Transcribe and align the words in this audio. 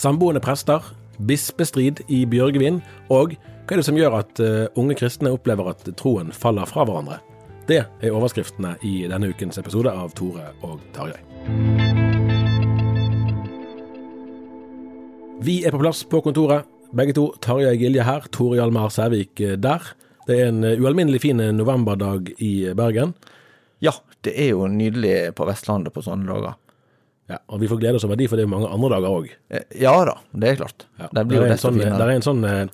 Samboende 0.00 0.40
prester, 0.40 0.80
bispestrid 1.28 2.00
i 2.08 2.22
Bjørgvin, 2.24 2.78
og 3.12 3.34
hva 3.36 3.76
er 3.76 3.82
det 3.82 3.84
som 3.84 3.98
gjør 3.98 4.16
at 4.22 4.40
eh, 4.40 4.64
unge 4.80 4.96
kristne 4.96 5.34
opplever 5.36 5.74
at 5.74 5.84
troen 6.00 6.32
faller 6.32 6.64
fra 6.64 6.88
hverandre? 6.88 7.20
Det 7.68 7.82
er 7.84 8.16
overskriftene 8.16 8.78
i 8.80 9.02
denne 9.12 9.28
ukens 9.28 9.60
episode 9.60 9.92
av 9.92 10.16
Tore 10.16 10.54
og 10.64 10.80
Tarjei. 10.96 11.99
Vi 15.40 15.60
er 15.64 15.72
på 15.72 15.80
plass 15.80 16.02
på 16.04 16.20
kontoret, 16.24 16.66
begge 16.96 17.14
to. 17.16 17.30
Tarjei 17.42 17.76
Gilje 17.80 18.04
her, 18.04 18.26
Tore 18.34 18.58
Hjalmar 18.58 18.90
Sævik 18.92 19.40
eh, 19.44 19.56
der. 19.60 19.92
Det 20.28 20.36
er 20.36 20.50
en 20.50 20.64
eh, 20.68 20.80
ualminnelig 20.80 21.22
fin 21.24 21.40
novemberdag 21.56 22.32
i 22.44 22.52
Bergen. 22.76 23.14
Ja, 23.80 23.94
det 24.26 24.34
er 24.36 24.52
jo 24.52 24.66
nydelig 24.68 25.30
på 25.38 25.46
Vestlandet 25.48 25.94
på 25.96 26.02
sånne 26.04 26.28
dager. 26.28 26.58
Ja, 27.30 27.38
og 27.48 27.60
vi 27.62 27.68
får 27.70 27.78
glede 27.80 28.00
oss 28.00 28.04
over 28.08 28.18
de, 28.18 28.26
for 28.28 28.36
det 28.40 28.44
er 28.44 28.50
mange 28.52 28.68
andre 28.74 28.92
dager 28.98 29.16
òg. 29.20 29.30
Eh, 29.54 29.64
Ja 29.80 29.94
da, 30.08 30.18
det 30.34 30.52
er 30.52 30.60
klart. 30.60 30.86
Ja, 31.00 31.08
Det 31.14 31.26
blir 31.30 31.40
jo 31.40 31.48
desto 31.48 31.68
sånn, 31.70 31.78
finere. 31.80 32.00
der 32.02 32.10
er 32.12 32.18
en 32.20 32.26
sånn 32.26 32.44
eh, 32.44 32.66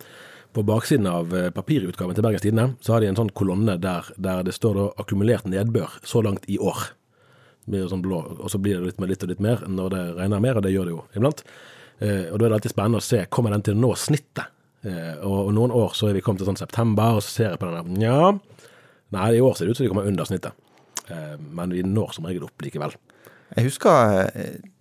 På 0.56 0.62
baksiden 0.64 1.06
av 1.10 1.34
eh, 1.36 1.50
papirutgaven 1.52 2.16
til 2.16 2.24
Bergens 2.24 2.42
Tidende 2.42 2.70
så 2.80 2.94
har 2.96 3.02
de 3.04 3.10
en 3.10 3.18
sånn 3.18 3.30
kolonne 3.36 3.74
der, 3.78 4.06
der 4.16 4.42
det 4.42 4.54
står 4.56 4.74
da 4.78 4.84
'akkumulert 4.96 5.44
nedbør 5.44 5.98
så 6.02 6.22
langt 6.24 6.48
i 6.48 6.56
år'. 6.56 6.86
Det 7.66 7.74
blir 7.74 7.88
sånn 7.92 8.00
blå, 8.02 8.22
og 8.40 8.48
så 8.50 8.58
blir 8.58 8.78
det 8.80 8.86
litt, 8.86 9.00
med 9.00 9.10
litt 9.10 9.22
og 9.22 9.28
litt 9.28 9.40
mer 9.40 9.60
når 9.68 9.90
det 9.90 10.02
regner 10.16 10.40
mer, 10.40 10.56
og 10.56 10.62
det 10.62 10.72
gjør 10.72 10.84
det 10.88 10.94
jo 10.96 11.02
iblant. 11.14 11.42
Eh, 12.00 12.26
og 12.32 12.38
Da 12.38 12.44
er 12.44 12.48
det 12.50 12.56
alltid 12.58 12.74
spennende 12.74 13.00
å 13.00 13.06
se 13.06 13.22
kommer 13.32 13.50
den 13.54 13.62
til 13.62 13.74
å 13.76 13.80
nå 13.80 13.94
snittet. 13.96 14.50
Eh, 14.86 15.14
og, 15.24 15.46
og 15.48 15.54
noen 15.56 15.72
år 15.74 15.94
så 15.96 16.10
er 16.10 16.14
vi 16.18 16.20
kommet 16.24 16.42
til 16.42 16.50
sånn 16.50 16.60
september, 16.60 17.16
og 17.16 17.22
så 17.24 17.30
ser 17.32 17.50
jeg 17.54 17.58
på 17.62 17.70
den 17.70 17.78
der 17.78 18.00
Nja, 18.02 18.30
nei, 19.16 19.30
i 19.36 19.40
år 19.42 19.56
ser 19.56 19.66
det 19.66 19.72
ut 19.74 19.80
som 19.80 19.86
de 19.86 19.90
kommer 19.94 20.06
under 20.10 20.28
snittet. 20.28 20.52
Eh, 21.08 21.36
men 21.56 21.72
vi 21.74 21.82
når 21.86 22.12
som 22.18 22.28
regel 22.28 22.44
opp 22.48 22.62
likevel. 22.66 22.94
Jeg 23.56 23.68
husker 23.68 24.30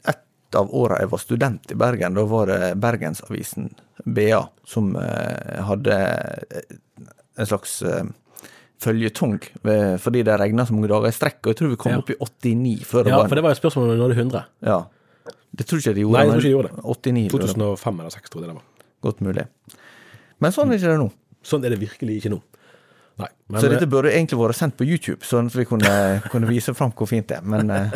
et 0.09 0.57
av 0.57 0.69
åra 0.73 0.99
jeg 1.01 1.09
var 1.11 1.19
student 1.21 1.71
i 1.71 1.77
Bergen. 1.77 2.15
Da 2.17 2.23
var 2.29 2.47
det 2.51 2.73
Bergensavisen, 2.81 3.71
BA, 4.05 4.43
som 4.67 4.93
hadde 4.95 5.95
en 7.35 7.49
slags 7.49 7.79
føljetong 8.81 9.37
fordi 10.01 10.23
det 10.27 10.35
regna 10.39 10.65
så 10.67 10.75
mange 10.75 10.89
dager 10.91 11.09
i 11.11 11.15
strekk. 11.15 11.39
Og 11.45 11.51
jeg 11.53 11.59
tror 11.61 11.71
vi 11.73 11.79
kom 11.81 11.91
Ja. 11.93 11.97
opp 12.01 12.09
i 12.09 12.17
89 12.19 12.85
før 12.85 13.03
det 13.03 13.11
Ja, 13.13 13.17
var 13.21 13.27
for 13.29 13.35
det 13.35 13.43
var 13.43 13.53
jo 13.55 13.61
spørsmål 13.61 13.83
om 13.85 13.91
vi 13.91 14.01
nådde 14.03 14.17
100. 14.19 14.43
Ja. 14.65 14.79
Det 15.55 15.67
tror 15.67 15.81
ikke 15.81 15.93
de 15.95 16.03
gjorde. 16.03 16.17
Nei, 16.17 16.25
jeg 16.25 16.31
tror 16.31 16.41
ikke 16.41 16.49
de 16.49 16.55
gjorde 16.55 16.71
det. 16.71 16.83
89, 16.83 17.29
2005 17.35 18.01
eller 18.01 18.15
2006, 18.15 18.33
tror 18.33 18.43
jeg 18.43 18.49
det 18.51 18.57
var. 18.57 18.89
Godt 19.05 19.23
mulig. 19.25 19.45
Men 20.43 20.53
sånn 20.55 20.73
er 20.73 20.79
ikke 20.81 20.91
det 20.91 20.99
nå. 21.01 21.07
Sånn 21.45 21.65
er 21.65 21.75
det 21.75 21.79
virkelig 21.83 22.17
ikke 22.19 22.31
nå. 22.33 22.39
Nei. 23.21 23.29
Men, 23.47 23.61
Så 23.63 23.69
dette 23.71 23.87
burde 23.87 24.11
egentlig 24.11 24.39
vært 24.41 24.57
sendt 24.59 24.75
på 24.75 24.83
YouTube, 24.87 25.23
sånn 25.23 25.47
at 25.47 25.55
vi 25.55 25.63
kunne, 25.69 25.91
kunne 26.33 26.49
vise 26.49 26.73
fram 26.75 26.91
hvor 26.97 27.07
fint 27.07 27.29
det 27.29 27.37
er. 27.37 27.45
Men 27.47 27.71
eh, 27.71 27.93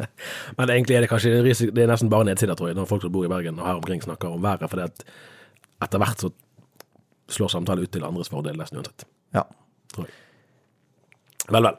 Men 0.58 0.70
egentlig 0.76 0.98
er 0.98 1.06
det 1.06 1.10
kanskje 1.10 1.40
det 1.42 1.82
er 1.82 1.90
nesten 1.90 2.12
bare 2.12 2.28
nedsider, 2.28 2.54
tror 2.58 2.70
jeg, 2.70 2.78
når 2.78 2.86
folk 2.90 3.02
som 3.02 3.14
bor 3.14 3.26
i 3.26 3.32
Bergen 3.32 3.58
og 3.58 3.66
her 3.66 3.80
omkring 3.80 4.04
snakker 4.04 4.30
om 4.30 4.44
været. 4.44 4.70
For 4.70 4.84
at 4.84 5.02
etter 5.82 6.02
hvert 6.02 6.22
så 6.22 6.30
slår 7.30 7.50
samtalen 7.56 7.86
ut 7.86 7.92
til 7.94 8.06
andres 8.06 8.30
fordel, 8.30 8.58
nesten 8.60 8.78
uansett. 8.82 9.08
ja. 9.34 9.46
Tror 9.90 10.06
jeg. 10.06 10.14
Vel, 11.50 11.66
vel. 11.66 11.78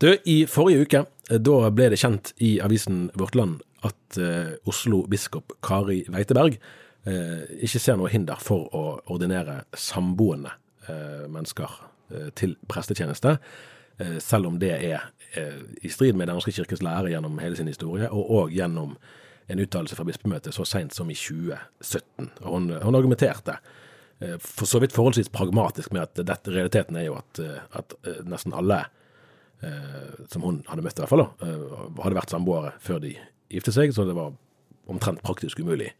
Du, 0.00 0.06
i 0.30 0.36
forrige 0.46 0.84
uke, 0.86 1.00
eh, 1.30 1.40
da 1.42 1.56
ble 1.74 1.88
det 1.90 1.98
kjent 1.98 2.30
i 2.38 2.54
avisen 2.62 3.08
Vårt 3.18 3.34
Land 3.34 3.64
at 3.86 4.18
eh, 4.20 4.54
Oslo 4.68 5.04
biskop 5.10 5.54
Kari 5.64 6.02
Weiteberg 6.12 6.58
eh, 7.08 7.44
ikke 7.64 7.80
ser 7.80 7.98
noe 8.00 8.10
hinder 8.12 8.40
for 8.42 8.68
å 8.76 8.84
ordinere 9.12 9.62
samboende 9.76 10.52
eh, 10.88 11.26
mennesker 11.30 11.86
til 12.34 12.56
prestetjeneste, 12.66 13.36
selv 14.18 14.48
om 14.48 14.56
det 14.58 14.70
er 14.82 15.04
i 15.78 15.90
strid 15.94 16.16
med 16.18 16.26
Den 16.26 16.34
norske 16.34 16.50
kirkes 16.50 16.80
lære 16.82 17.12
gjennom 17.12 17.36
hele 17.38 17.54
sin 17.54 17.68
historie, 17.70 18.08
og 18.10 18.32
òg 18.34 18.56
gjennom 18.56 18.96
en 19.46 19.62
uttalelse 19.62 19.94
fra 19.94 20.06
bispemøtet 20.08 20.56
så 20.56 20.66
seint 20.66 20.90
som 20.90 21.06
i 21.06 21.14
2017. 21.14 22.32
Og 22.40 22.48
hun, 22.50 22.66
hun 22.82 22.98
argumenterte 22.98 23.60
for 24.42 24.66
så 24.66 24.80
vidt 24.82 24.96
forholdsvis 24.96 25.30
pragmatisk 25.30 25.94
med 25.94 26.02
at 26.02 26.18
dette, 26.18 26.50
realiteten 26.50 26.98
er 26.98 27.06
jo 27.06 27.20
at, 27.20 27.44
at 27.78 27.94
nesten 28.26 28.58
alle 28.58 28.80
som 29.62 30.48
hun 30.48 30.64
hadde 30.66 30.82
møtt 30.88 30.98
i 30.98 31.04
hvert 31.04 31.14
fall, 31.14 31.28
hadde 31.38 32.18
vært 32.18 32.34
samboere 32.34 32.74
før 32.82 33.04
de 33.06 33.14
giftet 33.50 33.76
seg, 33.76 33.94
så 33.94 34.06
det 34.08 34.16
var 34.16 34.34
omtrent 34.90 35.22
praktisk 35.24 35.60
umulig 35.62 35.92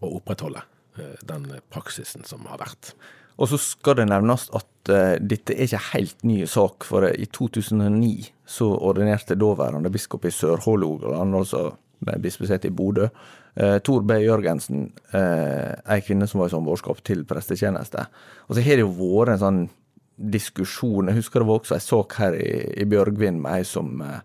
å 0.00 0.14
opprettholde 0.18 0.62
eh, 0.98 1.16
den 1.28 1.48
praksisen 1.72 2.26
som 2.28 2.46
har 2.50 2.60
vært. 2.62 2.94
Og 3.40 3.48
så 3.48 3.56
skal 3.60 3.96
det 3.96 4.10
nevnes 4.10 4.48
at 4.52 4.90
uh, 4.92 5.14
dette 5.16 5.54
er 5.54 5.64
ikke 5.64 5.94
helt 5.94 6.24
ny 6.28 6.42
sak, 6.50 6.84
for 6.84 7.06
eh, 7.08 7.16
i 7.24 7.28
2009 7.32 8.28
så 8.44 8.68
ordinerte 8.68 9.38
daværende 9.38 9.92
biskop 9.92 10.26
i 10.28 10.34
Sør-Hålogaland, 10.34 11.38
altså 11.38 11.70
bispesetet 12.00 12.68
i 12.68 12.74
Bodø, 12.76 13.08
uh, 13.08 13.78
Tor 13.84 14.04
B. 14.04 14.18
Jørgensen, 14.26 14.90
uh, 15.14 15.72
ei 15.88 16.04
kvinne 16.04 16.28
som 16.28 16.42
var 16.42 16.50
i 16.50 16.54
samboerskap 16.54 17.00
til 17.06 17.24
prestetjeneste. 17.28 18.04
Og 18.48 18.58
så 18.58 18.64
har 18.66 18.76
det 18.76 18.84
jo 18.84 18.92
vært 18.98 19.36
en 19.36 19.44
sånn 19.44 19.62
diskusjon, 20.20 21.08
jeg 21.08 21.20
husker 21.20 21.40
det 21.40 21.48
var 21.48 21.60
også 21.62 21.76
ei 21.76 21.84
sak 21.84 22.16
her 22.20 22.36
i, 22.36 22.50
i 22.82 22.86
Bjørgvin 22.88 23.40
med 23.40 23.60
ei 23.60 23.66
som 23.66 24.02
eh, 24.04 24.20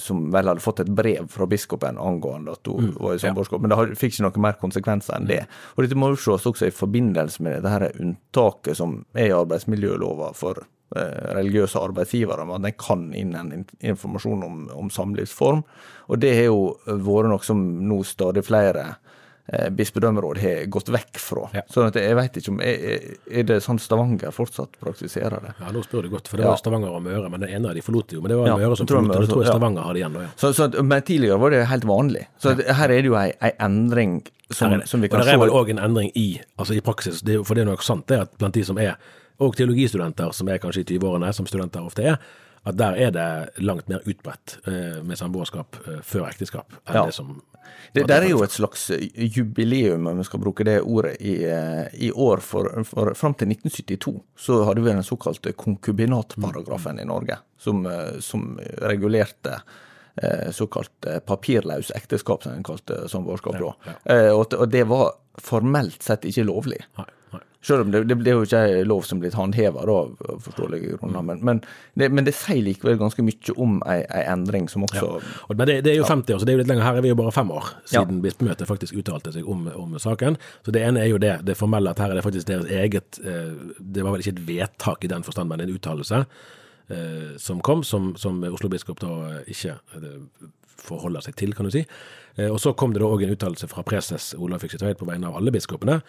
som 0.00 0.26
vel 0.32 0.48
hadde 0.50 0.62
fått 0.64 0.80
et 0.84 0.90
brev 0.96 1.28
fra 1.32 1.46
biskopen 1.50 1.98
angående 2.00 2.56
at 2.56 2.66
hun 2.70 2.92
var 2.96 3.14
i 3.14 3.22
samboerskap. 3.22 3.62
Men 3.62 3.72
det 3.72 3.98
fikk 4.00 4.16
ikke 4.16 4.26
noe 4.26 4.44
mer 4.46 4.58
konsekvenser 4.60 5.16
enn 5.16 5.28
det. 5.30 5.40
Og 5.76 5.84
dette 5.84 5.98
må 5.98 6.12
jo 6.12 6.20
ses 6.20 6.48
også 6.50 6.68
i 6.68 6.74
forbindelse 6.74 7.42
med 7.46 7.62
det 7.64 7.72
her 7.74 7.86
unntaket 7.92 8.78
som 8.80 9.00
er 9.14 9.30
i 9.30 9.36
arbeidsmiljølova 9.36 10.32
for 10.38 10.62
eh, 10.64 11.20
religiøse 11.38 11.80
arbeidsgivere, 11.80 12.46
med 12.48 12.60
at 12.60 12.68
de 12.68 12.74
kan 12.80 13.06
innhente 13.14 13.60
in- 13.60 13.94
informasjon 13.94 14.42
om, 14.46 14.60
om 14.74 14.90
samlivsform. 14.90 15.62
Og 16.10 16.20
det 16.22 16.34
har 16.36 16.50
jo 16.50 16.60
vært 16.86 17.30
noe 17.30 17.46
som 17.46 17.62
nå 17.86 18.02
stadig 18.08 18.44
flere 18.48 18.94
bispedømmeråd 19.74 20.38
har 20.38 20.66
gått 20.70 20.90
vekk 20.94 21.18
fra. 21.18 21.48
Ja. 21.56 21.62
Sånn 21.72 21.88
at 21.88 21.96
jeg 21.98 22.14
vet 22.14 22.36
ikke 22.38 22.52
om 22.52 22.60
Er, 22.62 23.00
er 23.26 23.46
det 23.48 23.56
sånn 23.64 23.80
Stavanger 23.82 24.30
fortsatt 24.34 24.76
praktiserer 24.82 25.42
det? 25.42 25.54
Ja, 25.58 25.72
nå 25.74 25.82
spør 25.82 26.06
du 26.06 26.10
godt, 26.12 26.28
for 26.30 26.38
det 26.38 26.44
Ja. 26.46 26.52
var 26.52 26.60
Stavanger 26.60 26.94
og 26.94 27.02
Møre, 27.02 27.30
men 27.30 27.40
den 27.42 27.50
ene 27.50 27.68
av 27.72 27.74
de 27.74 27.82
forlot 27.82 28.12
jo. 28.14 28.20
Men 28.22 28.30
det 28.30 28.38
var 28.38 28.46
Ja, 28.52 28.56
Møre 28.60 28.76
som 28.78 28.86
forlot, 28.86 29.10
og 29.16 29.22
det 29.24 29.30
tror 29.32 29.42
jeg 29.42 29.50
Stavanger 29.50 29.50
ja. 29.50 29.54
Stavanger 29.54 29.82
hadde 29.88 29.98
igjen 30.02 30.12
da, 30.12 30.20
ja. 30.20 30.28
Så, 30.36 30.52
så, 30.54 30.82
men 30.82 31.02
tidligere 31.02 31.40
var 31.40 31.50
det 31.50 31.64
helt 31.66 31.84
vanlig. 31.84 32.26
Så 32.38 32.54
her 32.54 32.90
er 32.90 33.02
det 33.02 33.10
jo 33.10 33.16
ei, 33.18 33.32
ei 33.42 33.52
endring 33.58 34.20
som, 34.50 34.70
det. 34.70 34.88
som 34.88 35.00
vi 35.00 35.06
og 35.08 35.16
kan 35.16 35.24
det 35.26 35.34
er 35.34 35.38
vel 35.42 35.50
se 35.50 35.58
òg 35.62 35.70
en 35.70 35.78
endring 35.78 36.12
i, 36.14 36.40
altså 36.58 36.74
i 36.74 36.80
praksis, 36.80 37.22
det 37.22 37.40
for 37.46 37.54
det 37.54 37.62
er 37.66 37.70
nok 37.70 37.82
sant 37.86 38.06
det 38.10 38.20
at 38.26 38.38
blant 38.38 38.54
de 38.54 38.64
som 38.66 38.78
er, 38.78 38.94
og 39.40 39.56
teologistudenter 39.56 40.32
som 40.36 40.48
er 40.48 40.58
kanskje 40.62 40.82
i 40.84 40.88
20-årene, 40.98 41.32
som 41.34 41.46
studenter 41.46 41.82
ofte 41.86 42.02
er, 42.02 42.18
at 42.66 42.76
der 42.76 42.92
er 43.00 43.10
det 43.10 43.62
langt 43.64 43.88
mer 43.88 44.02
utbredt 44.06 44.58
eh, 44.68 44.98
med 45.02 45.16
samboerskap 45.16 45.76
eh, 45.86 46.00
før 46.02 46.26
ekteskap 46.28 46.72
enn 46.86 46.94
Ja. 46.94 47.06
det 47.06 47.14
som 47.14 47.40
Det 47.94 48.06
der 48.08 48.22
er 48.22 48.28
jo 48.30 48.42
et 48.42 48.50
slags 48.52 48.90
jubileum, 49.14 50.06
om 50.06 50.18
vi 50.18 50.24
skal 50.24 50.40
bruke 50.42 50.64
det 50.64 50.80
ordet, 50.82 51.16
i, 51.20 51.44
eh, 51.44 51.86
i 51.94 52.10
år. 52.12 52.40
For, 52.42 52.66
for 52.84 53.12
fram 53.14 53.34
til 53.34 53.48
1972 53.48 54.20
så 54.36 54.64
hadde 54.66 54.82
vi 54.82 54.90
den 54.90 55.02
såkalte 55.06 55.52
konkubinatparagrafen 55.52 56.98
i 57.00 57.04
Norge, 57.04 57.38
som, 57.58 57.86
eh, 57.86 58.18
som 58.20 58.58
regulerte 58.82 59.60
eh, 60.22 60.50
såkalt 60.52 61.06
eh, 61.06 61.20
papirløs 61.20 61.90
ekteskap, 61.96 62.42
som 62.42 62.52
en 62.52 62.62
kalte 62.66 63.06
samboerskap 63.08 63.58
da. 63.60 63.72
Eh, 64.04 64.30
Og, 64.34 64.52
og 64.54 64.68
det 64.70 64.84
var 64.90 65.12
formelt 65.40 66.02
sett 66.02 66.24
ikke 66.28 66.44
lovlig. 66.44 66.80
Nei. 66.98 67.06
Selv 67.62 67.82
om 67.84 67.90
det, 67.92 68.06
det 68.08 68.16
ble 68.16 68.32
jo 68.32 68.44
ikke 68.46 68.60
lov 68.88 69.02
som 69.04 69.18
blitt 69.20 69.34
håndheva 69.36 69.82
av 69.84 70.14
forståelige 70.40 70.94
grunner. 70.96 71.20
Men, 71.28 71.42
men, 71.44 71.58
det, 72.00 72.06
men 72.08 72.24
det 72.24 72.32
sier 72.32 72.62
likevel 72.64 72.96
ganske 72.96 73.20
mye 73.26 73.52
om 73.60 73.74
ei, 73.84 73.98
ei 74.16 74.22
endring 74.32 74.64
som 74.72 74.86
også 74.86 75.02
Og- 75.20 75.56
Men 75.58 75.66
det, 75.68 75.74
det 75.84 75.92
er 75.92 75.98
jo 75.98 76.06
50 76.08 76.32
år, 76.34 76.38
så 76.40 76.46
det 76.48 76.54
er 76.54 76.56
jo 76.56 76.62
litt 76.62 76.70
lenger. 76.72 76.86
Her 76.88 76.96
er 76.96 77.04
vi 77.04 77.10
jo 77.12 77.18
bare 77.20 77.34
fem 77.36 77.50
år 77.52 77.68
siden 77.84 78.22
bispemøtet 78.24 78.66
faktisk 78.70 78.96
uttalte 78.96 79.34
seg 79.34 79.44
om, 79.46 79.66
om 79.76 79.98
saken. 80.00 80.38
Så 80.64 80.72
det 80.72 80.80
ene 80.88 81.02
er 81.04 81.10
jo 81.12 81.18
det, 81.20 81.34
det 81.44 81.58
formelle, 81.60 81.90
at 81.92 81.98
her 82.00 82.14
er 82.14 82.20
det 82.20 82.24
faktisk 82.24 82.48
deres 82.48 82.64
eget 82.70 83.20
eh, 83.24 83.52
Det 83.78 84.06
var 84.06 84.12
vel 84.16 84.24
ikke 84.24 84.38
et 84.38 84.46
vedtak 84.48 85.04
i 85.04 85.12
den 85.12 85.22
forstand, 85.28 85.52
men 85.52 85.60
en 85.60 85.74
uttalelse 85.76 86.22
eh, 86.88 87.36
som 87.36 87.60
kom, 87.60 87.84
som, 87.84 88.14
som 88.16 88.40
Oslo 88.48 88.68
biskop 88.72 89.00
da 89.04 89.12
ikke 89.46 89.76
eh, 90.00 90.48
forholder 90.80 91.20
seg 91.28 91.36
til, 91.36 91.52
kan 91.54 91.68
du 91.68 91.74
si. 91.76 91.84
Eh, 92.38 92.48
og 92.48 92.56
så 92.62 92.72
kom 92.72 92.94
det 92.96 93.02
da 93.04 93.12
òg 93.12 93.26
en 93.26 93.36
uttalelse 93.36 93.68
fra 93.68 93.84
preses 93.84 94.32
Olav 94.38 94.64
Fikse 94.64 94.80
Tveit 94.80 94.96
på 95.00 95.08
vegne 95.08 95.28
av 95.28 95.36
alle 95.40 95.52
biskopene, 95.54 96.00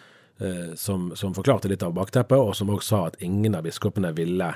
som, 0.80 1.12
som 1.16 1.36
forklarte 1.38 1.70
litt 1.70 1.84
av 1.86 1.94
bakteppet, 1.94 2.40
og 2.40 2.56
som 2.58 2.72
òg 2.74 2.80
sa 2.82 3.04
at 3.12 3.20
ingen 3.22 3.54
av 3.54 3.66
biskopene 3.68 4.10
ville 4.18 4.48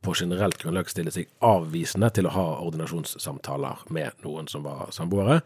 på 0.00 0.14
generelt 0.16 0.62
grunnlag 0.62 0.88
stille 0.88 1.12
seg 1.12 1.28
avvisende 1.44 2.08
til 2.16 2.28
å 2.28 2.32
ha 2.32 2.46
ordinasjonssamtaler 2.64 3.84
med 3.92 4.24
noen 4.24 4.48
som 4.48 4.64
var 4.64 4.88
samboere. 4.96 5.40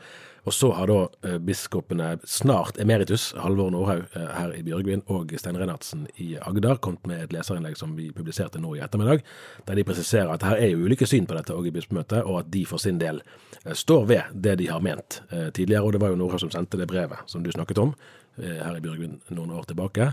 Og 0.45 0.53
så 0.53 0.69
har 0.77 0.91
da 0.91 0.99
eh, 1.25 1.39
biskopene 1.43 2.19
snart 2.29 2.79
emeritus, 2.81 3.31
Halvor 3.41 3.73
Nordhaug 3.73 4.05
eh, 4.13 4.33
her 4.37 4.53
i 4.55 4.63
Bjørgvin 4.67 5.03
og 5.11 5.33
Stein 5.41 5.59
Reinhardsen 5.59 6.05
i 6.21 6.35
Agder, 6.37 6.77
kommet 6.85 7.09
med 7.09 7.25
et 7.25 7.35
leserinnlegg 7.35 7.79
som 7.81 7.97
vi 7.97 8.11
publiserte 8.15 8.61
nå 8.63 8.75
i 8.77 8.83
ettermiddag, 8.85 9.25
der 9.67 9.81
de 9.81 9.87
presiserer 9.89 10.35
at 10.35 10.45
her 10.47 10.61
er 10.61 10.75
jo 10.75 10.85
ulike 10.85 11.09
syn 11.09 11.27
på 11.27 11.39
dette 11.39 11.57
òg 11.57 11.71
i 11.71 11.75
bispemøtet, 11.75 12.21
og 12.23 12.43
at 12.43 12.53
de 12.55 12.67
for 12.69 12.83
sin 12.83 13.01
del 13.01 13.23
eh, 13.65 13.73
står 13.73 14.05
ved 14.13 14.37
det 14.47 14.59
de 14.61 14.69
har 14.71 14.85
ment 14.85 15.23
eh, 15.31 15.49
tidligere. 15.49 15.83
Og 15.83 15.97
det 15.97 16.05
var 16.05 16.13
jo 16.13 16.21
Nordhaug 16.21 16.45
som 16.45 16.53
sendte 16.53 16.79
det 16.79 16.91
brevet 16.93 17.25
som 17.27 17.43
du 17.43 17.51
snakket 17.51 17.81
om 17.81 17.97
eh, 17.97 18.23
her 18.41 18.77
i 18.77 18.83
Bjørgvin 18.85 19.21
noen 19.37 19.53
år 19.55 19.69
tilbake. 19.71 20.11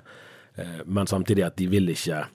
Eh, 0.56 0.81
men 0.85 1.09
samtidig 1.09 1.45
at 1.47 1.57
de 1.59 1.68
vil 1.71 1.89
ikke 1.91 2.25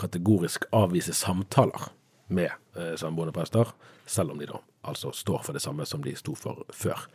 kategorisk 0.00 0.66
avvise 0.72 1.14
samtaler 1.16 1.90
med 2.32 2.50
eh, 2.76 2.94
samboende 3.00 3.34
prester, 3.34 3.72
selv 4.06 4.34
om 4.34 4.40
de 4.40 4.48
da 4.50 4.60
altså 4.82 5.12
står 5.14 5.44
for 5.46 5.54
det 5.54 5.62
samme 5.62 5.86
som 5.86 6.02
de 6.02 6.14
sto 6.18 6.34
for 6.34 6.64
før. 6.74 7.06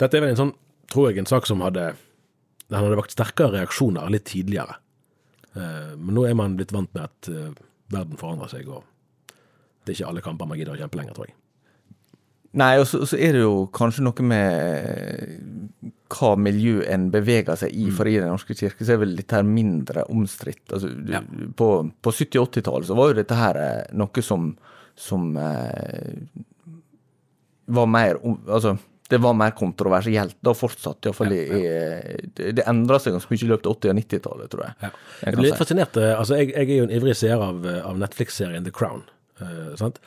Dette 0.00 0.18
er 0.18 0.24
vel 0.24 0.34
en 0.34 0.40
sånn, 0.40 0.56
tror 0.92 1.10
jeg, 1.10 1.22
en 1.22 1.30
sak 1.30 1.46
som 1.48 1.62
hadde 1.64 1.92
den 2.72 2.80
hadde 2.80 2.96
vakt 2.96 3.12
sterkere 3.12 3.58
reaksjoner 3.58 4.08
litt 4.12 4.24
tidligere. 4.30 4.78
Eh, 5.52 5.92
men 5.98 6.16
nå 6.16 6.24
er 6.28 6.36
man 6.38 6.56
blitt 6.56 6.72
vant 6.72 6.92
med 6.96 7.04
at 7.04 7.28
eh, 7.28 7.52
verden 7.92 8.20
forandrer 8.20 8.48
seg, 8.48 8.70
og 8.72 9.34
det 9.84 9.92
er 9.92 9.98
ikke 9.98 10.08
alle 10.08 10.24
kamper 10.24 10.48
man 10.48 10.60
gidder 10.60 10.78
å 10.78 10.80
kjempe 10.80 11.00
lenger, 11.00 11.16
tror 11.18 11.28
jeg. 11.28 11.36
Nei, 12.60 12.74
og 12.82 12.84
så, 12.86 12.98
så 13.08 13.16
er 13.16 13.32
det 13.32 13.40
jo 13.46 13.66
kanskje 13.72 14.02
noe 14.04 14.24
med 14.28 15.92
hva 16.12 16.34
miljø 16.36 16.82
en 16.92 17.06
beveger 17.14 17.56
seg 17.56 17.72
i. 17.72 17.86
For 17.96 18.04
i 18.10 18.18
Den 18.20 18.28
norske 18.28 18.52
kirke 18.58 18.84
så 18.84 18.92
er 18.92 19.00
vel 19.00 19.14
dette 19.16 19.38
her 19.38 19.46
mindre 19.48 20.04
omstridt. 20.12 20.66
Altså, 20.76 20.90
Ja. 21.08 21.22
På, 21.56 21.70
på 22.04 22.12
70- 22.12 22.42
og 22.42 22.50
80-tallet 22.52 22.90
så 22.90 22.96
var 22.98 23.08
jo 23.12 23.16
dette 23.22 23.38
her 23.38 23.56
eh, 23.62 23.82
noe 23.96 24.24
som, 24.26 24.50
som 25.00 25.30
eh, 25.40 26.18
var 27.72 27.86
mer 27.88 28.18
Altså, 28.22 28.74
det 29.12 29.18
var 29.20 29.34
mer 29.36 29.50
kontroversielt. 29.56 30.36
Da 30.44 30.52
fortsatt, 30.56 31.04
iallfall 31.08 31.32
i, 31.36 31.40
ja. 31.48 32.20
Det, 32.36 32.52
det 32.56 32.64
endra 32.70 32.96
seg 33.00 33.12
ganske 33.16 33.32
mye 33.32 33.44
i 33.44 33.48
løpet 33.50 33.68
av 33.68 33.74
80- 33.80 33.90
og 33.92 33.98
90-tallet, 34.02 34.52
tror 34.52 34.62
jeg. 34.66 34.76
Ja. 34.84 34.90
Jeg 35.24 35.34
blir 35.36 35.46
litt 35.48 35.56
si. 35.56 35.60
fascinert. 35.64 35.96
eh, 36.00 36.12
Altså, 36.18 36.38
jeg, 36.40 36.52
jeg 36.52 36.68
er 36.68 36.78
jo 36.82 36.86
en 36.90 36.94
ivrig 37.00 37.16
seer 37.20 37.40
av, 37.48 37.64
eh, 37.68 37.80
av 37.84 37.96
Netflix-serien 38.00 38.64
The 38.68 38.72
Crown. 38.76 39.02
eh, 39.40 39.72
sant? 39.80 40.00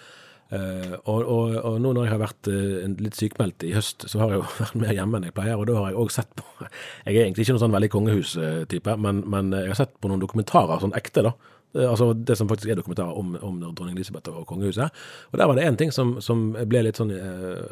Eh, 0.56 0.94
og, 1.04 1.25
og, 1.25 1.56
og 1.57 1.75
nå 1.81 1.92
når 1.96 2.06
jeg 2.07 2.13
har 2.13 2.22
vært 2.22 2.50
eh, 2.52 2.86
litt 3.02 3.18
sykmeldt 3.18 3.66
i 3.68 3.74
høst, 3.75 4.07
så 4.12 4.22
har 4.22 4.31
jeg 4.34 4.40
jo 4.42 4.46
vært 4.62 4.78
mer 4.84 4.96
hjemme 4.96 5.19
enn 5.19 5.28
jeg 5.28 5.36
pleier. 5.36 5.60
Og 5.60 5.68
da 5.69 5.75
har 5.80 5.92
jeg 5.92 6.00
òg 6.04 6.13
sett 6.13 6.31
på 6.38 6.46
Jeg 7.07 7.12
er 7.18 7.25
egentlig 7.25 7.46
ikke 7.46 7.57
noen 7.57 7.66
sånn 7.66 7.75
veldig 7.75 7.92
kongehus-type, 7.96 8.96
men, 9.02 9.22
men 9.31 9.52
jeg 9.57 9.74
har 9.74 9.81
sett 9.81 9.94
på 10.02 10.12
noen 10.12 10.24
dokumentarer, 10.24 10.81
sånn 10.84 10.98
ekte, 10.98 11.28
da. 11.30 11.36
Eh, 11.75 11.86
Altså 11.90 12.13
det 12.16 12.40
som 12.40 12.50
faktisk 12.52 12.72
er 12.72 12.80
dokumentarer 12.80 13.19
om, 13.19 13.36
om 13.44 13.62
dronning 13.68 13.98
Elisabeth 13.98 14.31
og 14.34 14.48
kongehuset. 14.50 15.06
Og 15.31 15.40
der 15.42 15.52
var 15.52 15.60
det 15.60 15.68
én 15.68 15.80
ting 15.81 15.94
som, 15.96 16.18
som 16.24 16.52
ble 16.56 16.86
litt 16.88 17.02
sånn 17.02 17.13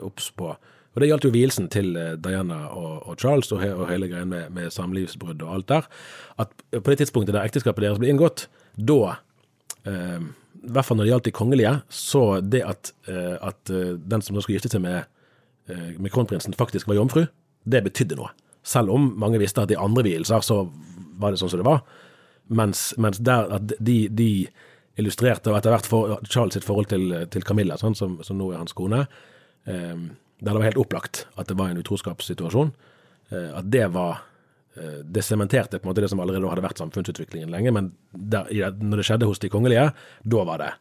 obs 0.04 0.32
på. 0.36 0.54
Og 0.94 1.02
det 1.02 1.08
gjaldt 1.10 1.26
jo 1.26 1.34
vielsen 1.34 1.72
til 1.74 1.96
Diana 2.22 2.68
og, 2.78 3.08
og 3.10 3.16
Charles 3.18 3.50
og, 3.56 3.64
he, 3.64 3.72
og 3.74 3.88
hele 3.90 4.12
greien 4.12 4.30
med, 4.30 4.52
med 4.54 4.70
samlivsbrudd 4.76 5.42
og 5.42 5.56
alt 5.56 5.72
der. 5.72 5.88
At 6.44 6.54
på 6.76 6.84
det 6.86 7.00
tidspunktet 7.02 7.34
der 7.34 7.48
ekteskapet 7.48 7.88
deres 7.88 8.02
ble 8.02 8.12
inngått, 8.14 8.46
da 8.78 9.16
eh, 9.90 10.28
I 10.64 10.72
hvert 10.72 10.88
fall 10.88 10.98
når 11.00 11.08
det 11.08 11.12
gjaldt 11.12 11.28
de 11.28 11.36
kongelige, 11.36 11.74
så 11.92 12.24
det 12.40 12.62
at, 12.64 12.94
eh, 13.12 13.36
at 13.44 13.72
eh, 13.74 13.96
den 14.00 14.24
som 14.24 14.40
skulle 14.40 14.58
gifte 14.58 14.72
seg 14.72 14.84
med, 14.84 15.10
eh, 15.68 15.90
med 16.00 16.12
kronprinsen, 16.14 16.56
faktisk 16.56 16.88
var 16.88 17.00
jomfru, 17.00 17.26
det 17.68 17.84
betydde 17.84 18.18
noe. 18.20 18.32
Selv 18.64 18.94
om 18.96 19.10
mange 19.20 19.42
visste 19.42 19.64
at 19.64 19.72
i 19.72 19.80
andre 19.80 20.06
vielser 20.08 20.44
så 20.44 20.62
var 21.20 21.34
det 21.34 21.42
sånn 21.42 21.52
som 21.52 21.60
det 21.60 21.68
var. 21.68 21.84
Mens, 22.48 22.94
mens 22.98 23.20
der 23.24 23.52
at 23.58 23.76
de, 23.80 23.98
de 24.08 24.48
illustrerte, 25.00 25.52
og 25.52 25.58
etter 25.58 25.74
hvert 25.74 25.90
for 25.90 26.18
Charles 26.30 26.56
sitt 26.56 26.68
forhold 26.68 26.92
til, 26.92 27.12
til 27.34 27.46
Camilla, 27.48 27.78
sånn, 27.80 27.98
som, 27.98 28.20
som 28.24 28.40
nå 28.40 28.52
er 28.52 28.62
hans 28.62 28.76
kone, 28.78 29.06
eh, 29.68 29.96
der 30.44 30.52
det 30.52 30.60
var 30.60 30.68
helt 30.68 30.82
opplagt 30.82 31.26
at 31.40 31.50
det 31.50 31.58
var 31.60 31.72
en 31.72 31.80
utroskapssituasjon, 31.82 32.74
eh, 33.32 33.50
at 33.58 33.70
det 33.72 33.88
var 33.96 34.24
Det 34.74 35.22
sementerte 35.22 35.78
på 35.78 35.86
en 35.86 35.92
måte 35.92 36.02
det 36.02 36.08
som 36.10 36.22
allerede 36.24 36.50
hadde 36.50 36.64
vært 36.66 36.80
samfunnsutviklingen 36.82 37.52
lenge, 37.54 37.70
men 37.76 37.92
der, 38.10 38.48
når 38.74 39.02
det 39.02 39.06
skjedde 39.06 39.28
hos 39.30 39.42
de 39.44 39.52
kongelige, 39.54 39.92
da 40.26 40.46
var 40.50 40.64
det 40.64 40.72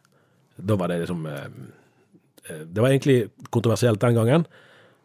Da 0.57 0.77
var 0.77 0.89
det 0.89 0.99
liksom 1.03 1.25
eh, 1.29 1.45
eh, 2.49 2.63
Det 2.65 2.81
var 2.81 2.89
egentlig 2.89 3.29
kontroversielt 3.49 4.01
den 4.01 4.15
gangen, 4.15 4.45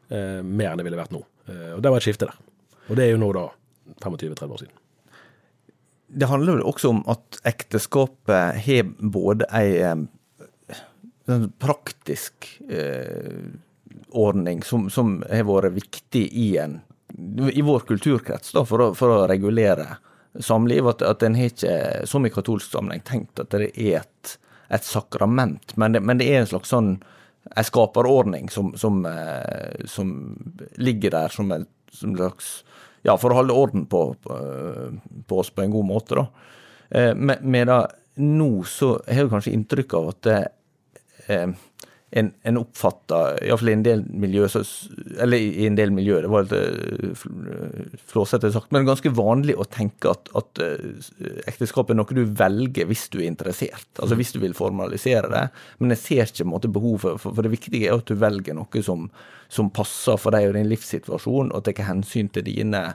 eh, 0.08 0.40
mer 0.42 0.70
enn 0.70 0.80
det 0.80 0.86
ville 0.88 1.00
vært 1.00 1.12
nå. 1.12 1.20
Eh, 1.48 1.74
og 1.76 1.82
det 1.82 1.92
var 1.92 2.00
et 2.00 2.06
skifte 2.08 2.28
der. 2.28 2.36
Og 2.88 2.96
det 2.96 3.04
er 3.04 3.12
jo 3.12 3.20
nå 3.20 3.30
da 3.36 3.46
25-30 4.00 4.52
år 4.52 4.62
siden. 4.64 4.74
Det 6.08 6.28
handler 6.28 6.56
vel 6.56 6.68
også 6.68 6.92
om 6.94 7.02
at 7.12 7.40
ekteskapet 7.48 8.60
har 8.64 8.92
både 9.00 9.48
ei 9.52 9.76
eh, 9.84 11.48
praktisk 11.60 12.48
eh, 12.68 13.52
ordning 14.16 14.62
som, 14.64 14.88
som 14.88 15.18
har 15.28 15.44
vært 15.48 15.76
viktig 15.76 16.24
i 16.32 16.50
en 16.62 16.80
i 17.52 17.62
vår 17.62 17.86
kulturkrets 17.88 18.52
da, 18.54 18.64
for 18.68 18.82
å, 18.82 18.88
for 18.98 19.14
å 19.14 19.26
regulere 19.30 19.96
samliv. 20.40 20.88
At, 20.92 21.02
at 21.02 21.24
en 21.26 21.38
ikke, 21.38 22.06
som 22.08 22.26
i 22.26 22.32
katolsk 22.32 22.72
sammenheng, 22.72 23.04
tenkt 23.06 23.42
at 23.42 23.54
det 23.54 23.70
er 23.74 24.00
et, 24.02 24.34
et 24.70 24.86
sakrament, 24.86 25.76
men 25.76 25.96
det, 25.96 26.04
men 26.04 26.20
det 26.20 26.28
er 26.30 26.42
en 26.42 26.52
slags 26.52 26.74
sånn 26.74 26.96
en 27.56 27.64
skaperordning 27.64 28.50
som, 28.52 28.74
som, 28.76 29.06
eh, 29.06 29.86
som 29.86 30.36
ligger 30.76 31.14
der 31.14 31.32
som 31.32 31.52
en 31.52 31.66
slags 31.88 32.64
Ja, 33.06 33.14
for 33.16 33.30
å 33.30 33.38
holde 33.38 33.54
orden 33.54 33.84
på, 33.86 34.00
på, 34.20 34.36
på 35.30 35.36
oss 35.38 35.52
på 35.54 35.62
en 35.62 35.70
god 35.70 35.86
måte, 35.86 36.18
da. 36.18 36.24
Eh, 36.90 37.12
med, 37.14 37.68
da, 37.70 37.84
nå 38.18 38.48
så 38.66 38.96
har 39.06 39.22
jeg 39.22 39.30
kanskje 39.30 39.52
inntrykk 39.54 39.94
av 39.94 40.08
at 40.10 40.18
det, 40.26 40.40
eh, 41.30 41.46
en, 42.10 42.30
en 42.42 42.56
oppfatta, 42.56 43.18
iallfall 43.44 43.68
i 43.68 43.74
en 43.76 43.82
del 43.84 44.02
miljø, 44.08 44.46
så, 44.48 44.62
eller 45.20 45.42
i 45.44 45.66
en 45.68 45.76
del 45.76 45.90
miljø, 45.92 46.22
det 46.24 46.30
var 46.32 46.46
litt 46.46 46.54
eh, 46.56 47.10
fl- 47.20 47.98
flåsete 48.08 48.48
sagt, 48.54 48.70
men 48.72 48.88
ganske 48.88 49.12
vanlig 49.12 49.58
å 49.60 49.66
tenke 49.68 50.14
at, 50.14 50.30
at 50.38 50.62
eh, 50.64 51.02
ekteskap 51.50 51.92
er 51.92 51.98
noe 51.98 52.16
du 52.16 52.22
velger 52.24 52.88
hvis 52.88 53.08
du 53.12 53.18
er 53.20 53.26
interessert, 53.28 53.90
altså 53.98 54.16
hvis 54.16 54.32
du 54.32 54.40
vil 54.40 54.56
formalisere 54.56 55.28
det. 55.32 55.44
Men 55.82 55.92
jeg 55.92 56.04
ser 56.06 56.32
ikke 56.32 56.48
måte 56.48 56.72
behov 56.72 57.04
for, 57.04 57.20
for, 57.20 57.44
det 57.44 57.52
viktige 57.52 57.90
er 57.90 58.00
at 58.00 58.08
du 58.08 58.16
velger 58.16 58.56
noe 58.56 58.84
som, 58.84 59.10
som 59.52 59.68
passer 59.74 60.16
for 60.20 60.32
deg 60.32 60.48
og 60.48 60.56
din 60.56 60.72
livssituasjon, 60.72 61.52
og 61.52 61.66
tar 61.66 61.90
hensyn 61.90 62.32
til 62.32 62.48
dine 62.48 62.86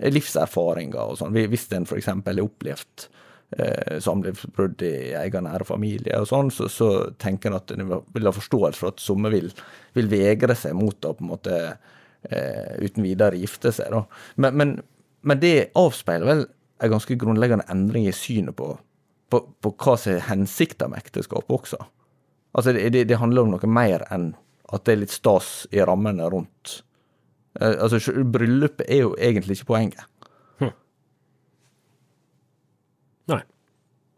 livserfaringer 0.00 1.12
og 1.12 1.20
sånn. 1.20 1.36
Hvis 1.36 1.68
en 1.76 1.84
f.eks. 1.84 2.08
har 2.08 2.42
opplevd 2.48 3.04
eh, 3.04 3.20
samlivsbrudd 4.02 4.82
i 4.82 5.12
egen 5.18 5.46
nære 5.46 5.66
familie 5.68 6.18
og 6.20 6.28
sånn, 6.30 6.50
så, 6.54 6.68
så 6.72 6.88
tenker 7.22 7.52
en 7.52 7.58
at 7.58 7.74
en 7.74 7.86
vil 8.14 8.28
ha 8.28 8.32
forståelse 8.34 8.80
for 8.80 8.94
at 8.94 9.02
somme 9.02 9.30
vil, 9.34 9.50
vil 9.94 10.10
vegre 10.10 10.56
seg 10.58 10.74
mot 10.78 11.06
å 11.06 11.12
på 11.14 11.24
en 11.24 11.30
måte 11.30 11.58
eh, 11.64 12.74
uten 12.82 13.04
videre 13.06 13.38
gifte 13.38 13.72
seg. 13.74 13.94
Men, 14.36 14.56
men, 14.58 14.74
men 15.22 15.42
det 15.42 15.70
avspeiler 15.78 16.30
vel 16.30 16.46
en 16.82 16.94
ganske 16.96 17.16
grunnleggende 17.20 17.66
endring 17.72 18.08
i 18.08 18.16
synet 18.16 18.56
på, 18.58 18.72
på, 19.30 19.42
på 19.62 19.74
hva 19.84 19.96
som 20.00 20.16
er 20.16 20.26
hensikten 20.28 20.92
med 20.92 21.04
ekteskap 21.04 21.50
også. 21.52 21.80
Altså 22.54 22.74
det, 22.74 22.88
det, 22.94 23.06
det, 23.10 23.18
handler 23.18 23.46
om 23.46 23.54
noe 23.54 23.70
mer 23.70 24.06
enn 24.14 24.32
at 24.74 24.86
det 24.86 24.94
er 24.94 25.02
litt 25.02 25.14
stas 25.14 25.64
i 25.74 25.82
rammene 25.84 26.26
rundt. 26.30 26.80
Eh, 27.60 27.76
altså 27.82 28.00
Bryllupet 28.24 28.86
er 28.88 29.04
jo 29.04 29.14
egentlig 29.18 29.58
ikke 29.58 29.72
poenget. 29.74 30.06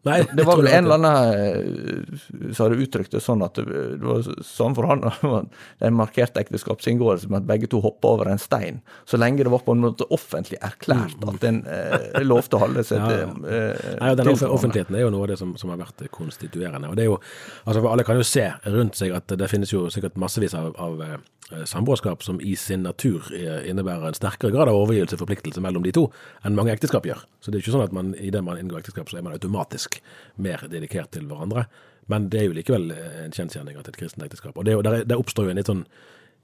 Nei, 0.07 0.19
det 0.37 0.45
var 0.47 0.61
vel 0.61 0.69
en 0.71 0.87
eller 0.87 0.97
annen 0.97 1.31
eh, 1.37 2.51
som 2.55 2.67
hadde 2.67 2.79
uttrykt 2.85 3.15
det 3.15 3.23
sånn 3.23 3.43
at 3.45 3.59
det, 3.59 4.01
var 4.03 4.25
sånn 4.45 4.77
for 4.77 4.89
han 4.89 5.05
en 5.85 5.97
markert 5.97 6.37
ekteskapsinngåelse 6.39 7.31
med 7.31 7.43
at 7.43 7.49
begge 7.49 7.71
to 7.71 7.81
hoppa 7.83 8.13
over 8.15 8.31
en 8.31 8.41
stein, 8.41 8.81
så 9.09 9.19
lenge 9.19 9.45
det 9.45 9.53
var 9.53 9.65
på 9.65 9.75
en 9.75 9.85
måte 9.85 10.07
offentlig 10.13 10.59
erklært 10.65 11.23
at 11.27 11.47
en 11.47 11.63
eh, 11.65 12.21
lovte 12.25 12.59
å 12.59 12.63
holde 12.65 12.85
seg 12.87 13.03
til 13.09 13.17
ja, 13.17 13.27
til 13.27 13.45
Eh, 13.47 13.95
Nei, 14.01 14.09
den 14.17 14.29
Offentligheten 14.47 14.95
er 14.97 15.05
jo 15.05 15.11
noe 15.13 15.25
av 15.25 15.31
det 15.31 15.37
som, 15.39 15.53
som, 15.59 15.71
har 15.71 15.79
vært 15.79 16.03
konstituerende. 16.13 16.89
og 16.89 16.97
det 16.97 17.05
er 17.05 17.09
jo, 17.09 17.17
altså 17.63 17.79
for 17.81 17.89
Alle 17.91 18.05
kan 18.07 18.19
jo 18.19 18.25
se 18.27 18.43
rundt 18.65 18.97
seg 18.99 19.13
at 19.15 19.31
det 19.39 19.49
finnes 19.51 19.71
jo 19.71 19.85
sikkert 19.93 20.17
massevis 20.19 20.55
av, 20.57 20.73
av 20.81 20.97
Eh, 21.07 21.17
samboerskap 21.65 22.23
som 22.25 22.41
i 22.43 22.55
sin 22.59 22.83
natur 22.83 23.29
innebærer 23.31 24.09
en 24.09 24.17
sterkere 24.17 24.51
grad 24.51 24.71
av 24.71 24.75
overgivelse 24.81 25.15
og 25.15 25.21
forpliktelse 25.23 25.63
mellom 25.63 25.85
de 25.85 25.93
to 25.95 26.07
enn 26.43 26.57
mange 26.57 26.73
ekteskap 26.73 27.07
gjør. 27.07 27.21
Så 27.39 27.51
det 27.51 27.59
er 27.59 27.65
ikke 27.65 27.75
sånn 27.77 27.85
at 27.85 27.95
man 27.95 28.11
det 28.17 28.43
man 28.43 28.59
inngår 28.59 28.83
ekteskap, 28.83 29.07
så 29.07 29.19
er 29.19 29.23
man 29.27 29.37
automatisk 29.37 30.01
mer 30.35 30.65
dedikert 30.67 31.13
til 31.15 31.29
hverandre. 31.29 31.67
Men 32.11 32.29
det 32.31 32.41
er 32.41 32.49
jo 32.49 32.55
likevel 32.55 32.91
en 32.95 33.35
kjensgjerning 33.35 33.79
at 33.79 33.87
et 33.87 33.99
kristent 33.99 34.23
ekteskap. 34.27 34.57
Og 34.57 34.67
det, 34.67 34.77
der, 34.83 35.03
der 35.07 35.19
oppstår 35.19 35.47
jo 35.47 35.55
en 35.55 35.59
litt 35.59 35.71
sånn 35.71 35.87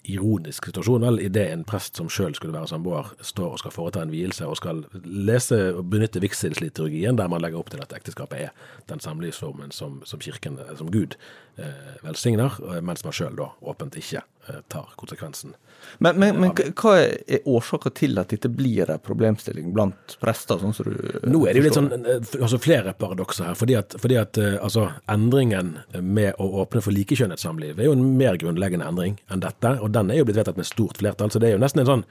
ironisk 0.04 0.68
situasjon 0.68 1.06
vel, 1.06 1.20
idet 1.24 1.46
en 1.54 1.64
prest 1.68 1.96
som 1.96 2.10
sjøl 2.12 2.36
skulle 2.36 2.56
være 2.56 2.68
samboer, 2.74 3.14
står 3.24 3.56
og 3.56 3.62
skal 3.62 3.72
foreta 3.72 4.04
en 4.04 4.12
vielse 4.12 4.48
og 4.48 4.58
skal 4.60 4.84
lese 5.04 5.60
og 5.72 5.86
benytte 5.94 6.22
vigselsliturgien, 6.24 7.16
der 7.20 7.32
man 7.32 7.44
legger 7.44 7.62
opp 7.62 7.72
til 7.72 7.84
at 7.84 7.96
ekteskapet 7.96 8.50
er 8.50 8.52
den 8.92 9.04
samlivsformen 9.04 9.72
som, 9.72 10.02
som 10.08 10.20
kirken, 10.24 10.60
som 10.80 10.92
Gud, 10.92 11.16
eh, 11.56 11.96
velsigner, 12.04 12.60
mens 12.84 13.06
man 13.08 13.16
sjøl 13.16 13.40
da 13.40 13.54
åpent 13.64 13.96
ikke 14.00 14.20
eh, 14.20 14.33
tar 14.68 14.90
konsekvensen. 15.00 15.54
Men, 15.98 16.20
men, 16.20 16.40
men 16.42 16.52
hva 16.56 16.94
er 17.02 17.48
årsaka 17.50 17.92
til 17.96 18.18
at 18.20 18.34
dette 18.34 18.50
blir 18.52 18.90
en 18.92 19.02
problemstilling 19.04 19.72
blant 19.76 20.16
prester, 20.22 20.60
sånn 20.60 20.76
som 20.76 20.90
du 20.90 21.30
Nå 21.30 21.44
er 21.46 21.56
det 21.56 21.62
jo 21.62 21.66
litt 21.68 21.78
sånn 21.78 21.92
eh, 21.94 22.30
altså 22.40 22.60
flere 22.62 22.96
paradokser 22.98 23.52
her. 23.52 23.58
fordi 23.60 23.78
at, 23.80 23.96
fordi 24.02 24.18
at 24.20 24.40
eh, 24.42 24.58
altså, 24.64 24.90
endringen 25.12 25.78
med 26.00 26.40
å 26.42 26.50
åpne 26.64 26.84
for 26.84 26.96
likekjønnet 26.96 27.42
samliv 27.42 27.80
er 27.80 27.90
jo 27.90 27.96
en 27.98 28.06
mer 28.20 28.40
grunnleggende 28.42 28.88
endring 28.90 29.18
enn 29.32 29.44
dette. 29.44 29.76
og 29.80 29.94
den 29.96 30.12
er 30.12 30.22
jo 30.22 30.28
blitt 30.30 30.42
vedtatt 30.42 30.60
med 30.60 30.70
stort 30.70 31.00
flertall. 31.02 31.32
Så 31.34 31.42
det 31.42 31.52
er 31.52 31.58
jo 31.58 31.64
nesten 31.64 31.84
en 31.84 31.92
sånn 31.92 32.06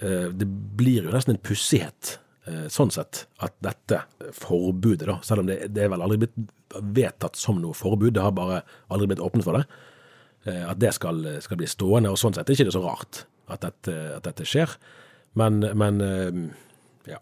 eh, 0.00 0.30
Det 0.34 0.48
blir 0.48 1.08
jo 1.08 1.14
nesten 1.14 1.36
en 1.36 1.42
pussighet 1.42 2.18
eh, 2.48 2.66
sånn 2.72 2.92
sett 2.94 3.26
at 3.44 3.56
dette 3.64 4.04
forbudet, 4.36 5.08
da, 5.08 5.18
selv 5.26 5.44
om 5.44 5.50
det, 5.50 5.62
det 5.74 5.86
er 5.86 5.92
vel 5.94 6.04
aldri 6.04 6.22
blitt 6.26 6.38
vedtatt 6.68 7.38
som 7.38 7.60
noe 7.62 7.76
forbud, 7.76 8.12
det 8.14 8.24
har 8.24 8.34
bare 8.36 8.62
aldri 8.92 9.08
blitt 9.10 9.22
åpnet 9.24 9.46
for 9.46 9.58
det, 9.58 9.64
eh, 9.64 9.84
at 10.46 10.78
det 10.80 10.92
skal, 10.96 11.18
skal 11.44 11.58
bli 11.60 11.66
stående. 11.68 12.12
Og 12.12 12.20
sånn 12.20 12.36
sett 12.36 12.46
er 12.46 12.54
det 12.54 12.62
ikke 12.62 12.76
så 12.76 12.84
rart 12.84 13.24
at 13.52 13.64
dette, 13.64 13.94
at 14.16 14.24
dette 14.24 14.46
skjer. 14.48 14.76
Men, 15.38 15.58
men, 15.76 15.98
ja. 17.08 17.18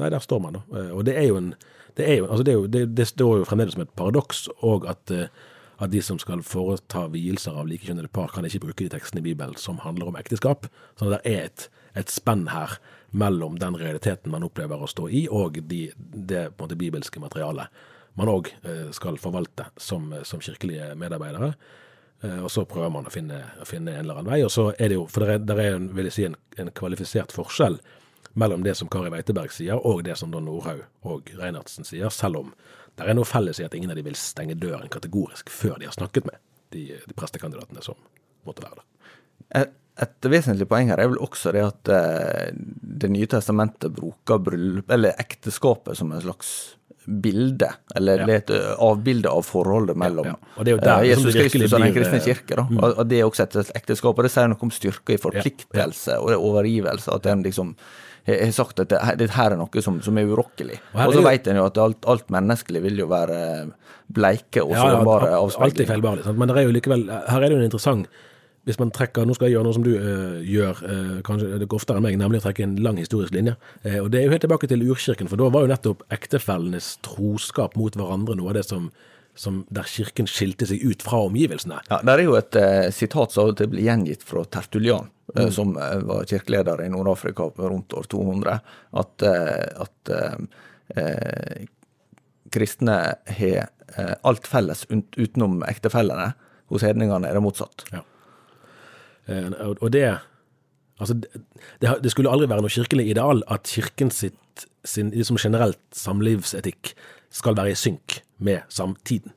Nei, 0.00 0.08
der 0.10 0.22
står 0.22 0.40
man, 0.42 0.56
da. 0.56 0.84
Og 0.96 1.02
det 1.06 1.16
er 1.18 1.28
jo 1.28 1.40
en 1.42 1.50
det, 1.98 2.06
jo, 2.18 2.24
altså 2.26 2.44
det, 2.46 2.54
jo, 2.56 2.62
det, 2.66 2.80
det 2.98 3.04
står 3.06 3.36
jo 3.38 3.44
fremdeles 3.46 3.76
som 3.76 3.84
et 3.84 3.92
paradoks, 3.94 4.48
og 4.66 4.88
at 4.90 5.12
at 5.82 5.90
de 5.90 6.02
som 6.02 6.18
skal 6.22 6.42
foreta 6.46 7.06
vielser 7.12 7.56
av 7.58 7.68
likekjønnede 7.68 8.12
par, 8.14 8.32
kan 8.34 8.46
ikke 8.46 8.62
bruke 8.66 8.84
de 8.84 8.92
tekstene 8.92 9.22
i 9.22 9.28
Bibelen 9.30 9.56
som 9.60 9.80
handler 9.82 10.10
om 10.10 10.18
ekteskap. 10.18 10.68
Så 10.98 11.10
det 11.10 11.20
er 11.26 11.48
et, 11.48 11.66
et 11.98 12.12
spenn 12.12 12.46
her 12.52 12.76
mellom 13.10 13.58
den 13.62 13.78
realiteten 13.78 14.32
man 14.34 14.46
opplever 14.46 14.82
å 14.82 14.90
stå 14.90 15.08
i, 15.10 15.24
og 15.30 15.58
de, 15.70 15.86
det 15.98 16.46
måte, 16.60 16.78
bibelske 16.78 17.22
materialet 17.22 17.84
man 18.14 18.30
òg 18.30 18.52
eh, 18.62 18.90
skal 18.94 19.18
forvalte 19.18 19.66
som, 19.80 20.12
som 20.22 20.42
kirkelige 20.42 20.92
medarbeidere. 20.98 21.54
Eh, 22.24 22.44
og 22.44 22.50
så 22.50 22.64
prøver 22.68 22.92
man 22.94 23.08
å 23.08 23.12
finne, 23.12 23.42
å 23.60 23.66
finne, 23.68 23.92
en 23.92 24.04
eller 24.04 24.20
annen 24.20 24.32
vei. 24.32 24.40
og 24.44 24.52
så 24.52 24.70
er 24.78 24.88
det 24.88 24.98
jo, 24.98 25.06
For 25.10 25.24
det 25.24 25.34
er, 25.34 25.44
der 25.44 25.60
er 25.60 25.78
vil 25.98 26.08
jeg 26.08 26.16
si, 26.16 26.24
en, 26.28 26.38
en 26.58 26.72
kvalifisert 26.72 27.34
forskjell 27.34 27.78
mellom 28.34 28.64
det 28.64 28.74
som 28.78 28.88
Kari 28.90 29.12
Weiteberg 29.12 29.52
sier, 29.54 29.78
og 29.78 30.02
det 30.06 30.16
som 30.18 30.32
Don 30.32 30.48
Nordhaug 30.48 30.82
og 31.06 31.30
Reinertsen 31.38 31.86
sier, 31.86 32.10
selv 32.10 32.40
om 32.40 32.54
det 32.96 33.06
er 33.06 33.14
noe 33.14 33.28
felles 33.28 33.60
i 33.60 33.66
at 33.66 33.74
ingen 33.74 33.90
av 33.90 33.98
de 33.98 34.06
vil 34.06 34.18
stenge 34.18 34.56
døren 34.58 34.90
kategorisk 34.90 35.50
før 35.50 35.78
de 35.78 35.88
har 35.90 35.94
snakket 35.94 36.26
med 36.26 36.40
de, 36.74 36.88
de 36.98 37.16
prestekandidatene 37.18 37.82
som 37.82 37.98
måtte 38.46 38.64
være 38.64 38.80
der. 38.80 39.72
Et, 40.02 40.26
vesentlig 40.26 40.66
poeng 40.66 40.88
her 40.90 40.98
er 40.98 41.10
vel 41.12 41.20
også 41.22 41.52
det 41.54 41.60
at 41.62 41.90
eh, 41.94 42.48
Det 42.50 43.10
nye 43.14 43.28
testamentet 43.30 43.92
bruker 43.94 44.40
bryllup, 44.42 44.90
eller 44.90 45.14
ekteskapet 45.22 45.98
som 46.00 46.10
en 46.10 46.22
slags 46.24 46.48
bilde, 47.04 47.68
eller 47.94 48.22
ja. 48.24 48.28
et 48.38 48.50
eh, 48.50 48.70
avbilde 48.80 49.28
av 49.28 49.44
forholdet 49.44 49.98
mellom 50.00 50.30
ja, 50.30 50.32
ja. 50.38 50.54
Og 50.56 50.64
det 50.64 50.72
er 50.72 50.76
jo 50.76 50.80
der, 50.80 51.02
uh, 51.02 51.08
Jesus 51.08 51.36
Kristus 51.36 51.74
og 51.76 51.84
den 51.84 51.92
kristne 51.94 52.20
eh, 52.20 52.24
kirke. 52.24 52.56
Da. 52.56 52.64
Mm. 52.70 52.80
Og, 52.80 53.02
det 53.10 53.20
er 53.20 53.28
også 53.28 53.44
et 53.44 53.74
ekteskap, 53.76 54.16
og 54.16 54.26
det 54.26 54.32
sier 54.32 54.50
noe 54.50 54.66
om 54.66 54.72
styrke 54.72 55.16
i 55.16 55.20
forpliktelse 55.20 56.18
og 56.22 56.32
det 56.32 56.38
er 56.38 56.48
overgivelse. 56.48 57.12
At 57.12 57.30
en 57.30 57.44
liksom 57.44 57.74
har 58.24 58.52
sagt 58.56 58.80
at 58.80 58.92
det, 59.20 59.30
her 59.36 59.52
er 59.52 59.60
noe 59.60 59.84
som, 59.84 59.98
som 60.00 60.16
er 60.16 60.30
urokkelig. 60.32 60.78
Og, 60.94 61.12
så 61.12 61.24
vet 61.26 61.50
en 61.52 61.60
jo 61.60 61.66
at 61.68 61.80
alt, 61.82 62.06
alt, 62.08 62.30
menneskelig 62.32 62.80
vil 62.86 63.02
jo 63.04 63.08
være 63.10 63.40
bleike 64.14 64.64
og 64.64 64.72
sårbare 64.72 65.28
ja, 65.34 65.42
ja, 65.42 65.64
Alltid 65.66 65.90
feilbarlig. 65.90 66.32
Men 66.32 66.48
det 66.48 66.62
er 66.62 66.72
likevel, 66.72 67.04
her 67.12 67.36
er 67.36 67.44
det 67.44 67.52
jo 67.52 67.60
en 67.60 67.68
interessant 67.68 68.22
hvis 68.64 68.80
man 68.80 68.92
trekker, 68.94 69.26
Nå 69.28 69.36
skal 69.36 69.48
jeg 69.48 69.58
gjøre 69.58 69.66
noe 69.66 69.76
som 69.76 69.84
du 69.84 69.92
uh, 69.92 70.38
gjør, 70.40 70.80
uh, 70.88 71.16
kanskje 71.26 71.58
det 71.60 71.68
går 71.68 71.82
oftere 71.82 72.00
enn 72.00 72.06
meg, 72.06 72.16
nemlig 72.20 72.40
å 72.40 72.46
trekke 72.46 72.64
en 72.64 72.76
lang 72.84 73.00
historisk 73.00 73.34
linje. 73.36 73.56
Uh, 73.84 74.00
og 74.04 74.12
Det 74.12 74.20
er 74.20 74.28
jo 74.28 74.34
helt 74.34 74.44
tilbake 74.46 74.70
til 74.70 74.86
urkirken, 74.88 75.28
for 75.30 75.40
da 75.40 75.50
var 75.52 75.66
jo 75.66 75.72
nettopp 75.72 76.04
ektefellenes 76.14 76.94
troskap 77.04 77.76
mot 77.80 77.96
hverandre 77.98 78.38
noe 78.40 78.52
av 78.52 78.60
det 78.60 78.68
som 78.68 78.92
som, 79.34 79.64
der 79.74 79.82
kirken 79.90 80.28
skilte 80.30 80.62
seg 80.70 80.78
ut 80.86 81.00
fra 81.02 81.24
omgivelsene. 81.26 81.80
Ja, 81.88 81.96
Der 82.06 82.20
er 82.20 82.22
jo 82.22 82.36
et 82.38 82.54
sitat 82.94 83.32
som 83.34 83.48
blir 83.58 83.82
gjengitt 83.82 84.22
fra 84.22 84.44
Tertulian, 84.46 85.08
mm. 85.34 85.48
som 85.50 85.72
var 85.74 86.22
kirkeleder 86.30 86.84
i 86.84 86.86
Nord-Afrika 86.92 87.48
rundt 87.58 87.96
år 87.98 88.06
200, 88.14 88.54
at, 89.02 89.26
at 89.26 90.12
kristne 92.54 92.96
har 93.40 94.14
alt 94.22 94.46
felles 94.46 94.86
utenom 95.18 95.64
ektefellene. 95.66 96.30
Hos 96.70 96.86
hedningene 96.86 97.26
er 97.26 97.34
det 97.34 97.42
motsatt. 97.42 97.88
Ja. 97.90 98.06
Og 99.28 99.92
det 99.92 100.06
Altså, 101.00 101.14
det, 101.82 102.10
skulle 102.12 102.30
aldri 102.30 102.46
være 102.46 102.62
noe 102.62 102.70
kirkelig 102.70 103.08
ideal 103.10 103.42
at 103.50 103.66
kirken 103.66 104.12
sitt, 104.14 104.66
sin 104.86 105.10
liksom 105.10 105.40
generelt 105.42 105.80
samlivsetikk 105.90 106.92
skal 107.34 107.56
være 107.58 107.72
i 107.74 107.78
synk 107.78 108.20
med 108.38 108.62
samtiden. 108.70 109.32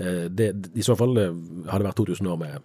Eh, 0.00 0.26
det, 0.38 0.50
I 0.74 0.82
så 0.82 0.96
fall 0.98 1.14
eh, 1.22 1.36
har 1.70 1.78
det 1.78 1.86
vært 1.86 2.00
2000 2.00 2.30
år 2.32 2.40
med, 2.40 2.64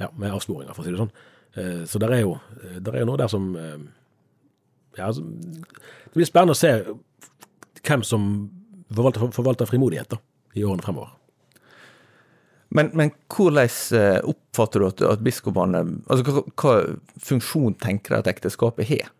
ja, 0.00 0.08
med 0.16 0.34
avsporinger, 0.34 0.74
for 0.74 0.82
å 0.82 0.88
si 0.88 0.94
det 0.94 1.00
sånn. 1.00 1.14
Eh, 1.54 1.84
så 1.88 2.02
det 2.02 2.10
er, 2.10 2.24
jo, 2.24 2.34
der 2.82 2.98
er 2.98 3.06
noe 3.06 3.20
der 3.20 3.30
som 3.30 3.52
ja, 4.98 5.12
Det 5.14 6.16
blir 6.16 6.26
spennende 6.26 6.56
å 6.56 6.58
se 6.58 6.72
hvem 7.86 8.02
som 8.02 8.26
forvalter, 8.90 9.30
forvalter 9.32 9.70
frimodighet 9.70 10.10
da, 10.16 10.18
i 10.58 10.66
årene 10.66 10.82
fremover. 10.82 11.14
Men, 12.68 12.90
men, 12.92 13.12
hvordan 13.32 14.24
oppfatter 14.28 14.82
du 14.82 14.88
at, 14.90 15.02
at 15.14 15.22
biskopene 15.24 15.80
altså 16.04 16.24
hva, 16.26 16.42
hva 16.60 16.74
funksjon 17.24 17.78
tenker 17.80 18.14
de 18.14 18.18
at 18.20 18.28
ekteskapet 18.34 18.90
har? 18.90 19.12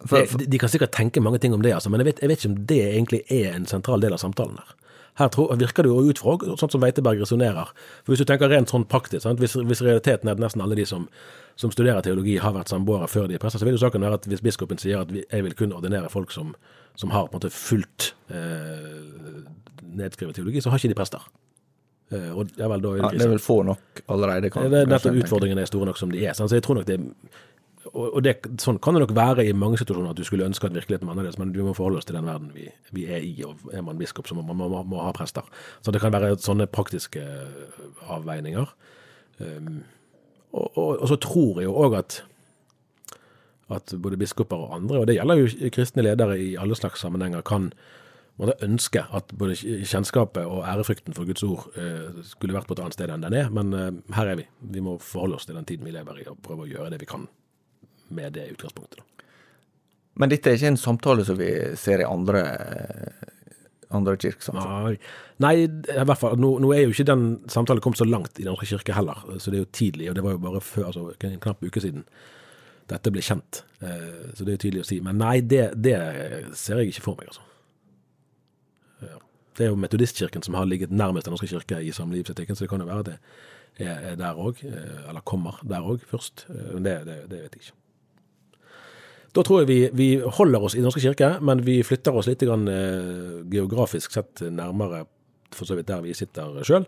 For, 0.00 0.24
for, 0.24 0.38
de, 0.40 0.46
de, 0.48 0.58
kan 0.58 0.70
sikkert 0.72 0.94
tenke 0.96 1.20
mange 1.20 1.40
ting 1.42 1.52
om 1.52 1.62
det, 1.62 1.74
altså, 1.76 1.90
men 1.92 2.00
jeg 2.00 2.12
vet, 2.12 2.22
jeg 2.22 2.30
vet, 2.30 2.40
ikke 2.40 2.52
om 2.52 2.60
det 2.70 2.84
egentlig 2.86 3.20
er 3.34 3.50
en 3.52 3.66
sentral 3.68 4.00
del 4.00 4.14
av 4.16 4.22
samtalen 4.22 4.56
her. 4.56 4.76
Her 5.20 5.28
tror, 5.28 5.50
virker 5.60 5.84
det 5.84 5.90
jo 5.90 6.04
ut 6.08 6.20
fra 6.22 6.36
sånn 6.56 6.70
som 6.72 6.80
Weiteberg 6.80 7.20
resonnerer. 7.20 7.72
Hvis 8.08 8.22
du 8.22 8.28
tenker 8.28 8.48
rent 8.48 8.70
sånn 8.72 8.86
praktisk, 8.88 9.26
hvis, 9.42 9.58
hvis, 9.58 9.82
realiteten 9.84 10.30
er 10.30 10.38
at 10.38 10.40
nesten 10.40 10.62
alle 10.64 10.78
de 10.78 10.86
som, 10.88 11.04
som 11.60 11.72
studerer 11.74 12.00
teologi, 12.06 12.38
har 12.40 12.54
vært 12.56 12.72
samboere 12.72 13.10
før 13.10 13.28
de 13.28 13.36
er 13.36 13.42
prester, 13.42 13.60
så 13.60 13.68
vil 13.68 13.76
jo 13.76 13.82
saken 13.82 14.06
være 14.06 14.20
at 14.22 14.30
hvis 14.30 14.44
biskopen 14.46 14.80
sier 14.80 15.02
at 15.02 15.12
jeg 15.12 15.44
vil 15.44 15.58
kun 15.58 15.74
ordinere 15.76 16.08
folk 16.12 16.32
som, 16.32 16.54
som 16.96 17.12
har 17.12 17.28
på 17.28 17.34
en 17.34 17.42
måte 17.42 17.52
fullt 17.52 18.12
eh, 18.32 19.44
nedskrevet 20.00 20.38
teologi, 20.38 20.64
så 20.64 20.72
har 20.72 20.80
ikke 20.80 20.94
de 20.94 21.00
prester. 21.02 21.28
Eh, 22.10 22.32
det 22.34 22.58
ja, 22.58 22.70
vel, 22.72 22.88
ja, 22.98 23.12
det 23.14 23.22
er 23.26 23.32
vel 23.34 23.42
få 23.42 23.60
nok 23.66 24.02
allerede? 24.10 24.50
Kan, 24.50 24.70
det 24.72 24.82
er 24.82 24.90
nettopp 24.90 25.22
utfordringene 25.22 25.62
er 25.62 25.70
store 25.70 25.90
nok 25.90 26.00
som 26.00 26.10
de 26.10 26.24
er. 26.24 26.34
Så 26.34 26.50
jeg 26.50 26.66
tror 26.66 26.80
nok 26.80 26.88
det 26.90 26.98
er 26.98 27.06
og 27.90 28.20
det, 28.22 28.34
sånn 28.60 28.78
kan 28.82 28.94
det 28.94 29.00
nok 29.02 29.14
være 29.16 29.44
i 29.48 29.54
mange 29.56 29.78
situasjoner 29.80 30.12
at 30.12 30.18
du 30.18 30.26
skulle 30.26 30.46
ønske 30.46 30.68
at 30.68 30.74
virkeligheten 30.76 31.08
var 31.08 31.16
annerledes, 31.16 31.38
men 31.40 31.50
du 31.54 31.62
må 31.64 31.72
forholde 31.74 31.98
oss 31.98 32.06
til 32.06 32.14
den 32.18 32.28
verden 32.28 32.50
vi, 32.54 32.68
vi 32.94 33.06
er 33.10 33.24
i. 33.24 33.32
og 33.46 33.72
Er 33.72 33.82
man 33.86 33.98
biskop, 33.98 34.28
så 34.28 34.36
må 34.36 34.44
man 34.46 34.58
må, 34.58 34.68
må, 34.70 34.82
må, 34.86 35.00
ha 35.02 35.10
prester. 35.16 35.46
Så 35.82 35.94
det 35.94 36.02
kan 36.02 36.12
være 36.14 36.36
sånne 36.42 36.68
praktiske 36.70 37.22
eh, 37.24 37.80
avveininger. 38.12 38.68
Um, 39.40 39.80
og, 40.52 40.66
og, 40.76 40.90
og, 40.98 41.06
så 41.08 41.16
tror 41.24 41.62
jeg 41.62 41.70
jo 41.70 41.78
òg 41.80 41.96
at, 41.98 42.20
at 43.72 43.96
både 44.02 44.20
biskoper 44.20 44.68
og 44.68 44.76
andre, 44.76 45.00
og 45.00 45.08
det 45.08 45.16
gjelder 45.16 45.40
jo 45.40 45.72
kristne 45.74 46.04
ledere 46.04 46.36
i 46.38 46.52
alle 46.60 46.76
slags 46.78 47.02
sammenhenger, 47.02 47.42
kan 47.46 47.72
måtte 48.38 48.56
ønske 48.64 49.02
at 49.16 49.32
både 49.36 49.56
kjennskapet 49.58 50.46
og 50.46 50.62
ærefrykten 50.68 51.16
for 51.16 51.28
Guds 51.28 51.44
ord 51.46 51.66
eh, 51.80 52.22
skulle 52.26 52.56
vært 52.56 52.70
på 52.70 52.76
et 52.76 52.82
annet 52.84 52.96
sted 52.96 53.12
enn 53.12 53.26
den 53.26 53.36
er, 53.36 53.50
men 53.52 53.74
eh, 53.76 53.90
her 54.16 54.32
er 54.32 54.40
vi. 54.40 54.46
Vi 54.76 54.84
må 54.84 54.96
forholde 55.02 55.40
oss 55.40 55.48
til 55.48 55.58
den 55.58 55.68
tiden 55.68 55.88
vi 55.88 55.94
lever 55.94 56.22
i, 56.22 56.28
og 56.30 56.40
prøve 56.44 56.66
å 56.66 56.70
gjøre 56.70 56.92
det 56.94 57.02
vi 57.02 57.10
kan 57.10 57.26
med 58.14 58.36
det 58.38 58.48
utgangspunktet. 58.54 59.04
Men 60.20 60.32
dette 60.32 60.50
er 60.50 60.58
ikke 60.58 60.72
en 60.74 60.80
samtale 60.80 61.24
som 61.24 61.38
vi 61.38 61.50
ser 61.78 62.02
i 62.02 62.08
andre, 62.08 62.42
andre 63.94 64.16
kirkesamfunn? 64.20 64.88
Nei, 64.90 64.96
Nei, 65.40 65.54
i 65.64 66.02
hvert 66.04 66.20
fall, 66.20 66.34
nå, 66.36 66.50
nå 66.60 66.72
er 66.74 66.82
jo 66.84 66.92
ikke 66.92 67.06
den 67.08 67.22
samtalen 67.48 67.80
kommet 67.80 68.00
så 68.00 68.04
langt 68.04 68.36
i 68.36 68.44
Den 68.44 68.52
norske 68.52 68.68
kirke 68.68 68.92
heller, 68.92 69.22
så 69.40 69.52
det 69.52 69.60
er 69.60 69.64
jo 69.64 69.72
tidlig, 69.72 70.10
og 70.10 70.18
det 70.18 70.24
var 70.26 70.34
jo 70.34 70.42
bare 70.42 70.60
før, 70.60 70.90
altså 70.90 71.30
en 71.30 71.40
knapp 71.40 71.64
uke 71.64 71.80
siden 71.80 72.04
dette 72.90 73.12
ble 73.14 73.22
kjent. 73.24 73.62
Eh, 73.80 74.34
så 74.34 74.44
det 74.44 74.52
er 74.52 74.56
jo 74.58 74.62
tydelig 74.64 74.82
å 74.82 74.88
si. 74.88 74.98
Men 75.04 75.20
nei, 75.22 75.36
det, 75.46 75.62
det 75.78 75.94
ser 76.58 76.82
jeg 76.82 76.92
ikke 76.92 77.06
for 77.06 77.20
meg, 77.20 77.30
altså. 77.30 77.46
Det 79.60 79.66
er 79.66 79.74
jo 79.74 79.76
Metodistkirken 79.76 80.40
som 80.40 80.56
har 80.56 80.64
ligget 80.64 80.92
nærmest 80.92 81.26
Den 81.28 81.34
norske 81.36 81.50
kirke 81.50 81.82
i 81.84 81.92
samlivsetikken, 81.92 82.56
så 82.56 82.64
det 82.64 82.70
kan 82.72 82.80
jo 82.80 82.86
være 82.88 83.02
at 83.04 83.10
det 83.78 83.86
er, 83.86 84.16
der 84.16 84.38
òg, 84.40 84.62
eh, 84.64 85.08
eller 85.08 85.20
kommer 85.20 85.60
der 85.68 85.84
òg 85.84 86.00
først. 86.08 86.46
Eh, 86.48 86.72
men 86.74 86.86
det, 86.86 86.94
det, 87.04 87.16
det, 87.30 87.42
vet 87.44 87.56
jeg 87.56 87.66
ikke. 87.66 87.76
Da 89.36 89.44
tror 89.46 89.60
jeg 89.60 89.68
vi, 89.68 89.78
vi, 89.92 90.08
holder 90.24 90.64
oss 90.64 90.74
i 90.74 90.80
Den 90.80 90.88
norske 90.88 91.02
kirke, 91.04 91.34
men 91.44 91.60
vi 91.66 91.82
flytter 91.86 92.16
oss 92.16 92.26
litt 92.26 92.40
grann, 92.40 92.66
eh, 92.68 93.40
geografisk 93.52 94.16
sett 94.16 94.40
nærmere 94.48 95.04
for 95.52 95.68
så 95.68 95.76
vidt 95.76 95.90
der 95.90 96.00
vi 96.02 96.14
sitter 96.14 96.62
sjøl. 96.64 96.86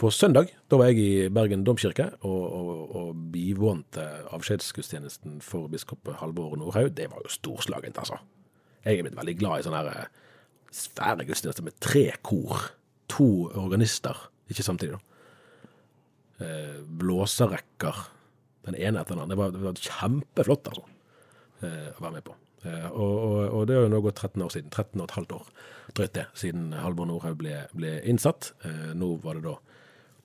På 0.00 0.10
søndag 0.12 0.50
da 0.68 0.76
var 0.76 0.90
jeg 0.90 0.98
i 1.00 1.28
Bergen 1.32 1.62
domkirke 1.64 2.10
og, 2.28 2.42
og, 2.44 2.96
og 2.96 3.20
bivånte 3.32 4.04
avskjedsgudstjenesten 4.36 5.38
for 5.44 5.70
biskop 5.72 6.10
Halvor 6.20 6.58
Nordhaug. 6.60 6.90
Det 6.96 7.08
var 7.08 7.24
jo 7.24 7.32
storslagent, 7.32 8.00
altså. 8.00 8.18
Jeg 8.84 8.98
er 8.98 9.06
blitt 9.06 9.16
veldig 9.16 9.36
glad 9.40 9.60
i 9.60 9.64
sånne 9.64 9.80
her 9.80 10.10
svære 10.72 11.26
gudstjenester 11.28 11.64
med 11.66 11.78
tre 11.82 12.08
kor. 12.24 12.70
To 13.12 13.50
organister, 13.60 14.16
ikke 14.50 14.64
samtidig, 14.64 14.96
da. 14.96 15.12
Eh, 16.42 16.78
blåserekker. 16.98 18.06
Den 18.66 18.78
ene 18.78 19.02
etter 19.02 19.16
den 19.16 19.24
andre. 19.24 19.34
Det 19.34 19.38
var, 19.40 19.52
det 19.54 19.62
var 19.66 19.82
kjempeflott, 19.88 20.70
altså, 20.70 20.84
eh, 21.62 21.90
å 21.92 22.04
være 22.04 22.16
med 22.16 22.26
på. 22.26 22.36
Eh, 22.62 22.88
og, 22.92 23.14
og, 23.18 23.38
og, 23.48 23.62
det 23.66 23.76
har 23.76 23.86
jo 23.86 23.92
nå 23.92 24.02
gått 24.04 24.22
13 24.22 24.44
år 24.44 24.52
siden. 24.54 24.70
13 24.70 25.00
og 25.00 25.08
et 25.08 25.16
halvt 25.18 25.36
år 25.38 25.48
drøyt 25.92 26.14
det 26.16 26.26
siden 26.38 26.68
Halvor 26.78 27.08
Nordhaug 27.10 27.40
ble, 27.40 27.64
ble, 27.76 27.96
innsatt. 28.08 28.52
Eh, 28.66 28.92
nå 28.98 29.16
var 29.24 29.38
det 29.38 29.46
da 29.48 29.56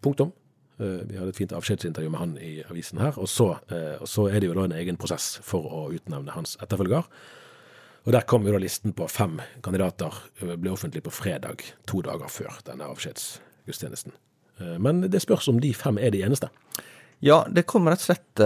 punktum. 0.06 0.36
Vi 0.78 1.18
hadde 1.18 1.32
et 1.32 1.38
fint 1.40 1.54
avskjedsintervju 1.58 2.10
med 2.14 2.22
han 2.22 2.34
i 2.38 2.52
avisen 2.70 3.00
her. 3.02 3.16
Og 3.18 3.26
så, 3.26 3.48
og 3.98 4.06
så 4.06 4.28
er 4.30 4.44
det 4.44 4.52
jo 4.52 4.54
da 4.54 4.68
en 4.68 4.76
egen 4.78 5.00
prosess 5.02 5.40
for 5.42 5.66
å 5.74 5.80
utnevne 5.90 6.36
hans 6.36 6.54
etterfølger. 6.62 7.08
Og 8.08 8.14
Der 8.16 8.24
kom 8.24 8.46
jo 8.48 8.54
da 8.56 8.60
listen 8.64 8.94
på 8.96 9.04
fem 9.12 9.36
kandidater, 9.64 10.16
ble 10.40 10.72
offentlig 10.72 11.04
på 11.04 11.12
fredag, 11.12 11.66
to 11.92 12.00
dager 12.06 12.32
før 12.32 12.62
denne 12.64 12.88
avskjedsgudstjenesten. 12.88 14.16
Men 14.80 15.04
det 15.12 15.20
spørs 15.22 15.50
om 15.52 15.60
de 15.60 15.74
fem 15.76 16.00
er 16.00 16.16
de 16.16 16.24
eneste. 16.24 16.48
Ja, 17.20 17.42
det 17.50 17.64
kom 17.66 17.88
rett 17.90 18.00
og 18.04 18.12
slett 18.12 18.42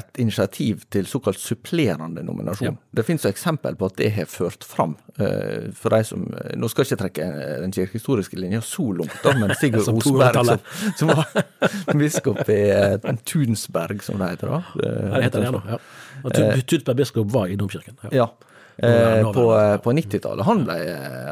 et 0.00 0.18
initiativ 0.22 0.86
til 0.90 1.06
såkalt 1.06 1.38
supplerende 1.38 2.24
nominasjon. 2.24 2.72
Ja. 2.72 2.90
Det 2.96 3.04
finnes 3.04 3.26
jo 3.26 3.30
eksempel 3.30 3.76
på 3.76 3.90
at 3.90 3.98
det 4.00 4.08
har 4.16 4.28
ført 4.32 4.64
fram. 4.64 4.94
For 5.76 5.92
de 5.92 6.00
som 6.08 6.24
Nå 6.56 6.70
skal 6.72 6.86
jeg 6.86 6.90
ikke 6.90 7.00
trekke 7.02 7.26
den 7.60 7.74
kirkehistoriske 7.76 8.40
linja 8.40 8.62
så 8.64 8.86
langt, 8.96 9.28
men 9.36 9.52
Sigurd 9.60 9.92
Osberg, 9.92 10.40
som, 10.40 10.64
som, 11.02 11.12
var 11.12 12.00
biskop 12.00 12.48
i 12.48 12.62
Tunsberg, 13.28 14.00
som 14.08 14.18
det 14.18 14.32
heter 14.34 14.54
da. 14.56 14.62
Det, 14.80 14.94
det 15.04 15.26
heter 15.28 15.44
det 15.44 15.52
nå, 15.58 15.62
ja. 15.76 15.82
Og 16.24 16.64
Tunsberg 16.68 17.00
biskop 17.02 17.32
var 17.32 17.50
i 17.50 17.58
domkirken. 17.60 17.96
Ja. 18.08 18.24
ja. 18.24 18.30
Eh, 18.82 19.32
på, 19.32 19.46
på 19.84 19.92
90-tallet. 19.92 20.44
Han 20.46 20.62
ble 20.64 20.76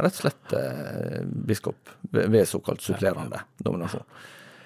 rett 0.04 0.18
og 0.18 0.20
slett 0.20 0.56
eh, 0.58 1.20
biskop 1.24 1.94
ved 2.12 2.42
såkalt 2.48 2.84
supplerende 2.84 3.40
dominasjon. 3.64 4.04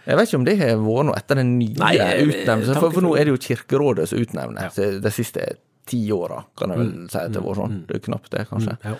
Jeg 0.02 0.18
vet 0.18 0.30
ikke 0.30 0.40
om 0.40 0.46
det 0.48 0.56
har 0.58 0.80
vært 0.82 1.06
noe 1.06 1.18
etter 1.20 1.38
den 1.38 1.52
nye 1.60 1.78
Nei, 1.78 1.92
utnevnelsen, 2.24 2.80
for, 2.80 2.90
for, 2.90 3.04
nå 3.06 3.12
er 3.14 3.28
det 3.28 3.36
jo 3.36 3.42
Kirkerådet 3.44 4.08
som 4.10 4.18
utnevner 4.18 4.66
ja. 4.66 4.88
de 5.04 5.12
siste 5.14 5.44
ti 5.86 6.00
åra, 6.14 6.40
kan 6.58 6.74
jeg 6.74 6.80
vel 6.80 6.90
mm. 6.90 7.04
si 7.12 7.20
at 7.20 7.30
det 7.30 7.38
har 7.38 7.46
vært 7.46 7.60
sånn. 7.60 7.76
Mm. 7.76 7.84
Det 7.86 7.94
er 7.94 8.02
knapt 8.08 8.34
det, 8.34 8.42
kanskje. 8.50 8.74
Mm, 8.74 8.88
ja. 8.88 8.96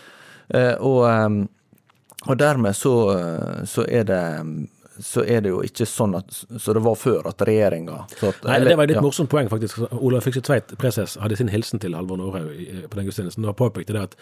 eh, 0.60 0.86
og, 0.86 1.42
og, 2.28 2.32
dermed 2.38 2.78
så, 2.78 2.94
så, 3.66 3.86
er 3.90 4.06
det 4.06 4.22
så 5.02 5.24
er 5.26 5.42
det 5.44 5.50
jo 5.50 5.60
ikke 5.66 5.86
sånn 5.88 6.14
at, 6.18 6.30
så 6.32 6.74
det 6.76 6.82
var 6.84 6.94
før 6.98 7.26
at 7.30 7.42
regjeringa 7.46 8.04
Nei, 8.22 8.58
Det 8.62 8.76
var 8.78 8.84
et 8.84 8.92
litt 8.92 9.00
ja. 9.00 9.04
morsomt 9.04 9.30
poeng, 9.32 9.48
faktisk. 9.50 9.80
Olav 9.98 10.22
Fikse 10.26 10.42
Tveit, 10.46 10.74
preses, 10.78 11.16
hadde 11.20 11.38
sin 11.38 11.50
hilsen 11.52 11.82
til 11.82 11.96
Halvor 11.98 12.20
Norhaug 12.20 12.52
på 12.90 12.98
den 13.00 13.08
gudstjenesten. 13.08 13.46
og 13.48 13.56
påpekte 13.58 13.96
det 13.96 14.04
at, 14.06 14.14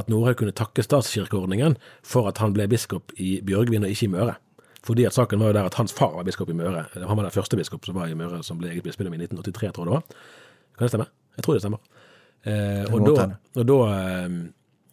at 0.00 0.08
Norhaug 0.12 0.38
kunne 0.40 0.54
takke 0.56 0.84
statskirkeordningen 0.84 1.76
for 2.06 2.30
at 2.30 2.40
han 2.42 2.56
ble 2.56 2.66
biskop 2.72 3.12
i 3.20 3.36
Bjørgvin 3.44 3.84
og 3.84 3.92
ikke 3.92 4.08
i 4.08 4.14
Møre. 4.16 4.38
Fordi 4.82 5.04
at 5.06 5.14
saken 5.14 5.38
var 5.42 5.52
jo 5.52 5.58
der 5.60 5.68
at 5.70 5.78
hans 5.78 5.92
far 5.94 6.16
var 6.16 6.26
biskop 6.26 6.50
i 6.50 6.56
Møre. 6.58 6.86
Han 6.96 7.16
var 7.16 7.28
den 7.28 7.34
første 7.34 7.58
biskop 7.60 7.84
som 7.86 7.98
var 7.98 8.10
i 8.10 8.16
Møre, 8.18 8.42
som 8.42 8.58
ble 8.58 8.72
eget 8.72 8.86
bispedømme 8.86 9.20
i 9.20 9.22
1983, 9.28 9.74
tror 9.76 9.84
jeg 9.84 9.92
det 9.92 9.98
var. 10.00 10.24
Kan 10.78 10.86
det 10.86 10.94
stemme? 10.94 11.08
Jeg 11.36 11.44
tror 11.44 11.54
det 11.54 11.62
stemmer. 11.62 11.84
Eh, 12.42 12.88
og, 12.90 13.04
da, 13.06 13.28
og 13.60 13.68
da 13.68 13.78
eh, 13.92 14.40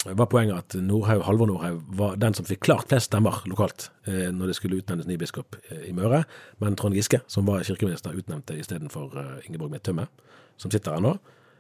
var 0.06 0.30
poenget 0.32 0.56
at 0.56 0.76
Nordhaug, 0.80 1.26
Halvor 1.28 1.50
Nordhaug 1.50 1.82
var 2.00 2.16
den 2.22 2.36
som 2.38 2.46
fikk 2.48 2.62
klart 2.64 2.88
flest 2.88 3.10
stemmer 3.10 3.42
lokalt 3.50 3.90
eh, 4.08 4.30
når 4.32 4.52
det 4.52 4.56
skulle 4.56 4.80
utnevnes 4.80 5.10
ny 5.10 5.18
biskop 5.20 5.58
eh, 5.68 5.90
i 5.90 5.96
Møre, 5.96 6.22
men 6.64 6.78
Trond 6.80 6.96
Giske, 6.96 7.20
som 7.28 7.48
var 7.50 7.66
kirkeminister, 7.68 8.16
utnevnte 8.16 8.56
istedenfor 8.56 9.18
uh, 9.18 9.36
Ingeborg 9.50 9.74
Midtømme, 9.74 10.08
som 10.60 10.72
sitter 10.72 10.96
her 10.96 11.04
nå. 11.04 11.18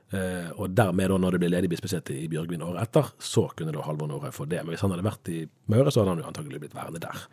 Eh, 0.09 0.47
og 0.55 0.71
dermed, 0.73 1.11
da, 1.11 1.17
når 1.21 1.35
det 1.35 1.41
ble 1.43 1.51
ledig 1.51 1.69
bispesete 1.69 2.15
i 2.15 2.29
Bjørgvin 2.31 2.63
året 2.65 2.87
etter, 2.87 3.11
så 3.21 3.45
kunne 3.53 3.75
da 3.75 3.83
Halvor 3.85 4.09
Nordhaug 4.09 4.33
få 4.33 4.47
det. 4.49 4.63
Men 4.63 4.73
hvis 4.73 4.85
han 4.85 4.95
hadde 4.95 5.05
vært 5.05 5.33
i 5.35 5.43
Møre, 5.69 5.91
så 5.91 6.01
hadde 6.01 6.15
han 6.15 6.23
jo 6.23 6.29
antagelig 6.31 6.63
blitt 6.63 6.77
værende 6.77 7.03
der. 7.03 7.27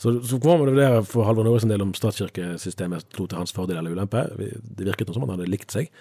Så, 0.00 0.16
så 0.26 0.40
får 0.42 0.58
man 0.58 0.72
vurdere 0.72 1.04
for 1.06 1.28
Halvor 1.28 1.46
Nordhaug 1.46 1.62
sin 1.62 1.72
del 1.72 1.84
om 1.84 1.94
statskirkesystemet 1.96 3.12
slo 3.14 3.28
til 3.28 3.40
hans 3.40 3.54
fordel 3.54 3.78
eller 3.78 3.94
ulempe. 3.94 4.24
Det 4.36 4.88
virket 4.88 5.12
som 5.14 5.24
han 5.24 5.36
hadde 5.36 5.52
likt 5.52 5.76
seg. 5.76 5.92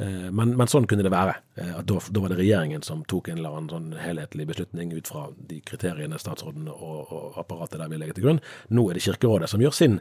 Eh, 0.00 0.30
men, 0.32 0.54
men, 0.56 0.68
sånn 0.70 0.86
kunne 0.88 1.04
det 1.04 1.12
være. 1.12 1.36
Eh, 1.60 1.72
at 1.80 1.88
da, 1.88 1.98
da, 2.00 2.22
var 2.22 2.32
det 2.32 2.40
regjeringen 2.40 2.84
som 2.86 3.02
tok 3.08 3.28
en 3.28 3.40
eller 3.40 3.56
annen 3.58 3.72
sånn 3.72 3.88
helhetlig 4.00 4.48
beslutning 4.48 4.94
ut 4.96 5.10
fra 5.10 5.26
de 5.50 5.60
kriteriene 5.66 6.20
statsråden 6.20 6.70
og, 6.72 7.12
og 7.12 7.40
apparatet 7.42 7.80
der 7.82 7.92
vil 7.92 8.02
legge 8.02 8.16
til 8.18 8.28
grunn. 8.28 8.42
Nå 8.72 8.86
er 8.88 8.98
det 8.98 9.04
Kirkerådet 9.04 9.50
som 9.52 9.64
gjør 9.64 9.76
sin. 9.76 10.00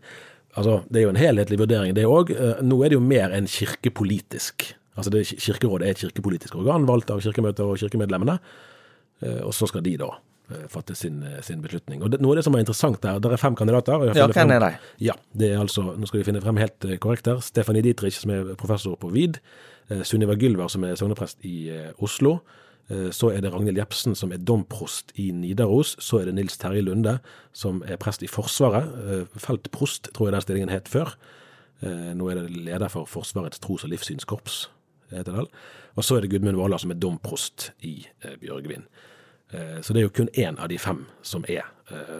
Altså, 0.56 0.80
Det 0.89 1.02
er 1.02 1.08
jo 1.08 1.13
en 1.13 1.23
helhetlig 1.23 1.60
vurdering, 1.62 1.95
det 1.97 2.08
òg. 2.08 2.34
Eh, 2.36 2.63
nå 2.65 2.80
er 2.84 2.93
det 2.93 2.99
jo 2.99 3.06
mer 3.06 3.36
enn 3.36 3.49
kirkepolitisk. 3.49 4.71
Altså 4.99 5.13
det, 5.13 5.28
Kirkerådet 5.36 5.88
er 5.88 5.95
et 5.95 6.04
kirkepolitisk 6.08 6.56
organ 6.60 6.88
valgt 6.88 7.12
av 7.13 7.21
Kirkemøtet 7.23 7.63
og 7.65 7.78
kirkemedlemmene. 7.80 8.39
Og 9.43 9.52
så 9.52 9.67
skal 9.67 9.84
de 9.84 9.97
da 9.99 10.13
fatte 10.73 10.95
sin, 10.97 11.21
sin 11.45 11.62
beslutning. 11.62 12.01
Og 12.01 12.13
det, 12.13 12.19
Noe 12.23 12.33
av 12.33 12.39
det 12.39 12.45
som 12.47 12.55
er 12.57 12.63
interessant 12.63 13.01
der, 13.03 13.19
det 13.21 13.31
er 13.35 13.41
fem 13.41 13.57
kandidater. 13.57 14.07
Ja, 14.17 14.27
hvem 14.33 14.53
er 14.55 14.63
de? 14.63 14.69
Ja, 15.05 15.15
det 15.38 15.51
er 15.53 15.62
altså, 15.62 15.91
Nå 15.93 16.09
skal 16.09 16.23
vi 16.23 16.27
finne 16.31 16.41
frem 16.41 16.57
helt 16.57 16.88
korrekt 17.03 17.29
her. 17.29 17.43
Stefanie 17.45 17.85
Dietrich, 17.85 18.17
som 18.17 18.33
er 18.33 18.55
professor 18.57 18.97
på 18.97 19.12
VID. 19.13 19.38
Eh, 19.89 20.03
Sunniva 20.03 20.35
Gylver, 20.38 20.69
som 20.69 20.85
er 20.85 20.97
sogneprest 20.99 21.41
i 21.47 21.69
eh, 21.73 21.89
Oslo. 22.05 22.39
Eh, 22.89 23.09
så 23.15 23.31
er 23.33 23.41
det 23.41 23.51
Ragnhild 23.53 23.79
Jepsen, 23.79 24.15
som 24.15 24.31
er 24.31 24.41
domprost 24.45 25.13
i 25.17 25.29
Nidaros. 25.33 25.95
Så 26.03 26.21
er 26.21 26.29
det 26.29 26.35
Nils 26.38 26.57
Terje 26.62 26.83
Lunde, 26.85 27.17
som 27.53 27.81
er 27.88 27.97
prest 28.01 28.23
i 28.23 28.29
Forsvaret. 28.29 29.27
Feltprost, 29.35 30.12
tror 30.13 30.29
jeg 30.29 30.38
den 30.38 30.45
stillingen 30.45 30.73
het 30.73 30.89
før. 30.89 31.15
Nå 31.79 32.25
er 32.27 32.41
det 32.41 32.49
leder 32.51 32.91
for 32.91 33.07
Forsvarets 33.07 33.62
tros- 33.63 33.85
og 33.88 33.93
livssynskorps, 33.93 34.65
heter 35.13 35.38
det. 35.38 35.45
Og 35.95 36.03
så 36.03 36.17
er 36.17 36.25
det 36.25 36.31
Gudmund 36.33 36.57
Våler, 36.59 36.77
som 36.77 36.91
er 36.91 36.99
domprost 36.99 37.69
i 37.88 38.01
Bjørgvin. 38.41 38.83
Så 39.49 39.95
det 39.95 40.03
er 40.03 40.05
jo 40.05 40.12
kun 40.13 40.27
én 40.38 40.59
av 40.62 40.69
de 40.69 40.77
fem 40.77 40.99
som 41.25 41.41
er 41.49 41.65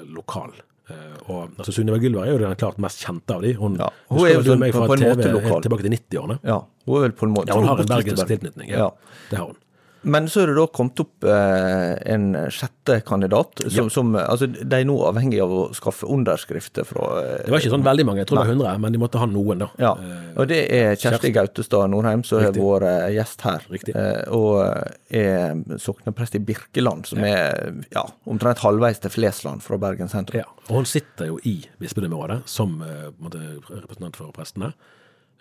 lokal 0.09 0.49
Eh, 0.89 1.17
og 1.29 1.51
altså 1.59 1.73
Sunniva 1.75 1.99
Gylver 2.01 2.25
er 2.25 2.33
jo 2.33 2.41
den 2.41 2.57
klart 2.59 2.79
mest 2.81 3.03
kjente 3.05 3.35
av 3.35 3.45
de. 3.45 3.53
Hun, 3.59 3.77
ja, 3.79 3.89
hun 4.09 4.25
er 4.25 4.35
jo 4.39 4.43
sånn, 4.47 4.61
meg 4.63 4.73
fra 4.73 4.87
på 4.89 4.97
TV 4.97 5.27
lokal. 5.35 5.63
tilbake 5.65 5.85
til 5.85 5.93
90-årene. 5.95 6.37
Ja, 6.49 6.59
hun 6.87 6.97
er 6.97 7.03
vel 7.05 7.17
på 7.19 7.27
en 7.27 7.33
måte 7.35 7.51
ja, 7.51 7.57
hun 7.59 7.69
har 7.69 7.83
en 7.83 7.91
bergensk 7.91 8.31
tilknytning. 8.31 8.71
Ja, 8.73 8.87
ja, 8.87 9.17
det 9.29 9.41
har 9.41 9.51
hun. 9.51 9.59
Men 10.01 10.29
så 10.31 10.43
er 10.43 10.51
det 10.51 10.55
da 10.55 10.65
kommet 10.71 11.01
opp 11.03 11.25
eh, 11.27 11.93
en 12.13 12.27
sjette 12.53 12.99
kandidat. 13.07 13.59
Som, 13.65 13.89
ja. 13.89 13.89
som, 13.91 14.13
altså, 14.15 14.47
De 14.47 14.77
er 14.77 14.85
nå 14.88 14.95
avhengig 15.07 15.41
av 15.43 15.51
å 15.51 15.63
skaffe 15.75 16.07
underskrifter 16.09 16.88
fra 16.88 17.07
eh, 17.19 17.33
Det 17.45 17.53
var 17.53 17.63
ikke 17.63 17.73
sånn 17.73 17.85
veldig 17.88 18.05
mange, 18.07 18.23
jeg 18.23 18.29
tror 18.29 18.39
det 18.39 18.45
var 18.45 18.53
100, 18.55 18.83
men 18.85 18.95
de 18.95 19.01
måtte 19.01 19.21
ha 19.21 19.27
noen, 19.29 19.65
da. 19.65 19.69
Ja, 19.81 19.93
og 20.39 20.49
det 20.51 20.62
er 20.75 20.95
Kjersti 20.99 21.33
Gautestad 21.35 21.91
Norheim 21.91 22.23
som 22.27 22.39
har 22.43 22.55
vært 22.55 22.88
eh, 22.89 23.09
gjest 23.17 23.43
her. 23.47 23.65
Riktig. 23.73 23.95
Eh, 23.97 24.21
og 24.35 24.62
er 25.09 25.81
sokneprest 25.81 26.38
i 26.39 26.43
Birkeland, 26.47 27.09
som 27.09 27.23
ja. 27.25 27.33
er 27.35 27.83
ja, 27.93 28.05
omtrent 28.29 28.63
halvveis 28.63 29.01
til 29.03 29.13
Flesland 29.13 29.65
fra 29.65 29.79
Bergen 29.81 30.12
sentrum. 30.12 30.43
Ja, 30.43 30.47
og 30.69 30.81
hun 30.81 30.88
sitter 30.89 31.33
jo 31.33 31.41
i 31.49 31.57
bispedømmerådet 31.81 32.43
som 32.49 32.79
uh, 32.85 33.09
representant 33.19 34.19
for 34.19 34.31
prestene. 34.35 34.71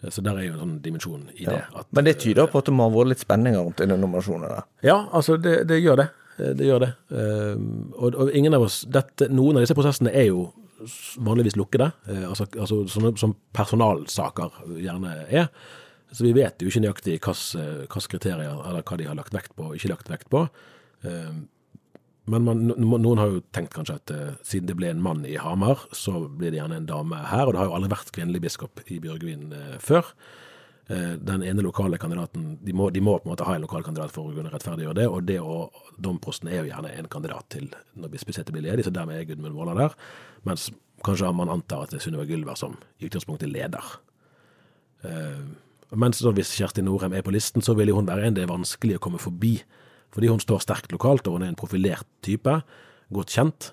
Eh, 0.03 0.11
så 0.11 0.23
der 0.25 0.39
er 0.39 0.47
jo 0.47 0.55
en 0.55 0.63
sånn 0.63 0.79
dimensjon 0.85 1.27
i 1.35 1.45
ja. 1.47 1.57
det. 1.57 1.65
At, 1.83 1.91
Men 1.97 2.09
det 2.09 2.19
tyder 2.23 2.51
på 2.51 2.63
at 2.63 2.71
det 2.71 2.77
må 2.77 2.87
ha 2.89 2.95
vært 2.95 3.15
litt 3.15 3.25
spenninger 3.25 3.61
rundt 3.65 3.83
denne 3.83 3.99
nominasjonen? 4.01 4.55
Da. 4.55 4.63
Ja, 4.87 5.01
altså 5.13 5.39
det, 5.41 5.61
det, 5.71 5.81
gjør 5.85 6.03
det. 6.03 6.09
Eh, 6.39 6.55
det 6.59 6.71
gjør 6.71 6.87
det. 6.87 6.93
Og, 7.97 8.15
og 8.15 8.33
ingen 8.37 8.57
av 8.57 8.69
oss 8.69 8.83
dette, 8.89 9.31
Noen 9.33 9.59
av 9.59 9.67
disse 9.67 9.77
prosessene 9.79 10.15
er 10.15 10.31
jo 10.31 10.49
vanligvis 11.27 11.57
lukkede, 11.59 11.89
altså, 12.29 12.45
altså 12.55 12.85
sånne, 12.87 13.11
som 13.19 13.33
personalsaker 13.57 14.61
gjerne 14.79 15.17
er. 15.27 15.49
Så 16.15 16.23
vi 16.23 16.31
vet 16.37 16.63
jo 16.63 16.71
ikke 16.71 16.85
nøyaktig 16.85 17.17
hvilke 17.19 18.05
kriterier 18.13 18.61
eller 18.63 18.85
hva 18.87 18.99
de 19.01 19.09
har 19.09 19.19
lagt 19.19 19.35
vekt 19.35 19.57
på 19.59 19.67
og 19.67 19.75
ikke 19.75 19.91
lagt 19.91 20.13
vekt 20.13 20.31
på. 20.31 20.45
Men 22.29 22.45
man, 22.45 22.67
noen 22.77 23.21
har 23.21 23.33
jo 23.33 23.45
tenkt 23.55 23.73
kanskje 23.77 23.97
at 23.99 24.13
eh, 24.15 24.35
siden 24.47 24.69
det 24.69 24.77
ble 24.79 24.91
en 24.93 25.01
mann 25.05 25.25
i 25.29 25.39
Hamar, 25.41 25.87
så 25.97 26.27
blir 26.29 26.53
det 26.53 26.61
gjerne 26.61 26.83
en 26.83 26.89
dame 26.89 27.23
her. 27.31 27.47
Og 27.47 27.55
det 27.55 27.63
har 27.63 27.71
jo 27.71 27.79
aldri 27.79 27.93
vært 27.95 28.13
kvinnelig 28.15 28.43
biskop 28.45 28.83
i 28.87 29.01
Bjørgvin 29.03 29.49
eh, 29.57 29.79
før. 29.83 30.13
Eh, 30.89 31.15
den 31.21 31.43
ene 31.45 31.65
lokale 31.65 31.99
kandidaten 32.01 32.55
de 32.65 32.73
må, 32.73 32.89
de 32.91 33.01
må 33.05 33.19
på 33.19 33.29
en 33.29 33.35
måte 33.35 33.45
ha 33.45 33.57
en 33.59 33.65
lokal 33.65 33.85
kandidat 33.85 34.13
for 34.15 34.31
å 34.31 34.37
kunne 34.37 34.53
rettferdiggjøre 34.53 34.97
det. 34.97 35.07
Og 35.13 35.25
det 35.29 35.39
og 35.45 35.81
domprosten 36.01 36.49
er 36.49 36.63
jo 36.63 36.71
gjerne 36.71 36.93
en 36.97 37.11
kandidat 37.13 37.49
til 37.53 37.71
når 37.99 38.13
bispesetet 38.15 38.55
blir 38.57 38.65
ledig, 38.65 38.87
så 38.87 38.93
dermed 38.95 39.19
er 39.19 39.27
Gudmund 39.29 39.57
Våler 39.59 39.77
der. 39.77 39.97
Mens 40.49 40.71
kanskje 41.05 41.33
man 41.37 41.53
antar 41.53 41.85
at 41.85 41.93
det 41.93 42.01
er 42.01 42.07
Sunniva 42.07 42.25
Gylver 42.29 42.57
som 42.59 42.79
i 42.99 43.09
utgangspunktet 43.11 43.53
leder. 43.53 43.85
Eh, 45.05 45.45
mens 45.97 46.25
hvis 46.25 46.55
Kjersti 46.57 46.85
Norheim 46.85 47.13
er 47.17 47.25
på 47.25 47.37
listen, 47.37 47.65
så 47.65 47.77
vil 47.77 47.93
jo 47.93 48.01
hun 48.01 48.09
være 48.09 48.25
en 48.29 48.37
det 48.37 48.47
er 48.47 48.51
vanskelig 48.51 48.97
å 48.97 49.05
komme 49.05 49.21
forbi. 49.21 49.59
Fordi 50.15 50.31
hun 50.31 50.41
står 50.41 50.63
sterkt 50.65 50.93
lokalt, 50.95 51.27
og 51.29 51.37
hun 51.37 51.45
er 51.47 51.53
en 51.53 51.59
profilert 51.59 52.07
type, 52.25 52.55
godt 53.15 53.35
kjent. 53.35 53.73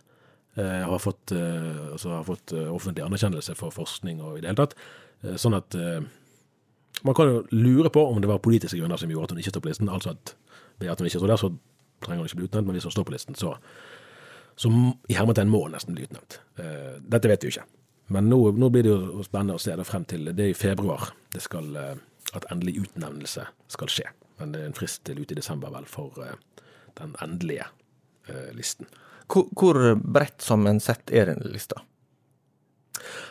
Eh, 0.56 0.84
har 0.88 1.00
fått, 1.00 1.32
eh, 1.32 1.91
altså 1.91 2.10
har 2.10 2.24
fått 2.24 2.54
eh, 2.56 2.71
offentlig 2.71 3.04
anerkjennelse 3.04 3.56
for 3.60 3.76
forskning 3.76 4.21
og 4.24 4.38
i 4.38 4.43
det 4.43 4.52
hele 4.52 4.62
tatt. 4.62 4.76
Eh, 5.24 5.36
sånn 5.39 5.58
at 5.58 5.76
eh, 5.76 6.00
man 7.04 7.17
kan 7.17 7.28
jo 7.28 7.41
lure 7.52 7.91
på 7.91 8.06
om 8.08 8.21
det 8.24 8.30
var 8.32 8.39
politiske 8.43 8.80
grunner 8.80 9.00
som 9.00 9.12
gjorde 9.12 9.30
at 9.30 9.36
hun 9.36 9.43
ikke 9.43 9.52
står 9.52 9.65
på 9.65 9.71
listen. 9.71 9.91
Altså 9.91 10.13
at 10.15 10.36
ved 10.80 10.91
at 10.91 11.00
hun 11.00 11.10
ikke 11.10 11.19
står 11.19 11.34
der, 11.34 11.41
så 11.43 11.52
trenger 12.06 12.24
hun 12.24 12.30
ikke 12.30 12.39
bli 12.39 12.48
utnevnt, 12.48 12.67
men 12.67 12.78
hvis 12.80 12.88
hun 12.88 12.95
står 12.95 13.08
på 13.08 13.15
listen, 13.15 13.36
så, 13.36 13.56
så 14.56 14.71
i 15.12 15.15
hermetegn 15.15 15.52
må 15.52 15.65
hun 15.65 15.76
nesten 15.76 15.95
bli 15.95 16.08
utnevnt. 16.08 16.39
Dette 16.56 17.32
vet 17.32 17.43
vi 17.43 17.52
jo 17.52 17.56
ikke. 17.56 17.67
Men 18.15 18.28
nå, 18.30 18.39
nå 18.60 18.69
blir 18.71 18.84
det 18.86 18.91
jo 18.91 19.24
spennende 19.26 19.56
å 19.56 19.62
se 19.63 19.76
det 19.76 19.88
frem 19.88 20.04
til 20.06 20.28
Det 20.30 20.43
er 20.43 20.52
i 20.52 20.58
februar 20.58 21.08
det 21.34 21.41
skal, 21.41 21.71
at 22.36 22.48
endelig 22.52 22.84
utnevnelse 22.84 23.48
skal 23.71 23.91
skje. 23.91 24.12
Men 24.39 24.52
det 24.54 24.62
er 24.62 24.69
en 24.69 24.78
frist 24.78 25.04
til 25.08 25.21
ute 25.21 25.36
i 25.36 25.39
desember, 25.39 25.71
vel, 25.74 25.88
for 25.89 26.15
eh, 26.24 26.38
den 27.00 27.15
endelige 27.24 27.67
eh, 28.28 28.52
listen. 28.56 28.88
Hvor, 29.32 29.48
hvor 29.58 29.80
bredt 30.02 30.45
sett 30.84 31.12
er 31.12 31.32
den 31.32 31.41
lista? 31.52 31.82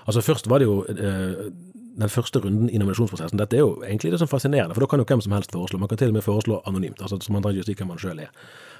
Altså 0.06 0.20
Først 0.20 0.48
var 0.50 0.58
det 0.58 0.68
jo 0.68 0.84
eh, 0.88 1.50
den 1.94 2.10
første 2.10 2.40
runden 2.42 2.70
i 2.70 2.78
nominasjonsprosessen. 2.78 3.38
Dette 3.38 3.56
er 3.56 3.62
jo 3.62 3.82
egentlig 3.84 4.12
det 4.12 4.18
som 4.20 4.26
er 4.26 4.32
fascinerende, 4.32 4.74
for 4.74 4.84
da 4.84 4.90
kan 4.90 5.02
jo 5.02 5.06
hvem 5.08 5.22
som 5.22 5.34
helst 5.36 5.52
foreslå. 5.54 5.78
Man 5.78 5.88
kan 5.88 5.98
til 5.98 6.10
og 6.10 6.16
med 6.16 6.26
foreslå 6.26 6.60
anonymt, 6.66 7.02
altså 7.02 7.20
som 7.22 7.36
man 7.36 7.46
ikke 7.50 7.68
si 7.68 7.76
hvem 7.78 7.92
man 7.92 8.00
sjøl 8.02 8.24
er. 8.26 8.32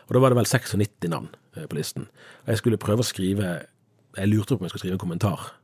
Og 0.09 0.15
Da 0.15 0.21
var 0.21 0.31
det 0.31 0.37
vel 0.37 0.47
96 0.47 1.09
navn 1.09 1.29
eh, 1.57 1.67
på 1.67 1.77
listen. 1.77 2.09
Og 2.45 2.49
Jeg 2.49 2.59
skulle 2.59 2.79
prøve 2.79 3.01
å 3.01 3.07
skrive 3.07 3.67
Jeg 4.17 4.29
lurte 4.29 4.55
på 4.55 4.63
om 4.63 4.67
jeg 4.67 4.71
skulle 4.71 4.85
skrive 4.85 4.95
en 4.95 5.07
kommentar 5.07 5.55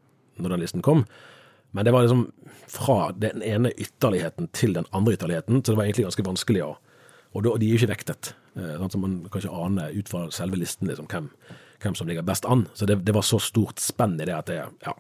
når 0.40 0.51
den 0.51 0.61
listen 0.61 0.83
kom, 0.83 1.05
men 1.72 1.87
det 1.87 1.92
var 1.94 2.02
liksom 2.04 2.26
fra 2.70 3.11
den 3.12 3.42
ene 3.46 3.72
ytterligheten 3.72 4.48
til 4.56 4.74
den 4.74 4.87
andre 4.94 5.14
ytterligheten, 5.16 5.62
så 5.64 5.72
det 5.72 5.78
var 5.78 5.85
egentlig 5.88 6.09
ganske 6.09 6.26
vanskelig 6.26 6.62
å 6.66 6.76
Og 7.33 7.44
de 7.44 7.66
er 7.66 7.70
jo 7.70 7.78
ikke 7.78 7.92
vektet, 7.92 8.33
eh, 8.59 8.72
sånn 8.80 8.90
som 8.90 9.00
man 9.04 9.12
kan 9.30 9.38
ikke 9.40 9.54
ane 9.54 9.85
ut 9.94 10.09
fra 10.11 10.24
selve 10.35 10.56
listen 10.59 10.88
liksom, 10.88 11.06
hvem, 11.06 11.28
hvem 11.78 11.94
som 11.94 12.09
ligger 12.09 12.24
best 12.26 12.44
an. 12.44 12.64
Så 12.74 12.87
det, 12.90 12.96
det 13.06 13.14
var 13.14 13.22
så 13.22 13.38
stort 13.38 13.78
spenn 13.78 14.16
i 14.20 14.24
det 14.26 14.35
at 14.35 14.46
det, 14.50 14.56
ja, 14.83 14.94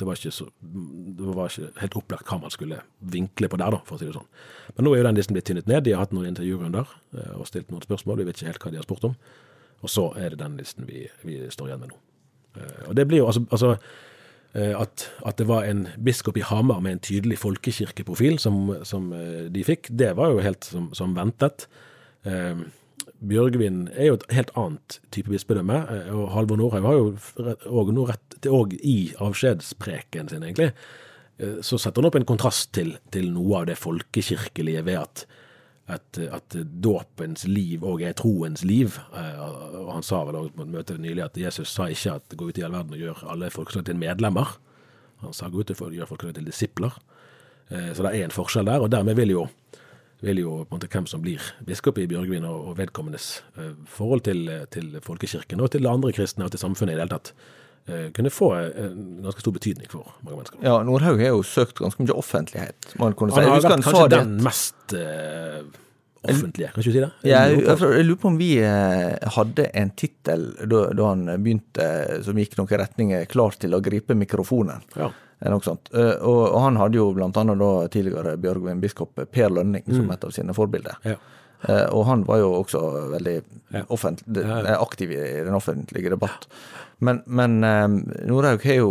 det 0.00 0.06
var 0.08 0.16
så 0.16 0.46
det 0.64 1.34
var 1.36 1.50
ikke 1.52 1.68
helt 1.82 1.96
opplagt 2.00 2.26
hva 2.30 2.38
man 2.40 2.50
skulle 2.54 2.78
vinkle 3.00 3.50
på 3.52 3.58
der, 3.60 3.76
da, 3.76 3.82
for 3.84 3.98
å 3.98 4.00
si 4.00 4.08
det 4.08 4.14
sånn. 4.16 4.30
Men 4.78 4.88
nå 4.88 4.94
er 4.94 5.02
jo 5.02 5.06
den 5.10 5.20
listen 5.20 5.36
blitt 5.36 5.44
tynnet 5.50 5.68
ned. 5.68 5.84
De 5.84 5.92
har 5.92 6.06
hatt 6.06 6.16
noen 6.16 6.30
intervjurunder 6.32 6.88
eh, 7.20 7.34
og 7.36 7.44
stilt 7.52 7.68
noen 7.70 7.84
spørsmål. 7.84 8.22
Vi 8.22 8.26
vet 8.30 8.40
ikke 8.40 8.48
helt 8.54 8.64
hva 8.64 8.72
de 8.72 8.80
har 8.80 8.88
spurt 8.88 9.04
om. 9.10 9.14
Og 9.84 9.92
så 9.92 10.08
er 10.16 10.32
det 10.32 10.40
den 10.40 10.56
listen 10.56 10.88
vi, 10.88 11.04
vi 11.22 11.36
står 11.52 11.68
igjen 11.68 11.84
med 11.84 11.92
nå. 11.92 12.00
Eh, 12.56 12.88
Og 12.88 12.96
det 12.96 13.04
blir 13.12 13.20
jo 13.20 13.28
altså, 13.28 13.44
altså 13.52 13.74
at, 14.54 15.08
at 15.26 15.38
det 15.40 15.48
var 15.50 15.66
en 15.66 15.88
biskop 16.06 16.36
i 16.38 16.44
Hamar 16.46 16.78
med 16.84 16.92
en 16.96 17.02
tydelig 17.02 17.40
folkekirkeprofil 17.42 18.38
som, 18.38 18.70
som 18.86 19.10
eh, 19.16 19.48
de 19.50 19.64
fikk, 19.66 19.90
det 19.90 20.12
var 20.14 20.30
jo 20.30 20.44
helt 20.44 20.66
som, 20.68 20.92
som 20.94 21.16
ventet. 21.16 21.66
Eh, 22.22 22.62
Bjørgvin 23.24 23.88
er 23.94 24.10
jo 24.10 24.18
et 24.18 24.26
helt 24.34 24.52
annet 24.58 24.98
type 25.14 25.32
bispedømme, 25.32 25.80
eh, 25.90 26.10
og 26.14 26.30
Halvor 26.34 26.60
Nordhaug 26.60 26.86
har 26.86 26.98
jo 26.98 27.54
òg 27.82 27.92
noe 27.96 28.12
rett 28.12 28.36
til 28.40 28.54
òg 28.54 28.76
i 28.78 28.98
avskjedspreken 29.22 30.30
sin, 30.30 30.44
egentlig, 30.46 30.70
eh, 31.38 31.58
så 31.64 31.80
setter 31.80 32.02
han 32.02 32.10
opp 32.10 32.20
en 32.20 32.28
kontrast 32.28 32.72
til, 32.76 32.94
til 33.14 33.30
noe 33.34 33.62
av 33.62 33.68
det 33.70 33.78
folkekirkelige 33.80 34.84
ved 34.86 35.00
at, 35.02 35.26
at, 35.86 36.18
at 36.18 36.56
dåpens 36.80 37.44
liv 37.48 37.82
òg 37.84 38.02
er 38.08 38.14
troens 38.16 38.64
liv. 38.64 38.98
Eh, 39.12 39.40
Og 39.84 39.90
han 39.92 40.02
sa 40.06 40.22
vel 40.24 40.48
på 40.54 40.64
et 40.64 40.70
møte 40.72 40.96
nylig 40.98 41.24
at 41.24 41.36
Jesus 41.36 41.68
sa 41.68 41.90
ikke 41.92 42.14
at 42.16 42.36
gå 42.36 42.48
ut 42.48 42.58
i 42.58 42.64
all 42.64 42.72
verden 42.72 42.96
og 42.96 43.02
gjør 43.02 43.24
alle 43.34 43.50
folkeslag 43.52 43.84
til 43.84 44.00
medlemmer. 44.00 44.56
Han 45.20 45.32
sa 45.36 45.50
gå 45.52 45.60
ut 45.60 45.74
og 45.74 45.92
gjør 45.92 46.08
folkeslag 46.08 46.34
til 46.38 46.48
disipler. 46.48 46.96
Eh, 47.70 47.92
Så 47.92 48.02
det 48.02 48.14
er 48.14 48.24
en 48.24 48.30
forskjell 48.30 48.66
der, 48.66 48.80
og 48.80 48.90
dermed 48.90 49.14
vil 49.16 49.30
jo 49.30 49.46
vil 50.24 50.38
jo 50.40 50.64
på 50.64 50.72
en 50.72 50.78
måte 50.78 50.88
hvem 50.88 51.06
som 51.06 51.20
blir 51.20 51.42
biskop 51.66 51.98
i 51.98 52.06
Bjørgvin 52.08 52.46
og, 52.48 52.78
vedkommendes 52.78 53.42
eh, 53.58 53.74
forhold 53.84 54.22
til, 54.24 54.48
til 54.70 54.96
folkekirken 55.04 55.60
og 55.60 55.70
til 55.74 55.86
andre 55.86 56.12
kristne 56.12 56.46
og 56.46 56.50
til 56.54 56.60
samfunnet 56.62 56.94
i 56.94 56.96
det 56.96 57.02
hele 57.04 57.18
tatt, 57.18 57.34
kunne 58.16 58.30
få 58.32 58.50
eh, 58.56 58.84
en 58.86 59.22
ganske 59.22 59.44
stor 59.44 59.52
betydning 59.52 59.88
for 59.92 60.08
mange 60.22 60.38
mennesker. 60.38 60.60
Ja, 60.64 60.78
Nordhaug 60.86 61.20
har 61.20 61.34
jo 61.34 61.42
søkt 61.44 61.80
ganske 61.82 62.04
mye 62.04 62.16
offentlighet. 62.16 62.94
Man 63.00 63.16
kunne 63.18 63.34
si. 63.34 63.42
Han 63.42 63.50
har 63.52 63.60
vært 63.60 63.74
han 63.76 63.84
kanskje 63.84 64.06
det. 64.08 64.20
den 64.22 64.38
mest 64.46 64.94
uh, 64.96 65.58
offentlige, 66.24 66.70
kan 66.72 66.80
du 66.80 66.88
si 66.88 66.94
det? 66.96 67.10
Ja, 67.28 67.42
jeg, 67.50 67.60
jeg, 67.66 67.76
jeg 67.98 68.06
lurer 68.08 68.20
på 68.22 68.30
om 68.32 68.38
vi 68.40 68.50
eh, 68.64 69.28
hadde 69.36 69.68
en 69.76 69.92
tittel 70.00 70.48
da, 70.64 70.86
da 70.96 71.10
han 71.12 71.26
begynte 71.44 71.90
som 72.24 72.40
gikk 72.40 72.56
noen 72.60 72.72
retninger, 72.84 73.28
'Klar 73.28 73.60
til 73.60 73.76
å 73.76 73.82
gripe 73.84 74.16
mikrofonen'. 74.16 74.88
Ja. 74.96 75.10
Eller 75.44 75.58
noe 75.58 75.66
sånt. 75.66 75.90
Eh, 75.92 76.14
Og, 76.24 76.42
og 76.48 76.60
han 76.64 76.80
hadde 76.80 76.96
jo 76.96 77.10
annet 77.20 77.92
tidligere 77.92 78.38
Bjørgvin 78.40 78.80
biskop 78.80 79.20
Per 79.30 79.50
Lønning 79.52 79.84
som 79.90 80.10
et 80.10 80.24
av 80.24 80.32
sine 80.32 80.56
forbilder. 80.56 80.96
Ja. 81.04 81.18
Eh, 81.68 81.86
Og 81.96 82.04
han 82.06 82.24
var 82.28 82.38
jo 82.42 82.52
også 82.62 82.80
veldig 83.14 83.36
Ja. 83.74 83.82
Ja, 84.46 84.60
ja. 84.62 84.80
aktiv 84.82 85.10
i 85.10 85.42
den 85.44 85.54
offentlige 85.54 86.10
debatt. 86.12 86.46
Men, 87.02 87.22
men 87.26 87.64
eh, 87.64 87.88
Nordhaug 88.28 88.62
har 88.64 88.74
jo 88.78 88.90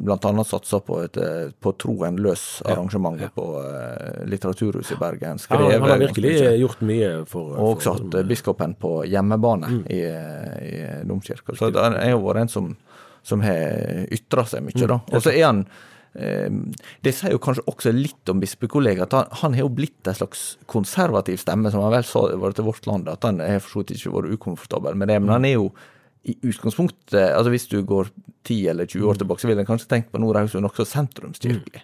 bl.a. 0.00 0.44
satsa 0.46 0.78
på 0.86 1.00
et 1.02 1.16
eh, 1.18 1.48
på 1.60 1.72
Troen 1.82 2.16
løs 2.22 2.62
arrangement 2.64 3.18
ja. 3.20 3.28
på 3.34 3.46
eh, 3.64 4.22
Litteraturhuset 4.30 4.94
i 4.96 5.00
Bergen. 5.00 5.38
Han, 5.48 5.64
han 5.72 5.82
har 5.90 5.98
virkelig 5.98 6.36
gjort 6.60 6.80
mye 6.86 7.10
for 7.26 7.56
Og 7.58 7.74
også 7.76 7.96
hatt 7.98 8.14
eh, 8.20 8.26
biskopen 8.30 8.74
på 8.78 9.00
hjemmebane 9.10 9.66
Mm. 9.68 9.82
i, 9.90 10.00
i 10.70 11.04
domkirka. 11.04 11.56
Så 11.58 11.72
han 11.74 11.98
er 11.98 12.10
jo 12.14 12.22
vært 12.24 12.44
en 12.46 12.48
som, 12.54 12.70
som 13.26 13.42
har 13.44 14.06
ytra 14.14 14.46
seg 14.46 14.62
mye, 14.68 14.78
Mm. 14.78 14.88
da. 14.94 15.00
Og 15.12 15.22
så 15.26 15.34
er 15.34 15.44
han 15.50 15.64
eh, 15.66 15.74
Det 16.14 17.12
sier 17.14 17.34
jo 17.34 17.38
kanskje 17.42 17.64
også 17.70 17.92
litt 17.94 18.30
om 18.32 18.40
bispekollega, 18.42 19.04
at 19.06 19.12
han, 19.16 19.26
han 19.42 19.54
har 19.54 19.66
jo 19.66 19.74
blitt 19.74 20.08
en 20.10 20.16
slags 20.18 20.56
konservativ 20.70 21.38
stemme, 21.42 21.70
som 21.70 21.82
han 21.84 21.92
vel 21.94 22.06
sa 22.08 22.24
var 22.40 22.52
til 22.56 22.64
Vårt 22.66 22.86
Land, 22.88 23.08
at 23.12 23.22
han 23.28 23.40
har 23.44 23.60
for 23.60 23.70
så 23.76 23.82
vidt 23.84 23.94
ikke 23.98 24.14
vært 24.16 24.32
ukomfortabel 24.38 24.96
med 24.98 25.08
det. 25.12 25.20
Men 25.22 25.30
han 25.36 25.44
er 25.48 25.56
jo 25.58 25.68
i 26.28 26.34
utgangspunktet 26.44 27.14
altså 27.36 27.50
Hvis 27.54 27.68
du 27.70 27.82
går 27.86 28.08
10 28.44 28.66
eller 28.72 28.86
20 28.86 28.98
Mm. 29.04 29.08
år 29.10 29.14
tilbake, 29.20 29.40
så 29.40 29.46
ville 29.48 29.60
en 29.60 29.66
kanskje 29.68 29.88
tenkt 29.88 30.10
på 30.12 30.18
Nordhaug 30.20 30.50
som 30.50 30.62
nokså 30.64 30.84
sentrumskirkelig. 30.88 31.82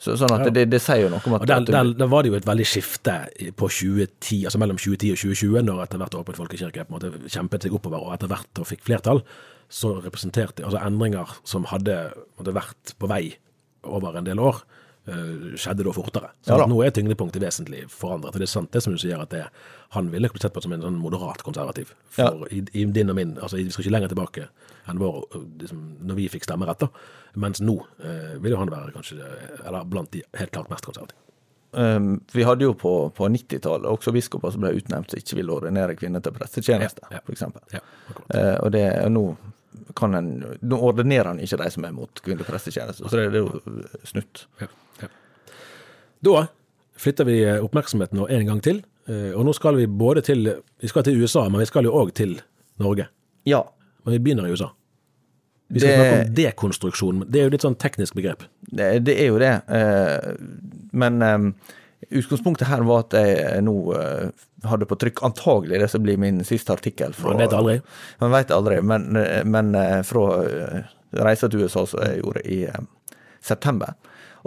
Så, 0.00 0.14
sånn 0.16 0.32
at 0.32 0.46
Ja. 0.46 0.50
det, 0.50 0.70
det 0.72 0.80
sier 0.80 1.02
jo 1.04 1.08
noe 1.12 1.20
om 1.26 1.34
at, 1.36 1.42
Da 1.46 1.58
der, 1.60 1.72
der, 1.72 1.92
der 1.94 2.06
var 2.08 2.22
det 2.24 2.30
jo 2.32 2.36
et 2.38 2.46
veldig 2.48 2.64
skifte 2.66 3.14
på 3.54 3.68
2010, 3.68 4.44
altså 4.48 4.58
mellom 4.58 4.76
2010 4.80 5.12
og 5.12 5.18
2020, 5.20 5.62
når 5.68 5.82
etter 5.84 5.98
hvert 6.00 6.14
Åpen 6.16 6.34
folkekirke 6.38 6.84
på 6.88 6.96
en 6.96 6.96
måte 6.96 7.28
kjempet 7.28 7.62
seg 7.62 7.74
oppover 7.76 8.00
og 8.00 8.14
etter 8.16 8.28
hvert 8.32 8.58
og 8.62 8.66
fikk 8.66 8.82
flertall. 8.88 9.22
Så 9.68 9.92
representerte 10.02 10.64
altså 10.64 10.80
endringer 10.82 11.28
som 11.44 11.64
hadde 11.70 11.98
hadde 12.40 12.54
vært 12.56 12.94
på 12.98 13.06
vei 13.12 13.36
over 13.84 14.16
en 14.18 14.24
del 14.26 14.38
år, 14.42 14.62
eh, 15.08 15.54
skjedde 15.56 15.84
da 15.86 15.92
fortere. 15.96 16.30
Så 16.44 16.58
Ja 16.58 16.66
nå 16.66 16.80
er 16.84 16.90
tyngdepunktet 16.90 17.42
vesentlig 17.42 17.86
forandret. 17.90 18.34
Og 18.34 18.40
det 18.40 18.48
er 18.48 18.52
sant 18.52 18.70
det 18.72 18.82
som 18.82 18.92
du 18.92 18.98
sier, 18.98 19.20
at 19.20 19.30
det, 19.30 19.44
han 19.96 20.10
ville 20.12 20.28
blitt 20.28 20.42
sett 20.42 20.52
på 20.54 20.62
som 20.62 20.72
en 20.72 20.82
sånn 20.82 20.98
moderat 21.00 21.42
konservativ. 21.46 21.94
For 22.10 22.46
i, 22.50 22.62
i 22.74 22.84
din 22.84 23.10
og 23.10 23.16
min, 23.16 23.36
altså 23.38 23.56
vi 23.56 23.70
skal 23.70 23.84
ikke 23.84 23.94
lenger 23.96 24.08
tilbake 24.14 24.48
enn 24.90 24.98
vår, 24.98 25.24
liksom, 25.60 25.80
når 26.08 26.14
vi 26.20 26.28
fikk 26.28 26.44
stemmerett. 26.44 26.86
Mens 27.36 27.60
nå 27.62 27.78
eh, 28.02 28.36
vil 28.42 28.52
jo 28.52 28.60
han 28.60 28.70
være 28.70 28.92
kanskje, 28.92 29.18
eller 29.64 29.84
blant 29.84 30.10
de 30.12 30.22
helt 30.36 30.50
klart 30.52 30.70
mest 30.70 30.84
konservative. 30.84 31.18
Um, 31.72 32.16
vi 32.34 32.42
hadde 32.42 32.64
jo 32.66 32.72
på, 32.74 33.12
på 33.14 33.28
90-tallet 33.30 33.86
også 33.86 34.10
biskoper 34.10 34.50
som 34.50 34.64
ble 34.64 34.72
utnevnt 34.74 35.12
som 35.12 35.20
ikke 35.20 35.36
ville 35.38 35.54
ordinere 35.54 35.94
kvinner 35.94 36.18
til 36.18 36.34
prestetjeneste, 36.34 37.04
Ja, 37.12 37.20
ja. 37.20 37.30
eksempel. 37.30 37.62
Ja. 37.70 37.78
Eh, 38.34 38.56
og 38.64 38.72
det, 38.74 38.82
og 39.04 39.12
nå, 39.14 39.22
kan 39.96 40.14
en, 40.18 40.30
nå 40.62 40.78
ordinerer 40.90 41.24
han 41.32 41.38
ikke 41.42 41.58
de 41.62 41.70
som 41.70 41.84
er 41.86 41.92
mot 41.94 42.22
kvinnelig 42.24 42.46
prestetjeneste, 42.48 43.04
så 43.08 43.16
det, 43.20 43.28
det 43.34 43.40
er 43.40 43.46
jo 43.46 44.04
snutt. 44.08 44.46
Ja, 44.60 44.66
ja. 45.02 45.08
Da 46.26 46.46
flytter 47.00 47.24
vi 47.28 47.36
oppmerksomheten 47.60 48.18
nå 48.20 48.26
en 48.28 48.46
gang 48.48 48.60
til, 48.64 48.82
eh, 49.08 49.30
og 49.36 49.46
nå 49.46 49.54
skal 49.56 49.78
vi 49.78 49.86
både 49.86 50.22
til 50.26 50.44
Vi 50.80 50.88
skal 50.88 51.02
til 51.06 51.20
USA, 51.22 51.46
men 51.48 51.60
vi 51.62 51.66
skal 51.70 51.84
jo 51.84 51.92
òg 51.96 52.12
til 52.16 52.40
Norge. 52.80 53.08
Ja, 53.46 53.62
Men 54.04 54.12
vi 54.14 54.18
begynner 54.18 54.46
i 54.48 54.52
USA. 54.52 54.70
Vi 55.68 55.80
skal 55.80 55.90
Det- 55.90 55.98
snakke 55.98 56.28
om 56.28 56.34
dekonstruksjon. 56.34 57.24
Det 57.30 57.40
er 57.40 57.44
jo 57.44 57.50
litt 57.50 57.60
sånn 57.62 57.76
teknisk 57.76 58.14
begrep. 58.14 58.42
det, 58.72 59.04
det 59.04 59.18
er 59.20 59.26
jo 59.28 59.38
det. 59.38 59.62
Eh, 59.68 60.34
men 60.92 61.22
eh, 61.22 61.52
utgangspunktet 62.10 62.68
her 62.68 62.82
var 62.86 63.04
at 63.04 63.14
jeg 63.18 63.62
nå 63.66 63.74
eh, 63.96 64.30
hadde 64.68 64.86
på 64.90 64.96
trykk 64.98 65.22
antagelig 65.28 65.80
det 65.82 65.88
som 65.92 66.02
blir 66.02 66.18
min 66.18 66.42
siste 66.44 66.72
artikkel. 66.74 67.12
fra- 67.14 67.30
Man 67.34 67.42
vet 67.44 67.52
aldri. 67.56 67.76
Man 68.20 68.32
vet 68.34 68.50
aldri, 68.56 68.80
men, 68.82 69.16
eh, 69.16 69.44
men 69.44 69.74
eh, 69.74 70.00
fra 70.06 70.24
eh, 70.44 70.80
reisa 71.24 71.48
til 71.48 71.64
USA 71.66 71.86
som 71.86 72.02
jeg 72.04 72.22
gjorde 72.22 72.42
i 72.46 72.62
eh, 72.66 72.80
september. 73.40 73.94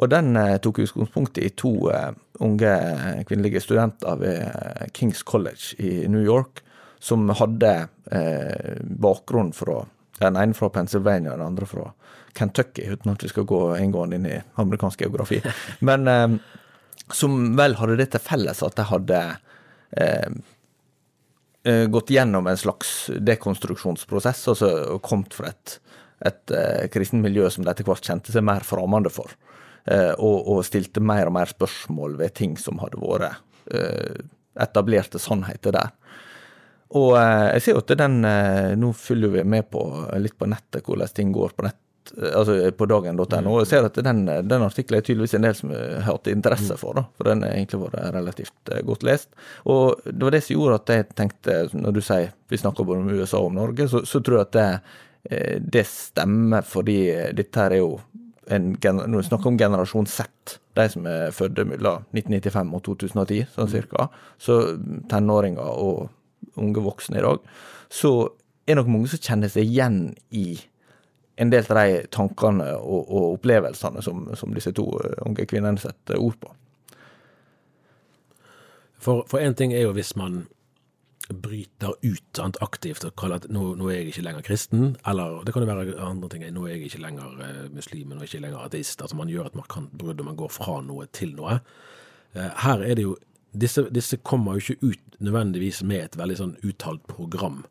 Og 0.02 0.10
den 0.10 0.36
eh, 0.38 0.58
tok 0.58 0.80
utgangspunkt 0.84 1.38
i 1.38 1.49
to 1.60 1.73
eh, 1.93 2.12
unge 2.41 2.69
eh, 2.73 3.23
kvinnelige 3.30 3.62
studenter 3.62 4.15
ved 4.19 4.39
eh, 4.43 4.88
Kings 4.93 5.23
College 5.23 5.76
i 5.78 6.08
New 6.10 6.23
York, 6.26 6.63
som 7.04 7.28
hadde 7.36 7.73
eh, 8.12 8.80
bakgrunn 8.84 9.54
fra 9.54 9.84
Den 10.21 10.36
ene 10.38 10.54
fra 10.54 10.69
Pennsylvania, 10.69 11.32
den 11.34 11.41
andre 11.45 11.65
fra 11.67 11.88
Kentucky, 12.38 12.84
uten 12.93 13.12
at 13.12 13.23
vi 13.26 13.28
skal 13.32 13.43
gå 13.49 13.58
inngående 13.82 14.15
inn 14.19 14.28
i 14.30 14.36
amerikansk 14.62 15.02
geografi. 15.02 15.39
Men 15.89 16.08
eh, 16.08 16.36
som 17.13 17.56
vel 17.58 17.77
hadde 17.79 17.99
det 17.99 18.10
til 18.13 18.23
felles 18.23 18.63
at 18.65 18.75
de 18.79 18.86
hadde 18.89 19.21
eh, 19.99 20.36
eh, 21.67 21.86
gått 21.91 22.13
gjennom 22.13 22.47
en 22.47 22.60
slags 22.60 22.93
dekonstruksjonsprosess 23.19 24.47
altså, 24.53 24.69
kommet 25.06 25.36
fra 25.36 25.51
et, 25.51 25.79
et 26.25 26.56
eh, 26.56 26.86
kristent 26.93 27.23
miljø 27.23 27.49
som 27.51 27.65
de 27.65 27.71
etter 27.73 27.88
hvert 27.88 28.06
kjente 28.06 28.36
seg 28.36 28.45
mer 28.45 28.65
fremmede 28.67 29.12
for. 29.13 29.36
Eh, 29.86 30.13
og, 30.15 30.47
og, 30.47 30.62
stilte 30.63 31.03
mer 31.03 31.27
og 31.27 31.36
mer 31.36 31.49
spørsmål 31.51 32.15
ved 32.21 32.36
ting 32.38 32.56
som 32.60 32.79
hadde 32.79 33.01
vært 33.01 33.41
eh, 33.75 34.23
etablerte 34.63 35.19
sannheter 35.19 35.75
der. 35.75 35.91
Og 36.95 37.17
eh, 37.19 37.49
jeg 37.58 37.65
ser 37.65 37.75
jo 37.75 37.82
at 37.84 37.95
den 37.99 38.21
Nå 38.79 38.93
følger 38.95 39.34
vi 39.34 39.43
med 39.43 39.67
på 39.73 39.82
litt 40.21 40.38
på 40.39 40.47
nettet 40.47 40.86
hvordan 40.88 41.12
ting 41.15 41.34
går 41.36 41.56
på 41.58 41.67
nett, 41.67 41.82
altså 42.11 42.55
på 42.77 42.87
dagen.no. 42.89 43.53
Og 43.53 43.61
jeg 43.61 43.69
ser 43.71 43.87
at 43.87 43.99
den, 44.05 44.25
den 44.27 44.65
artikkelen 44.65 44.99
er 44.99 45.05
tydeligvis 45.07 45.35
en 45.37 45.47
del 45.47 45.55
som 45.57 45.73
har 45.73 46.05
hatt 46.07 46.29
interesse 46.31 46.77
for, 46.79 46.97
da, 46.99 47.05
for 47.17 47.29
den 47.29 47.45
har 47.45 47.55
egentlig 47.55 47.81
vært 47.85 48.15
relativt 48.15 48.73
godt 48.87 49.05
lest. 49.07 49.31
Og 49.69 50.03
det 50.05 50.19
var 50.21 50.35
det 50.35 50.43
som 50.45 50.57
gjorde 50.57 50.79
at 50.81 50.93
jeg 50.93 51.09
tenkte, 51.17 51.59
når 51.77 51.97
du 51.97 52.01
sier 52.03 52.33
vi 52.51 52.59
snakker 52.59 52.87
både 52.87 53.01
om 53.01 53.13
USA 53.13 53.39
og 53.39 53.51
om 53.51 53.61
Norge, 53.61 53.87
så, 53.89 54.03
så 54.05 54.21
tror 54.21 54.41
jeg 54.41 54.49
at 54.49 54.57
det, 54.57 55.61
det 55.73 55.85
stemmer, 55.89 56.65
fordi 56.67 56.99
dette 57.33 57.63
her 57.63 57.77
er 57.77 57.81
jo 57.81 57.95
en, 58.51 58.73
når 58.83 59.21
vi 59.21 59.27
snakker 59.29 59.49
om 59.49 59.57
generasjon 59.57 60.09
Z, 60.09 60.57
de 60.75 60.87
som 60.91 61.07
er 61.07 61.33
født 61.35 61.63
mellom 61.69 62.03
1995 62.11 62.73
og 62.75 62.83
2010, 62.89 63.45
sånn 63.53 63.69
mm. 63.69 63.71
cirka, 63.71 64.07
så 64.41 64.59
tenåringer 65.11 65.63
og 65.63 66.59
unge 66.59 66.83
voksne 66.83 67.21
i 67.21 67.25
dag, 67.25 67.39
så 67.93 68.13
er 68.63 68.73
det 68.73 68.81
nok 68.81 68.91
mange 68.91 69.11
som 69.11 69.21
kjenner 69.23 69.51
seg 69.51 69.67
igjen 69.69 69.99
i 70.35 70.57
en 71.36 71.50
del 71.50 71.65
av 71.69 71.80
de 71.80 72.02
tankene 72.13 72.67
og, 72.78 73.08
og 73.10 73.38
opplevelsene 73.38 74.04
som, 74.06 74.28
som, 74.38 74.54
disse 74.54 74.74
to 74.76 74.86
eh, 75.02 75.22
unge 75.26 75.48
kvinnene 75.50 75.82
setter 75.82 76.22
ord 76.22 76.38
på. 76.41 76.52
For 79.04 79.39
én 79.41 79.56
ting 79.60 79.74
er 79.76 79.84
jo 79.84 79.96
hvis 79.98 80.13
man 80.15 80.46
bryter 81.30 81.96
ut 82.04 82.38
sant, 82.38 82.58
aktivt 82.63 83.06
og 83.08 83.15
kaller 83.19 83.41
at 83.41 83.50
nå, 83.52 83.74
nå, 83.80 83.88
er 83.89 84.02
jeg 84.02 84.13
ikke 84.13 84.26
lenger 84.28 84.46
kristen, 84.48 84.86
eller 85.08 85.41
det 85.43 85.54
kan 85.56 85.63
jo 85.63 85.69
være 85.69 85.96
andre 86.04 86.30
ting. 86.32 86.46
Nå 86.56 86.65
er 86.67 86.76
jeg 86.76 86.89
ikke 86.89 87.04
lenger 87.04 87.36
uh, 87.39 87.60
muslim, 87.74 88.12
nå 88.12 88.19
er 88.19 88.26
jeg 88.26 88.34
ikke 88.34 88.46
lenger 88.46 88.65
ateist. 88.65 89.02
Altså 89.02 89.17
Man 89.19 89.32
gjør 89.32 89.50
et 89.50 89.60
markant 89.60 89.91
brudd, 89.98 90.19
og 90.19 90.28
man 90.28 90.39
går 90.39 90.52
fra 90.52 90.80
noe 90.86 91.08
til 91.15 91.36
noe. 91.38 91.60
Uh, 92.36 92.50
her 92.65 92.84
er 92.84 93.00
det 93.00 93.08
jo 93.08 93.15
disse, 93.54 93.86
disse, 93.93 94.19
kommer 94.26 94.58
jo 94.58 94.63
ikke 94.63 94.91
ut 94.93 95.19
nødvendigvis 95.24 95.84
med 95.88 96.08
et 96.08 96.17
veldig 96.19 96.39
sånn 96.39 96.56
uttalt 96.65 97.06
program. 97.08 97.62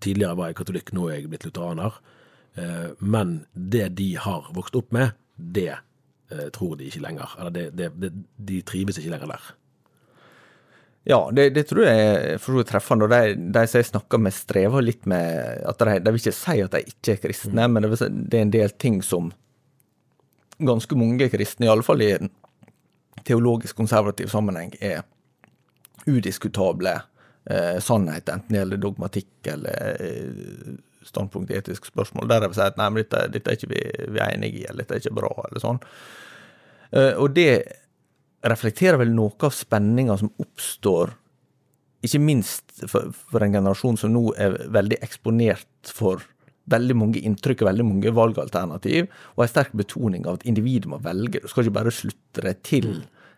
Tidligere 0.00 0.38
var 0.38 0.50
jeg 0.50 0.60
katolikk, 0.62 0.94
nå 0.96 1.08
er 1.08 1.18
jeg 1.18 1.32
blitt 1.32 1.48
lutheraner. 1.48 1.98
Uh, 2.58 2.90
men 2.98 3.38
det 3.54 3.92
de 3.98 4.10
har 4.18 4.50
vokst 4.56 4.76
opp 4.78 4.92
med, 4.96 5.14
det 5.36 5.72
tror 6.52 6.74
de 6.76 6.84
ikke 6.84 7.00
lenger. 7.00 7.30
Eller 7.40 7.52
det, 7.54 7.62
det, 7.72 7.86
det, 7.96 8.08
de 8.44 8.58
trives 8.68 8.98
ikke 9.00 9.14
lenger 9.14 9.30
der. 9.30 9.44
Ja, 11.08 11.30
det, 11.32 11.50
det, 11.56 11.62
tror 11.70 11.86
jeg 11.86 12.00
er 12.04 12.40
for 12.40 12.52
så 12.52 12.60
vidt 12.60 12.68
treffende. 12.68 13.06
og 13.06 13.12
De, 13.14 13.36
de 13.54 13.62
som 13.64 13.80
jeg 13.80 13.88
snakker 13.88 14.20
med, 14.20 14.34
strever 14.36 14.84
litt 14.84 15.06
med 15.08 15.62
at 15.64 15.80
de, 15.80 15.94
de 16.04 16.12
vil 16.12 16.20
ikke 16.20 16.36
si 16.36 16.56
at 16.60 16.74
de 16.74 16.82
ikke 16.84 17.14
er 17.14 17.22
kristne, 17.22 17.64
mm. 17.64 17.72
men 17.72 17.86
det, 17.86 18.08
det, 18.10 18.36
er 18.36 18.44
en 18.44 18.52
del 18.52 18.74
ting 18.76 18.98
som 19.04 19.30
ganske 20.58 20.98
mange 21.00 21.30
kristne, 21.32 21.64
i 21.64 21.72
alle 21.72 21.86
fall 21.86 22.04
i 22.04 22.10
en 22.18 22.28
teologisk 23.24 23.78
konservativ 23.80 24.28
sammenheng, 24.32 24.74
er 24.84 25.00
udiskutable 26.08 26.92
eh, 27.48 27.78
sannheter, 27.84 28.36
enten 28.36 28.52
det 28.52 28.60
gjelder 28.60 28.82
dogmatikk 28.82 29.50
eller 29.54 30.04
eh, 30.04 30.76
standpunkt 31.06 31.50
i 31.52 31.58
etiske 31.58 31.90
spørsmål, 31.90 32.28
der 32.30 32.42
de 32.42 32.50
vil 32.50 32.58
si 32.58 32.64
at 32.64 32.78
nei, 32.80 32.88
men 32.92 33.04
dette, 33.04 33.26
dette 33.34 33.52
er 33.52 33.58
ikke 33.58 33.72
vi, 33.72 33.82
vi 34.14 34.24
enige 34.24 34.62
i, 34.62 34.64
eller 34.68 34.84
dette 34.84 34.96
er 34.96 35.04
ikke 35.04 35.18
bra, 35.20 35.30
eller 35.48 35.62
sånn. 35.62 35.82
Eh, 36.90 37.12
og 37.20 37.34
det 37.36 37.50
reflekterer 38.48 39.00
vel 39.00 39.12
noe 39.14 39.34
av 39.46 39.54
spenninga 39.54 40.16
som 40.20 40.32
oppstår, 40.40 41.14
ikke 42.06 42.20
minst 42.22 42.84
for, 42.86 43.10
for, 43.10 43.42
en 43.42 43.56
generasjon 43.58 43.98
som 43.98 44.12
nå 44.14 44.28
er 44.38 44.54
veldig 44.70 45.00
eksponert 45.02 45.90
for 45.90 46.22
veldig 46.70 46.94
mange 47.00 47.22
inntrykk 47.26 47.64
og 47.64 47.70
veldig 47.70 47.86
mange 47.88 48.12
valgalternativ, 48.14 49.08
og 49.34 49.44
en 49.44 49.50
sterk 49.50 49.72
betoning 49.76 50.26
av 50.28 50.38
at 50.38 50.46
individet 50.46 50.90
må 50.90 51.00
velge. 51.02 51.40
Du 51.42 51.48
skal 51.50 51.64
ikke 51.64 51.78
bare 51.80 51.94
slutte 51.94 52.44
deg 52.44 52.60
til 52.66 52.90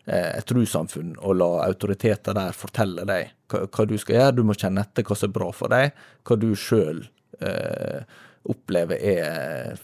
eh, 0.04 0.34
et 0.34 0.48
trossamfunn 0.50 1.14
og 1.16 1.38
la 1.38 1.48
autoriteter 1.68 2.36
der 2.36 2.56
fortelle 2.56 3.06
deg 3.08 3.30
hva, 3.50 3.64
hva, 3.64 3.86
du 3.86 3.96
skal 4.02 4.18
gjøre. 4.18 4.36
Du 4.36 4.44
må 4.44 4.58
kjenne 4.58 4.84
etter 4.84 5.06
hva 5.06 5.16
som 5.16 5.30
er 5.30 5.38
bra 5.38 5.48
for 5.56 5.72
deg, 5.72 5.96
hva 6.26 6.38
du 6.42 6.50
sjøl 6.58 7.04
opplever 8.50 9.00
er 9.00 9.78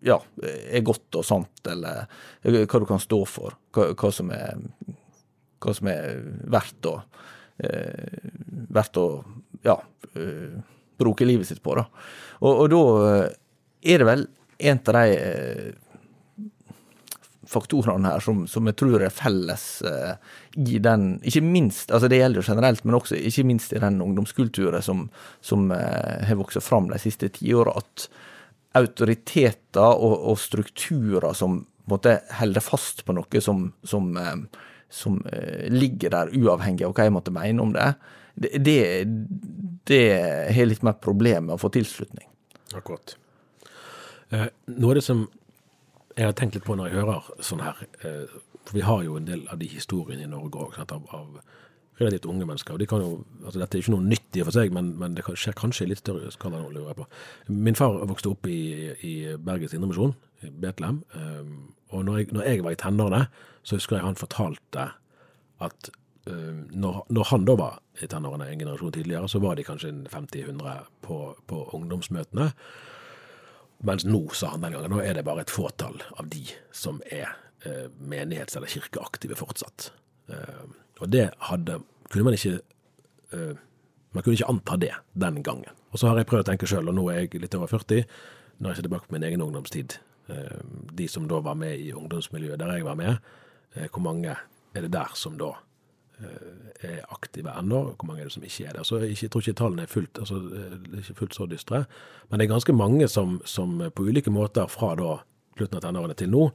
ja, 0.00 0.16
er 0.40 0.84
godt 0.86 1.20
og 1.20 1.26
sant, 1.26 1.60
eller 1.68 2.06
hva 2.42 2.80
du 2.80 2.86
kan 2.88 3.02
stå 3.02 3.18
for. 3.28 3.56
Hva, 3.74 3.90
hva 3.92 4.10
som, 4.14 4.30
er, 4.32 4.62
hva 5.60 5.74
som 5.76 5.90
er 5.92 6.22
verdt 6.50 6.88
å 6.88 6.94
eh, 7.60 8.30
verdt 8.70 9.00
å 9.00 9.06
ja, 9.66 9.76
eh, 10.14 10.56
bruke 11.00 11.28
livet 11.28 11.48
sitt 11.48 11.62
på. 11.62 11.76
Da. 11.78 11.86
Og, 12.40 12.64
og, 12.64 12.66
da 12.72 12.82
er 13.92 14.02
det 14.02 14.08
vel 14.08 14.26
en 14.70 14.82
av 14.84 14.98
de 14.98 15.16
eh, 15.16 15.70
faktorene 17.50 18.12
her 18.12 18.22
som, 18.24 18.44
som, 18.50 18.68
jeg 18.70 18.78
tror 18.78 19.02
er 19.04 19.14
felles 19.14 19.64
eh, 19.86 20.14
i 20.60 20.78
den 20.82 21.12
Ikke 21.26 21.42
minst, 21.44 21.90
altså 21.90 22.08
det 22.10 22.20
gjelder 22.20 22.42
jo 22.42 22.52
generelt, 22.52 22.84
men 22.84 22.98
også 22.98 23.18
ikke 23.18 23.46
minst 23.48 23.74
i 23.74 23.82
den 23.82 24.00
ungdomskulturen 24.04 24.84
som, 24.84 25.06
som 25.44 25.70
eh, 25.74 26.26
har 26.28 26.38
vokst 26.38 26.62
fram 26.64 26.90
de 26.92 27.00
siste 27.02 27.30
tiåra, 27.34 27.74
at 27.80 28.08
autoriteter 28.78 29.98
og, 29.98 30.14
og, 30.30 30.38
strukturer 30.38 31.34
som 31.34 31.64
måtte 31.90 32.20
holde 32.38 32.62
fast 32.62 33.02
på 33.06 33.16
noe 33.16 33.42
som, 33.42 33.66
som, 33.82 34.10
eh, 34.16 34.64
som 34.90 35.18
eh, 35.32 35.66
ligger 35.72 36.14
der 36.14 36.34
uavhengig 36.36 36.86
av 36.86 36.94
hva 36.94 37.08
jeg 37.08 37.16
måtte 37.16 37.34
mene 37.34 37.64
om 37.64 37.74
det, 37.74 37.88
det, 38.34 38.52
det, 38.62 38.78
det 39.90 40.04
har 40.54 40.70
litt 40.70 40.86
mer 40.86 41.00
problem 41.02 41.48
med 41.48 41.56
å 41.56 41.60
få 41.60 41.72
tilslutning. 41.74 42.28
Akkurat. 42.78 43.16
Eh, 44.30 44.46
noe 44.78 45.02
som 45.02 45.26
jeg 46.16 46.26
har 46.26 46.36
tenkt 46.38 46.56
litt 46.58 46.66
på 46.66 46.76
når 46.76 46.90
jeg 46.90 47.00
hører 47.00 47.28
sånn 47.44 47.62
her, 47.64 47.80
eh, 48.04 48.38
for 48.64 48.76
vi 48.76 48.84
har 48.86 49.02
jo 49.06 49.16
en 49.18 49.28
del 49.28 49.46
av 49.50 49.60
de 49.60 49.68
historiene 49.70 50.26
i 50.26 50.30
Norge 50.30 50.58
òg, 50.66 50.78
av, 50.82 51.04
av 51.14 51.40
relativt 52.00 52.26
unge 52.26 52.46
mennesker. 52.48 52.74
og 52.74 52.80
de 52.80 52.86
kan 52.86 53.02
jo, 53.04 53.24
altså 53.44 53.60
Dette 53.60 53.76
er 53.76 53.82
ikke 53.84 53.94
noe 53.94 54.08
nytt 54.08 54.36
i 54.36 54.42
og 54.42 54.48
for 54.48 54.56
seg, 54.56 54.72
men, 54.72 54.92
men 54.98 55.14
det 55.16 55.24
skjer 55.28 55.56
kanskje 55.58 55.86
i 55.86 55.90
litt 55.92 56.02
større 56.02 56.32
skala 56.32 56.62
nå, 56.62 56.70
lurer 56.72 56.92
jeg 56.92 57.00
på. 57.00 57.06
Min 57.68 57.78
far 57.78 57.98
vokste 58.08 58.32
opp 58.32 58.48
i, 58.48 58.60
i 59.06 59.14
Bergens 59.36 59.76
Indremisjon, 59.76 60.14
i 60.46 60.52
Betlehem. 60.62 61.02
Um, 61.14 61.74
og 61.90 62.06
når 62.08 62.20
jeg, 62.20 62.28
når 62.36 62.48
jeg, 62.48 62.64
var 62.64 62.76
i 62.76 62.80
tenårene, 62.80 63.24
så 63.62 63.76
husker 63.76 63.98
jeg 63.98 64.06
han 64.06 64.20
fortalte 64.20 64.86
at 65.60 65.90
um, 66.30 66.62
når, 66.72 67.02
når, 67.10 67.28
han 67.34 67.48
da 67.48 67.58
var 67.60 67.80
i 68.00 68.08
tenårene 68.08 68.48
en 68.48 68.64
generasjon 68.64 68.96
tidligere, 68.96 69.28
så 69.28 69.42
var 69.44 69.58
de 69.58 69.66
kanskje 69.66 69.92
50-100 70.08 70.88
på, 71.04 71.20
på 71.50 71.66
ungdomsmøtene. 71.76 72.48
Mens 73.86 74.04
nå, 74.04 74.26
sa 74.36 74.52
han 74.52 74.64
den 74.64 74.74
gangen, 74.76 74.92
nå 74.92 75.00
er 75.00 75.16
det 75.16 75.24
bare 75.24 75.44
et 75.46 75.52
fåtall 75.52 76.02
av 76.20 76.28
de 76.32 76.42
som 76.76 77.00
er 77.08 77.30
eh, 77.64 77.88
menighets- 77.96 78.58
eller 78.58 78.68
kirkeaktive 78.68 79.38
fortsatt. 79.38 79.90
Eh, 80.28 80.66
og 81.00 81.08
det 81.08 81.30
hadde, 81.48 81.80
kunne 82.12 82.28
man 82.28 82.36
ikke 82.36 82.60
eh, 83.32 83.66
Man 84.10 84.24
kunne 84.26 84.34
ikke 84.34 84.48
anta 84.50 84.74
det 84.74 84.94
den 85.14 85.36
gangen. 85.46 85.76
Og 85.94 86.00
så 86.00 86.08
har 86.08 86.18
jeg 86.18 86.26
prøvd 86.26 86.42
å 86.42 86.46
tenke 86.48 86.66
sjøl, 86.66 86.88
og 86.90 86.96
nå 86.96 87.04
er 87.12 87.20
jeg 87.20 87.38
litt 87.44 87.54
over 87.54 87.70
40, 87.70 88.08
når 88.58 88.72
jeg 88.72 88.78
ser 88.80 88.86
tilbake 88.88 89.06
på 89.06 89.14
min 89.14 89.26
egen 89.28 89.44
ungdomstid. 89.44 89.94
Uh, 90.26 90.58
de 90.98 91.06
som 91.06 91.28
da 91.30 91.38
var 91.38 91.54
med 91.54 91.78
i 91.78 91.92
ungdomsmiljøet 91.94 92.58
der 92.58 92.72
jeg 92.74 92.88
var 92.88 92.98
med, 92.98 93.20
uh, 93.76 93.86
hvor 93.86 94.02
mange 94.02 94.34
er 94.34 94.82
det 94.82 94.90
der 94.96 95.14
som 95.14 95.38
da 95.38 95.52
er 96.82 97.00
aktive 97.12 97.52
ennå, 97.58 97.82
hvor 97.94 98.08
mange 98.08 98.22
er 98.22 98.28
det 98.28 98.34
som 98.34 98.44
ikke 98.46 98.68
er 98.68 98.76
det. 98.78 98.86
Så 98.86 99.00
jeg, 99.02 99.30
tror 99.30 99.44
ikke 99.44 99.58
tallene 99.60 99.86
er 99.86 99.90
fullt, 99.90 100.20
altså, 100.22 100.36
er 100.36 101.00
ikke 101.02 101.18
fullt 101.22 101.36
så 101.36 101.46
dystre, 101.50 101.84
men 102.30 102.40
det 102.40 102.46
er 102.46 102.54
ganske 102.54 102.76
mange 102.76 103.08
som, 103.08 103.40
som 103.44 103.80
på 103.94 104.06
ulike 104.08 104.32
måter 104.32 104.70
fra 104.70 104.94
da 104.98 105.18
slutten 105.56 105.80
av 105.80 105.84
tenårene 105.84 106.16
til 106.16 106.30
nå 106.32 106.50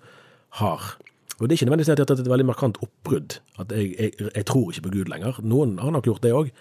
har 0.61 0.95
og 1.35 1.49
Det 1.49 1.51
er 1.51 1.57
ikke 1.57 1.65
nødvendigvis 1.67 1.89
at 1.91 1.97
det 1.99 2.09
er 2.09 2.21
et 2.21 2.29
veldig 2.31 2.45
markant 2.47 2.77
oppbrudd. 2.79 3.33
At 3.59 3.71
jeg, 3.75 3.89
jeg, 3.99 4.11
jeg, 4.35 4.45
tror 4.47 4.69
ikke 4.71 4.85
på 4.85 4.91
Gud 4.93 5.09
lenger. 5.11 5.41
Noen 5.43 5.73
har 5.83 5.91
nok 5.91 6.05
gjort 6.07 6.23
det 6.23 6.31
òg, 6.31 6.51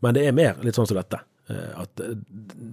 men 0.00 0.16
det 0.16 0.22
er 0.24 0.32
mer 0.32 0.62
litt 0.64 0.78
sånn 0.78 0.88
som 0.88 0.96
dette. 0.96 1.20
Eh, 1.50 1.80
at 1.82 2.02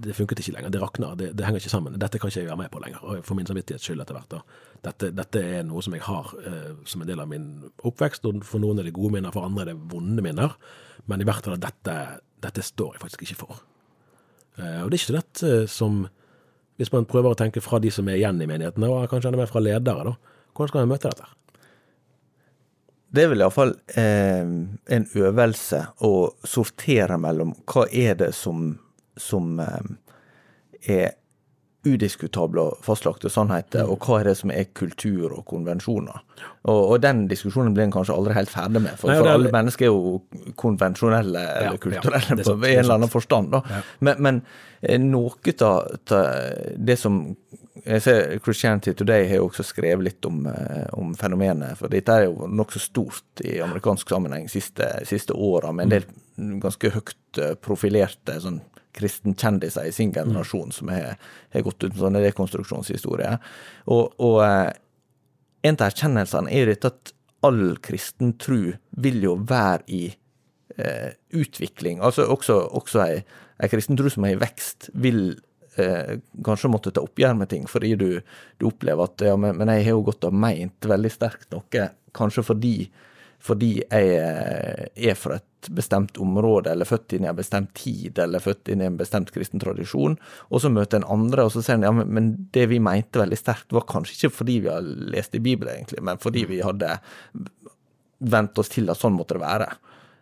det 0.05 0.15
funket 0.17 0.43
ikke 0.43 0.53
lenger. 0.57 0.73
Det 0.73 0.81
rakner. 0.81 1.15
Det, 1.17 1.31
det, 1.37 1.45
henger 1.45 1.63
ikke 1.63 1.73
sammen. 1.73 1.97
Dette 2.01 2.19
kan 2.21 2.29
ikke 2.29 2.43
jeg 2.43 2.49
være 2.51 2.61
med 2.63 2.71
på 2.73 2.81
lenger. 2.83 3.23
For 3.25 3.37
min 3.37 3.49
samvittighets 3.49 3.87
skyld 3.87 4.03
etter 4.03 4.17
hvert. 4.17 4.37
Dette, 4.85 5.11
dette, 5.15 5.41
er 5.41 5.65
noe 5.67 5.81
som 5.85 5.95
jeg 5.97 6.05
har 6.05 6.29
eh, 6.43 6.69
som 6.89 7.03
en 7.03 7.09
del 7.09 7.23
av 7.23 7.31
min 7.31 7.49
oppvekst, 7.87 8.27
og 8.29 8.45
for 8.47 8.61
noen 8.63 8.79
er 8.79 8.89
det 8.89 8.95
gode 8.97 9.15
minner, 9.17 9.33
for 9.35 9.47
andre 9.47 9.65
er 9.65 9.73
det 9.73 9.79
vonde 9.91 10.23
minner. 10.25 10.55
Men 11.09 11.23
i 11.23 11.27
hvert 11.27 11.45
fall 11.45 11.59
dette, 11.59 11.97
dette 12.43 12.65
står 12.65 12.95
jeg 12.95 13.03
faktisk 13.07 13.25
ikke 13.25 13.41
for. 13.41 13.59
Eh, 14.59 14.79
og 14.83 14.89
det 14.89 14.99
er 14.99 15.01
ikke 15.01 15.11
så 15.11 15.19
lett 15.19 15.45
eh, 15.47 15.65
som 15.71 16.05
hvis 16.79 16.93
man 16.93 17.07
prøver 17.09 17.33
å 17.33 17.35
tenke 17.35 17.59
fra 17.59 17.75
de 17.83 17.89
som 17.91 18.07
er 18.07 18.21
igjen 18.21 18.39
i 18.39 18.47
menighetene, 18.47 18.87
og 18.87 19.09
kanskje 19.11 19.33
enda 19.33 19.41
mer 19.41 19.49
fra 19.51 19.59
ledere, 19.59 20.13
da. 20.13 20.35
Hvordan 20.55 20.71
skal 20.71 20.85
man 20.85 20.93
møte 20.93 21.11
dette? 21.11 21.25
Det 23.11 23.23
er 23.23 23.31
vel 23.31 23.41
iallfall 23.41 23.71
eh, 23.97 24.43
en 24.95 25.07
øvelse 25.17 25.79
å 26.05 26.11
sortere 26.45 27.17
mellom 27.21 27.55
hva 27.71 27.87
er 27.89 28.19
det 28.19 28.33
som, 28.37 28.75
som 29.17 29.55
eh, 29.63 29.89
er 30.99 31.15
udiskutable 31.87 32.59
og 32.59 32.81
fastlagte 32.83 33.29
sannheter, 33.31 33.87
og 33.87 34.03
hva 34.03 34.17
er 34.19 34.27
det 34.27 34.33
som 34.35 34.51
er 34.51 34.65
kultur 34.75 35.31
og 35.31 35.45
konvensjoner. 35.47 36.17
Og, 36.67 36.79
og 36.91 36.97
den 37.01 37.21
diskusjonen 37.31 37.71
blir 37.73 37.85
en 37.87 37.93
kanskje 37.95 38.17
aldri 38.19 38.35
helt 38.35 38.51
ferdig 38.51 38.81
med, 38.83 38.97
for, 38.99 39.07
Nei, 39.09 39.15
for 39.21 39.29
er- 39.31 39.37
alle 39.37 39.53
mennesker 39.55 39.87
er 39.87 39.93
jo 39.95 40.51
konvensjonelle 40.59 41.39
Ja, 41.45 41.53
eller 41.69 41.79
kulturelle 41.81 42.35
ja, 42.35 42.43
på 42.43 42.57
en 42.59 42.81
eller 42.83 42.97
annen 42.99 43.13
forstand. 43.13 43.55
Ja. 43.55 43.79
Men, 44.05 44.19
men 44.27 44.41
eh, 44.81 44.99
noe 44.99 45.55
av 45.71 45.95
det 46.75 46.99
som 46.99 47.21
jeg 47.85 48.03
ser 48.03 48.39
Christianity 48.43 48.93
Today 48.97 49.27
har 49.29 49.41
jo 49.41 49.49
også 49.49 49.65
skrevet 49.67 50.05
litt 50.05 50.25
om, 50.27 50.41
eh, 50.47 50.87
om 50.97 51.13
fenomenet, 51.17 51.77
for 51.79 51.91
dette 51.91 52.15
er 52.15 52.27
jo 52.27 52.47
nokså 52.47 52.81
stort 52.83 53.43
i 53.45 53.59
amerikansk 53.63 54.09
sammenheng 54.09 54.49
siste, 54.51 54.87
siste 55.09 55.35
åra, 55.35 55.71
med 55.75 55.87
en 55.87 55.95
del 55.95 56.59
ganske 56.63 56.91
høyt 56.95 57.41
eh, 57.41 57.55
profilerte 57.61 58.39
sånn 58.41 58.61
kristenkjendiser 58.99 59.87
i 59.87 59.93
sin 59.93 60.11
generasjon 60.13 60.71
som 60.73 60.89
har, 60.91 61.17
gått 61.53 61.83
ut 61.83 61.91
med 61.93 62.01
sånne 62.01 62.23
rekonstruksjonshistorier. 62.25 63.37
Og, 63.93 64.15
og 64.17 64.39
eh, 64.45 64.71
en 65.69 65.77
av 65.77 65.89
erkjennelsene 65.89 66.53
er 66.55 66.71
dette 66.71 66.91
at 66.91 67.13
all 67.45 67.77
kristen 67.83 68.33
tro 68.41 68.73
vil 69.03 69.21
jo 69.23 69.35
være 69.47 69.85
i 69.95 70.01
eh, 70.77 71.11
utvikling. 71.35 72.01
Altså 72.03 72.27
også, 72.27 72.57
også 72.75 73.03
ei, 73.05 73.21
ei 73.61 73.71
kristen 73.71 73.99
tro 73.99 74.11
som 74.11 74.27
er 74.27 74.35
i 74.35 74.41
vekst, 74.41 74.89
vil 74.93 75.37
eh, 75.83 76.17
kanskje 76.45 76.71
måtte 76.71 76.93
ta 76.95 77.03
oppgjør 77.05 77.37
med 77.39 77.51
ting, 77.51 77.67
fordi 77.69 77.93
du, 77.99 78.09
du 78.59 78.69
opplever 78.69 79.09
at 79.09 79.25
ja, 79.25 79.35
men, 79.39 79.57
men 79.59 79.71
jeg 79.73 79.89
har 79.89 79.97
jo 79.97 80.07
gått 80.11 80.27
og 80.27 80.35
meint 80.35 80.89
veldig 80.89 81.11
sterkt 81.13 81.53
noe, 81.55 81.85
kanskje 82.17 82.45
fordi, 82.45 82.73
fordi 83.43 83.71
jeg 83.81 84.15
eh, 84.17 84.89
er 85.09 85.19
fra 85.19 85.39
et 85.39 85.69
bestemt 85.75 86.17
område, 86.23 86.71
eller 86.71 86.87
født 86.87 87.17
inn 87.17 87.25
i 87.27 87.31
en 87.31 87.37
bestemt 87.37 87.73
tid, 87.77 88.19
eller 88.23 88.43
født 88.43 88.71
inn 88.71 88.83
i 88.83 88.87
en 88.87 88.99
bestemt 88.99 89.33
kristen 89.35 89.61
tradisjon, 89.61 90.15
og 90.47 90.63
så 90.63 90.71
møter 90.71 91.01
en 91.01 91.09
andre, 91.17 91.45
og 91.45 91.53
så 91.55 91.63
sier 91.63 91.79
en 91.79 91.87
ja, 91.87 91.93
men, 91.95 92.13
men 92.15 92.31
det 92.55 92.69
vi 92.71 92.79
mente 92.83 93.21
veldig 93.21 93.39
sterkt, 93.39 93.73
var 93.75 93.87
kanskje 93.89 94.15
ikke 94.15 94.37
fordi 94.39 94.59
vi 94.63 94.71
har 94.71 94.85
lest 95.15 95.35
i 95.35 95.43
Bibelen, 95.43 95.75
egentlig, 95.75 96.03
men 96.05 96.21
fordi 96.21 96.45
vi 96.49 96.63
hadde 96.63 96.97
vent 98.19 98.59
oss 98.59 98.71
til 98.71 98.91
at 98.91 98.99
sånn 98.99 99.15
måtte 99.15 99.37
det 99.37 99.45
være. 99.45 99.69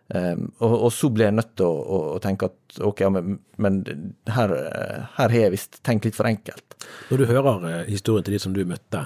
Um, 0.08 0.46
og, 0.64 0.74
og 0.86 0.92
så 0.96 1.10
ble 1.12 1.26
jeg 1.26 1.36
nødt 1.36 1.50
til 1.60 1.68
å, 1.68 1.80
å, 1.84 1.96
å 2.14 2.20
tenke 2.24 2.48
at 2.48 2.78
ok, 2.80 3.02
men, 3.12 3.34
men 3.60 3.80
her, 4.32 4.54
her 5.18 5.18
har 5.18 5.34
jeg 5.36 5.52
visst 5.52 5.82
tenkt 5.84 6.08
litt 6.08 6.16
for 6.16 6.28
enkelt. 6.30 6.78
Når 7.10 7.20
du 7.20 7.26
hører 7.28 7.66
eh, 7.68 7.90
historien 7.90 8.24
til 8.24 8.38
de 8.38 8.40
som 8.40 8.54
du 8.56 8.62
møtte, 8.68 9.04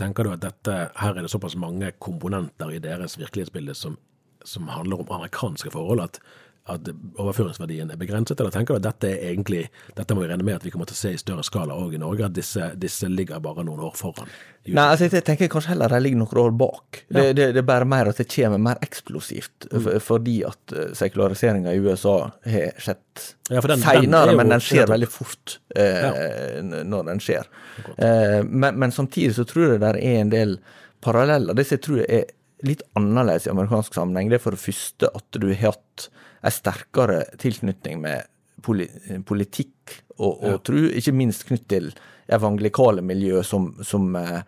tenker 0.00 0.24
du 0.24 0.32
at 0.32 0.44
dette, 0.44 0.76
her 0.96 1.12
er 1.12 1.26
det 1.26 1.32
såpass 1.32 1.58
mange 1.60 1.92
komponenter 2.00 2.72
i 2.72 2.80
deres 2.80 3.18
virkelighetsbilde 3.20 3.74
som, 3.76 3.98
som 4.46 4.70
handler 4.72 5.02
om 5.02 5.12
amerikanske 5.18 5.74
forhold, 5.74 6.06
at, 6.06 6.22
at 6.70 6.88
overføringsverdien 7.20 7.90
er 7.92 7.98
begrenset, 8.00 8.40
eller 8.40 8.52
tenker 8.54 8.76
du 8.76 8.80
at 8.80 8.86
dette 8.88 9.10
er 9.10 9.32
egentlig, 9.32 9.64
dette 9.96 10.14
må 10.16 10.24
vi 10.24 10.30
regne 10.30 10.46
med 10.46 10.58
at 10.58 10.64
vi 10.66 10.72
kommer 10.74 10.88
til 10.90 10.96
å 10.96 11.00
se 11.00 11.12
i 11.14 11.20
større 11.20 11.44
skala 11.46 11.76
òg 11.76 11.94
i 11.96 12.00
Norge, 12.02 12.28
at 12.28 12.36
disse, 12.36 12.70
disse 12.80 13.08
ligger 13.10 13.42
bare 13.44 13.64
noen 13.66 13.82
år 13.88 13.94
foran? 13.98 14.30
Nei, 14.68 14.84
altså 14.84 15.08
jeg 15.08 15.24
tenker 15.26 15.50
kanskje 15.50 15.72
heller 15.72 15.92
det 15.94 16.00
ligger 16.04 16.20
noen 16.22 16.40
år 16.42 16.56
bak. 16.60 17.02
Det, 17.08 17.24
det, 17.38 17.46
det 17.56 17.62
er 17.62 17.68
bare 17.70 17.88
mer 17.88 18.10
at 18.12 18.20
det 18.20 18.28
kommer 18.32 18.60
mer 18.62 18.80
eksplosivt, 18.84 19.68
for, 19.72 20.00
fordi 20.04 20.36
at 20.48 20.74
eh, 20.76 20.90
sekulariseringa 20.98 21.72
i 21.74 21.80
USA 21.84 22.16
har 22.54 22.74
skjedd 22.80 23.24
Ja, 23.50 23.60
den- 23.60 23.78
er 23.78 23.84
seinere, 23.86 24.36
men 24.38 24.52
den 24.52 24.62
skjer 24.64 24.90
veldig 24.90 25.08
fort 25.10 25.56
eh, 25.76 26.04
ja. 26.04 26.82
når 26.86 27.08
den 27.12 27.24
skjer. 27.24 27.48
Eh, 27.96 28.40
men, 28.46 28.76
men 28.80 28.92
samtidig 28.94 29.34
så 29.38 29.46
tror 29.48 29.72
jeg 29.74 29.82
det 29.82 29.94
er 29.96 30.02
en 30.20 30.30
del 30.34 30.58
paralleller. 31.04 31.56
Det 31.56 31.64
som 31.66 31.78
jeg 31.78 31.84
tror 31.88 32.04
er 32.06 32.28
litt 32.66 32.82
annerledes 32.98 33.46
i 33.48 33.52
amerikansk 33.54 33.94
sammenheng, 33.96 34.28
det 34.28 34.36
er 34.36 34.44
for 34.44 34.52
det 34.56 34.60
første 34.60 35.08
at 35.16 35.38
du 35.40 35.46
har 35.48 35.70
hatt 35.70 36.10
en 36.40 36.54
sterkere 36.54 37.24
tilknytning 37.40 38.00
med 38.02 38.28
politikk 38.64 40.00
og, 40.20 40.42
og 40.44 40.58
tro, 40.68 40.82
ikke 40.92 41.14
minst 41.16 41.46
knytt 41.48 41.68
til 41.72 41.92
evangelikale 42.30 43.02
miljø 43.04 43.40
som, 43.46 43.70
som 43.86 44.12
eh, 44.20 44.42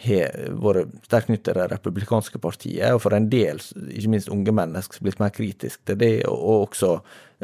har 0.00 0.36
vært 0.62 0.94
sterkt 1.04 1.28
knyttet 1.28 1.50
til 1.50 1.58
det 1.58 1.66
republikanske 1.74 2.40
partiet, 2.40 2.94
og 2.94 3.02
for 3.04 3.16
en 3.16 3.28
del, 3.32 3.60
ikke 3.92 4.12
minst 4.14 4.30
unge 4.32 4.54
mennesker, 4.56 5.02
blitt 5.04 5.20
mer 5.20 5.32
kritisk 5.34 5.82
til 5.88 5.98
det, 6.00 6.14
og, 6.28 6.40
og 6.40 6.64
også 6.68 6.92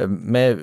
eh, 0.00 0.08
med 0.08 0.62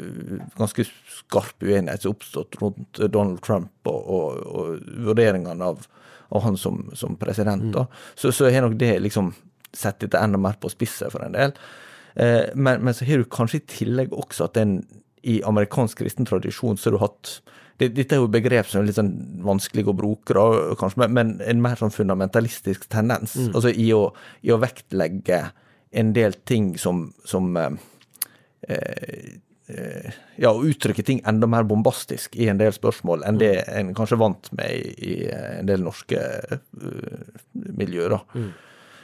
ganske 0.57 0.87
skarp 1.19 1.61
uenighet 1.61 2.05
som 2.05 2.15
oppstått 2.15 2.57
rundt 2.61 3.03
Donald 3.13 3.43
Trump 3.45 3.91
og, 3.91 4.01
og, 4.01 4.41
og 4.49 5.05
vurderingene 5.09 5.69
av, 5.69 5.85
av 6.33 6.45
han 6.47 6.57
som, 6.57 6.87
som 6.97 7.17
president. 7.21 7.69
Da. 7.75 7.85
Så, 8.17 8.33
så 8.33 8.49
har 8.49 8.65
nok 8.65 8.79
det 8.81 8.95
liksom 9.03 9.33
sett 9.73 10.01
dette 10.01 10.21
enda 10.21 10.41
mer 10.41 10.57
på 10.61 10.69
spisset 10.73 11.13
for 11.13 11.25
en 11.25 11.37
del. 11.37 11.53
Eh, 12.15 12.51
men, 12.55 12.83
men 12.83 12.93
så 12.93 13.07
har 13.09 13.21
du 13.21 13.29
kanskje 13.29 13.61
i 13.61 13.67
tillegg 13.77 14.13
også 14.13 14.49
at 14.49 14.59
en 14.61 14.81
i 15.23 15.39
amerikansk 15.47 16.01
kristen 16.03 16.27
tradisjon 16.27 16.77
så 16.77 16.89
har 16.89 16.97
du 16.97 17.03
hatt 17.05 17.29
det, 17.79 17.87
Dette 17.95 18.17
er 18.17 18.21
jo 18.21 18.29
begrep 18.29 18.67
som 18.69 18.81
er 18.81 18.89
litt 18.89 18.99
sånn 18.99 19.13
vanskelig 19.43 19.87
å 19.89 19.95
bruke, 19.97 20.35
da, 20.35 20.75
kanskje, 20.77 20.99
men, 21.01 21.15
men 21.15 21.31
en 21.41 21.63
mer 21.63 21.79
sånn 21.79 21.93
fundamentalistisk 21.95 22.85
tendens. 22.91 23.33
Altså 23.49 23.71
i 23.73 23.87
å, 23.95 24.03
i 24.45 24.51
å 24.53 24.59
vektlegge 24.61 25.39
en 25.93 26.11
del 26.13 26.37
ting 26.45 26.75
som, 26.77 27.07
som 27.25 27.49
eh, 27.57 27.73
eh, 28.69 30.19
ja, 30.37 30.51
å 30.51 30.61
uttrykke 30.69 31.05
ting 31.05 31.23
enda 31.29 31.49
mer 31.49 31.65
bombastisk 31.69 32.37
i 32.37 32.49
en 32.51 32.61
del 32.61 32.73
spørsmål 32.75 33.25
enn 33.25 33.41
det 33.41 33.55
en 33.73 33.89
kanskje 33.97 34.21
vant 34.21 34.51
med 34.57 34.73
i, 34.77 34.93
i 35.09 35.17
en 35.33 35.69
del 35.69 35.81
norske 35.85 36.21
uh, 36.21 37.41
miljøer. 37.53 38.17
da. 38.17 38.45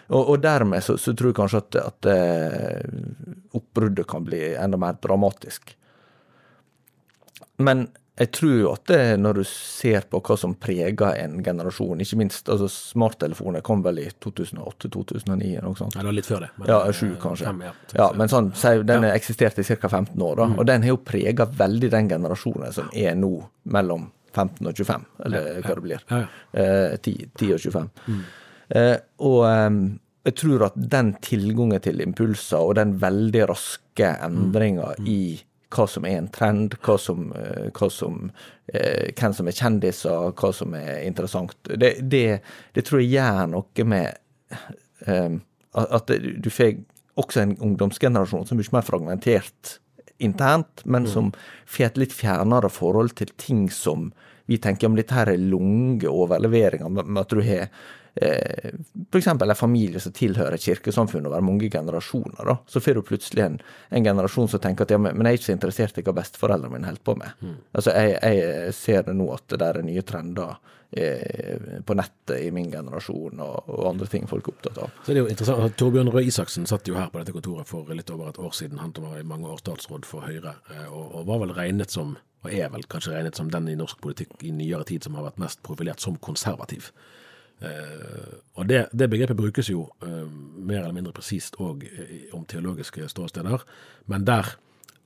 Og, 0.10 0.30
og 0.34 0.42
dermed 0.42 0.82
så, 0.84 0.98
så 0.98 1.14
tror 1.14 1.30
jeg 1.32 1.38
kanskje 1.38 1.62
at, 1.62 1.76
at 1.86 2.10
eh, 2.10 2.84
oppbruddet 3.58 4.08
kan 4.10 4.26
bli 4.26 4.56
enda 4.58 4.78
mer 4.82 4.98
dramatisk. 5.04 5.76
Men 7.62 7.88
jeg 8.20 8.32
tror 8.36 8.74
at 8.74 8.82
det, 8.92 9.04
når 9.24 9.38
du 9.40 9.44
ser 9.48 10.04
på 10.12 10.20
hva 10.26 10.36
som 10.40 10.52
preger 10.60 11.14
en 11.24 11.38
generasjon, 11.44 12.02
ikke 12.04 12.18
minst 12.20 12.50
altså 12.52 12.68
Smarttelefoner 12.74 13.64
kom 13.64 13.80
vel 13.86 14.02
i 14.04 14.08
2008-2009 14.26 15.38
eller 15.54 15.68
noe 15.70 15.80
sånt. 15.80 15.96
Eller 16.00 16.18
litt 16.18 16.28
før 16.28 16.44
det. 16.44 16.50
men, 16.58 16.68
Ja, 16.68 16.82
eh, 16.88 16.92
sju 16.96 17.14
kanskje. 17.22 17.48
Fem, 17.48 17.62
ja. 17.70 17.72
ja, 17.96 18.10
men 18.20 18.28
sånn, 18.32 18.52
den 18.84 19.06
Ja. 19.06 19.14
har 19.14 19.16
eksistert 19.22 19.60
i 19.60 19.64
ca. 19.64 19.88
15 19.88 20.20
år, 20.20 20.36
da, 20.42 20.50
og 20.58 20.66
den 20.68 20.84
har 20.84 20.96
jo 20.96 20.98
prega 20.98 21.46
veldig 21.48 21.92
den 21.96 22.10
generasjonen 22.12 22.74
som 22.76 22.90
er 22.94 23.16
nå 23.16 23.32
mellom 23.72 24.10
15 24.36 24.68
og 24.68 24.76
25, 24.76 25.06
eller 25.26 25.62
hva 25.64 25.76
det 25.80 25.84
blir. 25.88 26.04
Ja, 26.12 26.20
ja. 26.20 26.28
Eh, 26.60 26.98
10, 26.98 27.32
10 27.40 27.54
og 27.56 27.60
25. 27.64 27.90
Eh, 28.10 28.20
og 28.76 29.44
eh, 29.50 29.78
jeg 30.30 30.36
tror 30.38 30.66
at 30.68 30.80
den 30.92 31.14
tilgangen 31.26 31.82
til 31.82 32.02
impulser 32.04 32.62
og 32.62 32.76
den 32.78 32.98
veldig 33.02 33.46
raske 33.50 34.12
endringa 34.26 34.92
i 35.10 35.40
hva 35.74 35.86
som 35.90 36.06
er 36.10 36.18
en 36.18 36.30
trend, 36.34 36.76
hva 36.86 36.96
som, 37.02 37.30
eh, 37.38 37.70
hva 37.74 37.90
som 37.94 38.30
eh, 38.74 39.10
hvem 39.18 39.36
som 39.38 39.50
er 39.50 39.58
kjendiser, 39.58 40.32
hva 40.38 40.54
som 40.54 40.74
er 40.78 41.04
interessant, 41.06 41.58
det, 41.70 41.96
det, 42.10 42.40
det 42.74 42.86
tror 42.86 43.04
jeg 43.04 43.14
gjør 43.18 43.52
noe 43.56 43.90
med 43.90 44.16
at 45.80 46.10
du 46.10 46.50
får 46.52 46.74
også 47.22 47.44
en 47.44 47.54
ungdomsgenerasjon 47.64 48.48
som 48.50 48.58
er 48.58 48.66
mye 48.66 48.76
mer 48.76 48.88
fragmentert 48.88 49.78
internt, 50.20 50.82
men 50.84 51.06
som 51.08 51.30
får 51.70 51.86
et 51.86 52.00
litt 52.02 52.16
fjernere 52.16 52.68
forhold 52.74 53.14
til 53.16 53.32
ting 53.40 53.70
som 53.72 54.10
vi 54.50 54.58
tenker 54.58 54.90
om 54.90 54.98
dette 54.98 55.14
her 55.16 55.30
er 55.32 55.40
lange 55.40 56.10
overleveringer, 56.10 56.90
med 56.90 57.22
at 57.22 57.32
du 57.32 57.42
har 57.46 57.70
eh, 58.16 58.72
f.eks. 59.12 59.28
en 59.28 59.56
familie 59.56 60.00
som 60.00 60.16
tilhører 60.16 60.58
kirkesamfunnet 60.58 61.00
kirkesamfunn 61.00 61.28
over 61.28 61.42
mange 61.42 61.70
generasjoner. 61.70 62.46
da, 62.46 62.58
Så 62.68 62.80
får 62.80 62.94
du 62.94 63.02
plutselig 63.02 63.44
en, 63.44 63.60
en 63.90 64.04
generasjon 64.04 64.48
som 64.48 64.60
tenker 64.60 64.84
at 64.84 64.92
ja, 64.92 64.98
men, 64.98 65.16
jeg 65.26 65.32
er 65.32 65.40
ikke 65.40 65.50
så 65.50 65.56
interessert 65.56 65.98
i 65.98 66.04
hva 66.04 66.16
besteforeldrene 66.18 66.74
mine 66.74 66.90
holder 66.90 67.06
på 67.06 67.16
med. 67.16 67.56
Altså, 67.74 67.92
jeg, 67.92 68.20
jeg 68.24 68.74
ser 68.74 69.04
det 69.08 69.16
nå 69.16 69.32
at 69.34 69.48
det 69.50 69.60
der 69.60 69.80
er 69.80 69.88
nye 69.88 70.04
trender 70.04 70.56
eh, 70.92 71.82
på 71.86 71.98
nettet 71.98 72.46
i 72.46 72.52
min 72.56 72.72
generasjon, 72.72 73.40
og, 73.40 73.70
og 73.70 73.90
andre 73.92 74.08
ting 74.08 74.28
folk 74.30 74.48
er 74.48 74.56
opptatt 74.56 74.82
av. 74.86 74.96
Så 75.04 75.12
det 75.12 75.18
er 75.18 75.24
jo 75.24 75.34
interessant, 75.34 75.68
at 75.68 75.78
Torbjørn 75.80 76.12
Røe 76.14 76.26
Isaksen 76.30 76.68
satt 76.70 76.90
jo 76.90 76.98
her 76.98 77.12
på 77.12 77.22
dette 77.22 77.36
kontoret 77.36 77.70
for 77.70 77.94
litt 77.94 78.10
over 78.14 78.32
et 78.32 78.42
år 78.42 78.56
siden. 78.56 78.82
Han 78.84 78.96
var 78.98 79.20
i 79.20 79.28
mange 79.28 79.50
år 79.50 79.62
statsråd 79.62 80.08
for 80.10 80.28
Høyre, 80.28 80.58
eh, 80.74 80.90
og, 80.90 81.22
og 81.22 81.30
var 81.30 81.46
vel 81.46 81.56
regnet 81.58 81.94
som, 81.94 82.18
og 82.46 82.52
er 82.56 82.72
vel 82.74 82.88
kanskje 82.90 83.16
regnet 83.16 83.40
som 83.40 83.52
den 83.52 83.72
i 83.72 83.78
norsk 83.80 84.02
politikk 84.04 84.40
i 84.48 84.54
nyere 84.56 84.88
tid 84.88 85.06
som 85.06 85.18
har 85.20 85.30
vært 85.30 85.42
mest 85.44 85.64
profilert 85.66 86.04
som 86.04 86.20
konservativ. 86.24 86.94
Eh, 87.60 88.34
og 88.56 88.70
det, 88.70 88.86
det 88.96 89.10
begrepet 89.12 89.38
brukes 89.38 89.70
jo 89.72 89.86
eh, 90.06 90.26
mer 90.56 90.84
eller 90.84 90.96
mindre 90.96 91.16
presist 91.16 91.60
òg 91.60 91.84
om 92.36 92.46
teologiske 92.48 93.10
ståsteder, 93.12 93.66
men 94.12 94.28
der 94.28 94.56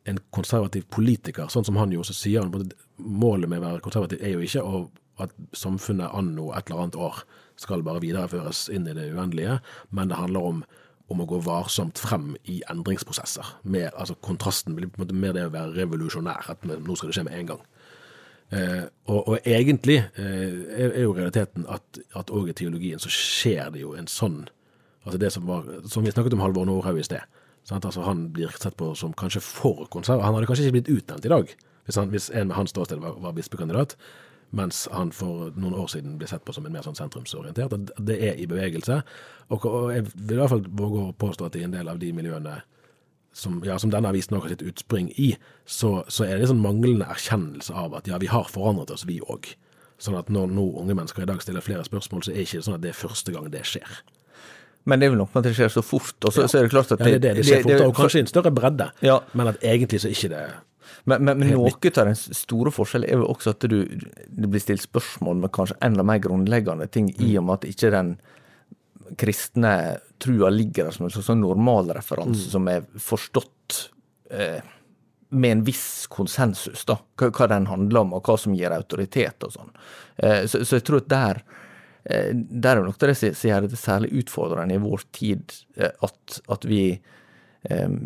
en 0.09 0.19
konservativ 0.35 0.85
politiker, 0.91 1.47
sånn 1.49 1.65
som 1.65 1.79
han 1.79 1.93
jo 1.95 2.03
også 2.03 2.15
sier, 2.17 2.43
han, 2.43 2.73
målet 2.97 3.49
med 3.49 3.61
å 3.61 3.67
være 3.69 3.83
konservativ 3.85 4.23
er 4.23 4.35
jo 4.35 4.43
ikke 4.43 4.63
at 5.23 5.33
samfunnet 5.55 6.13
anno 6.17 6.51
et 6.53 6.67
eller 6.67 6.85
annet 6.85 6.97
år 6.99 7.21
skal 7.61 7.85
bare 7.85 8.01
videreføres 8.03 8.65
inn 8.73 8.87
i 8.89 8.95
det 8.97 9.11
uendelige, 9.13 9.59
men 9.93 10.09
det 10.09 10.17
handler 10.17 10.49
om, 10.49 10.63
om 11.13 11.21
å 11.21 11.27
gå 11.29 11.39
varsomt 11.45 12.01
frem 12.01 12.33
i 12.49 12.59
endringsprosesser. 12.71 13.55
Med, 13.63 13.91
altså 13.93 14.17
kontrasten 14.25 14.75
blir 14.77 14.89
på 14.89 14.99
en 14.99 15.05
måte 15.05 15.17
mer 15.17 15.37
det 15.37 15.45
å 15.47 15.53
være 15.53 15.77
revolusjonær, 15.77 16.49
at 16.55 16.65
nå 16.65 16.97
skal 16.97 17.11
det 17.11 17.19
skje 17.19 17.27
med 17.29 17.37
en 17.39 17.53
gang. 17.53 17.63
Eh, 18.53 18.83
og, 19.09 19.27
og 19.27 19.37
egentlig 19.49 19.97
eh, 20.19 20.57
er, 20.77 20.99
jo 21.01 21.15
realiteten 21.17 21.65
at, 21.71 22.01
òg 22.29 22.51
i 22.51 22.57
teologien 22.57 23.01
så 23.01 23.09
skjer 23.09 23.71
det 23.73 23.81
jo 23.81 23.95
en 23.97 24.09
sånn 24.09 24.43
Altså 25.03 25.19
det 25.19 25.33
som, 25.35 25.43
var, 25.43 25.65
som 25.91 26.05
vi 26.05 26.13
snakket 26.13 26.31
om 26.37 26.39
Halvor 26.39 26.63
Nordhaug 26.63 26.95
i 26.95 27.03
sted. 27.03 27.19
Sant? 27.67 27.83
Altså 27.83 28.05
Han 28.05 28.29
blir 28.31 28.53
sett 28.55 28.77
på 28.79 28.93
som 28.95 29.11
kanskje 29.11 29.41
for 29.43 29.81
konservativ. 29.91 30.23
Han 30.23 30.37
hadde 30.37 30.47
kanskje 30.47 30.67
ikke 30.69 30.75
blitt 30.77 30.91
utnevnt 30.93 31.27
i 31.27 31.31
dag 31.33 31.51
hvis, 31.83 31.97
han, 31.99 32.07
hvis 32.13 32.29
en 32.31 32.47
med 32.47 32.55
hans 32.55 32.71
ståsted 32.71 33.01
var, 33.03 33.17
var 33.19 33.33
bispekandidat, 33.35 33.97
mens 34.55 34.85
han 34.93 35.11
for 35.11 35.51
noen 35.59 35.75
år 35.75 35.89
siden 35.91 36.15
ble 36.21 36.29
sett 36.31 36.45
på 36.47 36.55
som 36.55 36.63
en 36.63 36.71
mer 36.71 36.85
sånn 36.85 36.95
sentrumsorientert. 36.95 37.75
Det 37.99 38.15
er 38.15 38.39
i 38.39 38.47
bevegelse. 38.47 39.01
Og, 39.49 39.65
og 39.67 39.89
jeg 39.91 40.05
vil 40.13 40.37
i 40.37 40.39
hvert 40.39 40.53
fall 40.53 40.63
våge 40.69 41.01
å 41.01 41.15
påstå 41.25 41.49
at 41.49 41.57
i 41.59 41.65
en 41.67 41.75
del 41.75 41.91
av 41.91 41.99
de 41.99 42.13
miljøene 42.15 42.61
som, 43.33 43.59
ja, 43.65 43.79
som 43.81 43.91
denne 43.93 44.11
avisen 44.13 44.37
har 44.37 44.47
sitt 44.51 44.63
utspring 44.65 45.09
i, 45.17 45.33
så, 45.65 46.03
så 46.07 46.27
er 46.27 46.37
det 46.37 46.47
en 46.47 46.53
sånn 46.53 46.63
manglende 46.63 47.09
erkjennelse 47.09 47.75
av 47.75 47.95
at 47.97 48.09
ja, 48.09 48.19
vi 48.21 48.29
har 48.31 48.49
forandret 48.51 48.93
oss, 48.93 49.07
vi 49.09 49.19
òg. 49.25 49.55
Sånn 50.01 50.17
at 50.19 50.29
når 50.33 50.51
nå 50.53 50.65
unge 50.81 50.95
mennesker 50.97 51.25
i 51.25 51.29
dag 51.29 51.41
stiller 51.41 51.65
flere 51.65 51.85
spørsmål, 51.87 52.25
så 52.25 52.33
er 52.33 52.41
det 52.41 52.47
ikke 52.47 52.65
sånn 52.65 52.77
at 52.77 52.83
det 52.85 52.91
er 52.93 52.99
første 52.99 53.33
gang 53.33 53.49
det 53.53 53.63
skjer. 53.67 54.03
Men 54.89 54.99
det 54.99 55.07
er 55.07 55.13
vel 55.13 55.21
nok 55.21 55.31
med 55.31 55.41
at 55.43 55.49
det 55.49 55.55
skjer 55.57 55.71
så 55.71 55.83
fort. 55.85 56.17
og 56.19 56.33
så, 56.35 56.43
ja. 56.43 56.51
så 56.51 56.59
er 56.59 56.67
det 56.67 56.73
klart 56.73 56.91
at 56.91 56.99
det, 56.99 57.15
ja, 57.15 57.17
det, 57.17 57.31
er 57.31 57.39
det, 57.39 57.41
det 57.41 57.47
skjer 57.47 57.65
fortere, 57.65 57.87
og 57.87 57.97
kanskje 57.97 58.19
i 58.19 58.25
en 58.25 58.31
større 58.31 58.51
bredde, 58.53 58.91
ja. 59.05 59.17
men 59.33 59.51
at 59.53 59.63
egentlig 59.63 60.03
så 60.03 60.11
ikke 60.11 60.31
det 60.33 60.43
men, 61.03 61.23
men, 61.23 61.39
men 61.39 61.49
noe 61.51 61.71
av 61.71 62.07
den 62.07 62.15
store 62.15 62.71
forskjellen 62.71 63.09
er 63.09 63.19
jo 63.19 63.27
også 63.31 63.53
at 63.55 63.65
du, 63.67 63.81
det 63.83 64.49
blir 64.49 64.61
stilt 64.63 64.83
spørsmål 64.85 65.41
med 65.41 65.51
kanskje 65.55 65.75
enda 65.83 66.05
mer 66.07 66.21
grunnleggende 66.23 66.87
ting, 66.91 67.09
mm. 67.11 67.23
i 67.27 67.33
og 67.39 67.47
med 67.47 67.59
at 67.59 67.67
ikke 67.71 67.91
den 67.91 68.13
kristne 69.19 69.73
trua 70.21 70.49
ligger 70.53 70.87
der 70.87 70.95
som 70.95 71.07
en 71.07 71.15
sånn 71.15 71.43
normalreferanse 71.43 72.47
mm. 72.47 72.53
som 72.53 72.69
er 72.71 72.85
forstått 73.01 73.79
eh, 74.31 74.61
med 75.33 75.51
en 75.51 75.63
viss 75.65 76.05
konsensus, 76.13 76.85
da, 76.85 76.99
hva, 77.17 77.31
hva, 77.33 77.49
den 77.49 77.67
handler 77.67 78.03
om, 78.03 78.13
og 78.17 78.27
hva 78.27 78.37
som 78.39 78.53
gir 78.55 78.73
autoritet 78.75 79.43
og 79.45 79.55
sånn. 79.55 79.73
Eh, 80.17 80.43
så, 80.45 80.61
så, 80.61 80.77
jeg 80.77 80.85
tror 80.87 81.01
at 81.01 81.09
der 81.13 81.41
eh, 82.05 82.29
der 82.33 82.77
er 82.77 82.85
nok 82.85 83.01
det 83.01 83.17
som 83.17 83.49
gjør 83.49 83.67
det 83.67 83.81
særlig 83.81 84.13
utfordrende 84.21 84.77
i 84.77 84.83
vår 84.83 85.07
tid, 85.15 85.57
eh, 85.79 85.95
at, 86.05 86.39
at 86.53 86.69
vi 86.69 86.85
eh, 86.93 87.97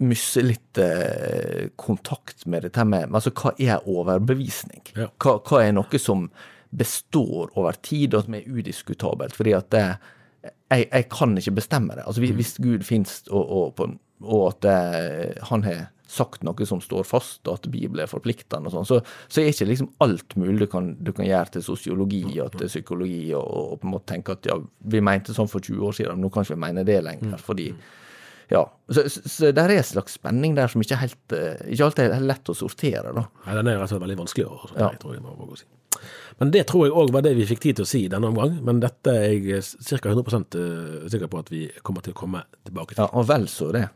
miste 0.00 0.44
litt 0.44 0.78
eh, 0.80 1.68
kontakt 1.76 2.46
med 2.46 2.64
dette 2.64 2.84
med 2.88 3.12
altså 3.12 3.32
Hva 3.36 3.52
er 3.60 3.88
overbevisning? 3.88 4.82
Ja. 4.96 5.10
Hva, 5.20 5.38
hva, 5.44 5.62
er 5.64 5.76
noe 5.76 6.00
som 6.00 6.28
består 6.70 7.50
over 7.58 7.76
tid, 7.82 8.14
og 8.14 8.26
som 8.26 8.36
er 8.38 8.48
udiskutabelt? 8.48 9.36
Fordi 9.36 9.54
at 9.56 9.70
det, 9.74 9.84
jeg, 10.42 10.86
jeg, 10.86 11.08
kan 11.12 11.38
ikke 11.38 11.56
bestemme 11.58 11.96
det. 11.98 12.04
Altså 12.06 12.20
Hvis, 12.20 12.58
mm. 12.58 12.66
Gud 12.66 12.84
finnes, 12.86 13.22
og, 13.30 13.50
og, 13.50 13.96
og 14.20 14.44
at 14.48 14.62
det, 14.66 15.42
han 15.50 15.64
har 15.66 15.88
sagt 16.10 16.42
noe 16.42 16.66
som 16.66 16.80
står 16.82 17.04
fast, 17.06 17.40
og 17.46 17.60
at 17.60 17.68
Bibelen 17.70 18.02
er 18.02 18.10
forpliktende, 18.10 18.66
og 18.66 18.74
sånn, 18.74 18.88
så, 18.88 18.98
så, 19.30 19.40
er 19.42 19.52
ikke 19.52 19.68
liksom 19.68 19.92
alt 20.02 20.34
mulig 20.40 20.64
du 20.64 20.66
kan, 20.72 20.90
du 20.98 21.12
kan 21.14 21.28
gjøre 21.28 21.54
til 21.54 21.64
sosiologi 21.64 22.24
og 22.42 22.56
til 22.56 22.70
psykologi, 22.70 23.28
og, 23.38 23.46
og, 23.46 23.76
på 23.78 23.86
en 23.86 23.94
måte 23.94 24.10
tenke 24.10 24.34
at 24.34 24.50
ja, 24.50 24.58
vi 24.90 25.02
mente 25.06 25.36
sånn 25.36 25.50
for 25.50 25.62
20 25.62 25.86
år 25.86 25.98
siden, 26.00 26.22
nå 26.22 26.32
kan 26.34 26.46
ikke 26.46 26.56
vi 26.56 26.64
mene 26.66 26.86
det 26.88 26.98
lenger. 27.06 27.36
Mm. 27.36 27.44
fordi 27.46 27.70
ja, 28.50 28.64
så, 28.90 29.04
så, 29.06 29.20
så 29.30 29.50
der 29.54 29.70
er 29.70 29.78
en 29.78 29.86
slags 29.86 30.16
spenning 30.18 30.56
der 30.56 30.70
som 30.72 30.82
ikke, 30.82 30.98
helt, 30.98 31.34
eh, 31.36 31.60
ikke 31.70 31.86
alltid 31.86 32.16
er 32.16 32.24
lett 32.32 32.50
å 32.50 32.56
sortere. 32.58 33.12
da. 33.14 33.22
Nei, 33.44 33.54
Den 33.60 33.70
er 33.70 33.78
rett 33.78 33.86
og 33.86 33.92
slett 33.92 34.02
veldig 34.02 34.16
vanskelig 34.24 34.46
å 34.48 34.56
sortere, 34.64 34.88
ja. 34.88 34.98
tror 34.98 35.14
jeg 35.14 35.22
må 35.22 35.36
våge 35.38 35.54
å 35.54 35.60
si. 35.60 35.68
Men 36.40 36.50
det 36.54 36.66
tror 36.70 36.86
jeg 36.86 36.96
òg 36.96 37.12
var 37.12 37.24
det 37.26 37.34
vi 37.36 37.46
fikk 37.48 37.60
tid 37.60 37.78
til 37.80 37.84
å 37.86 37.90
si 37.90 38.02
denne 38.08 38.30
omgang. 38.30 38.58
Men 38.64 38.80
dette 38.80 39.12
er 39.12 39.34
jeg 39.36 39.64
ca. 40.00 40.12
100 40.14 41.08
sikker 41.12 41.28
på 41.28 41.40
at 41.42 41.50
vi 41.52 41.66
kommer 41.84 42.04
til 42.04 42.14
å 42.14 42.20
komme 42.22 42.44
tilbake 42.64 42.94
til. 42.94 43.04
Ja, 43.04 43.10
Og 43.12 43.28
vel 43.28 43.48
så 43.50 43.72
det. 43.76 43.88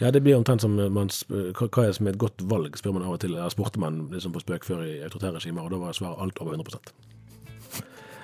Ja, 0.00 0.08
det 0.10 0.22
blir 0.24 0.38
omtrent 0.38 0.62
som 0.64 0.78
man, 0.78 1.10
hva 1.12 1.84
er 1.84 1.92
som 1.92 2.06
er 2.08 2.14
et 2.14 2.20
godt 2.22 2.40
valg, 2.48 2.78
spør 2.80 2.94
man 2.96 3.04
av 3.04 3.18
og 3.18 3.20
til. 3.20 3.34
Eller 3.36 3.52
spurte 3.52 3.82
man 3.82 4.06
liksom 4.14 4.32
på 4.32 4.40
spøk 4.40 4.64
før 4.64 4.86
i 4.86 5.02
autoritære 5.04 5.36
regimer, 5.36 5.66
og 5.66 5.74
da 5.74 5.82
var 5.82 5.96
svaret 5.96 6.22
alt 6.24 6.40
over 6.40 6.56
100% 6.56 6.94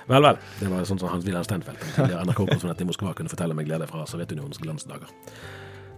Vel, 0.07 0.23
vel. 0.23 0.37
Det 0.61 0.69
var 0.71 0.85
sånn 0.87 1.01
som 1.01 1.09
Hans 1.11 1.25
Wilhelm 1.27 1.43
Steinfeld, 1.43 1.81
NRK-konsulent 1.99 2.79
i 2.79 2.87
Moskva, 2.87 3.11
kunne 3.13 3.29
fortelle 3.29 3.53
med 3.57 3.67
glede 3.67 3.89
fra 3.91 4.05
Sovjetunionens 4.07 4.61
glansdager. 4.63 5.11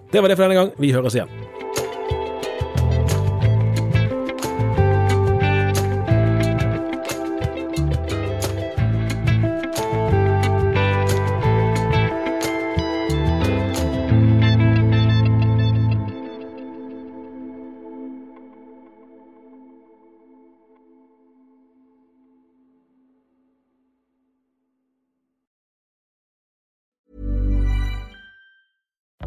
Det 0.09 0.19
var 0.19 0.33
det 0.33 0.39
for 0.39 0.49
denne 0.49 0.57
gang. 0.57 0.71
Vi 0.81 0.89
høres 0.95 1.13
igjen. 1.13 1.29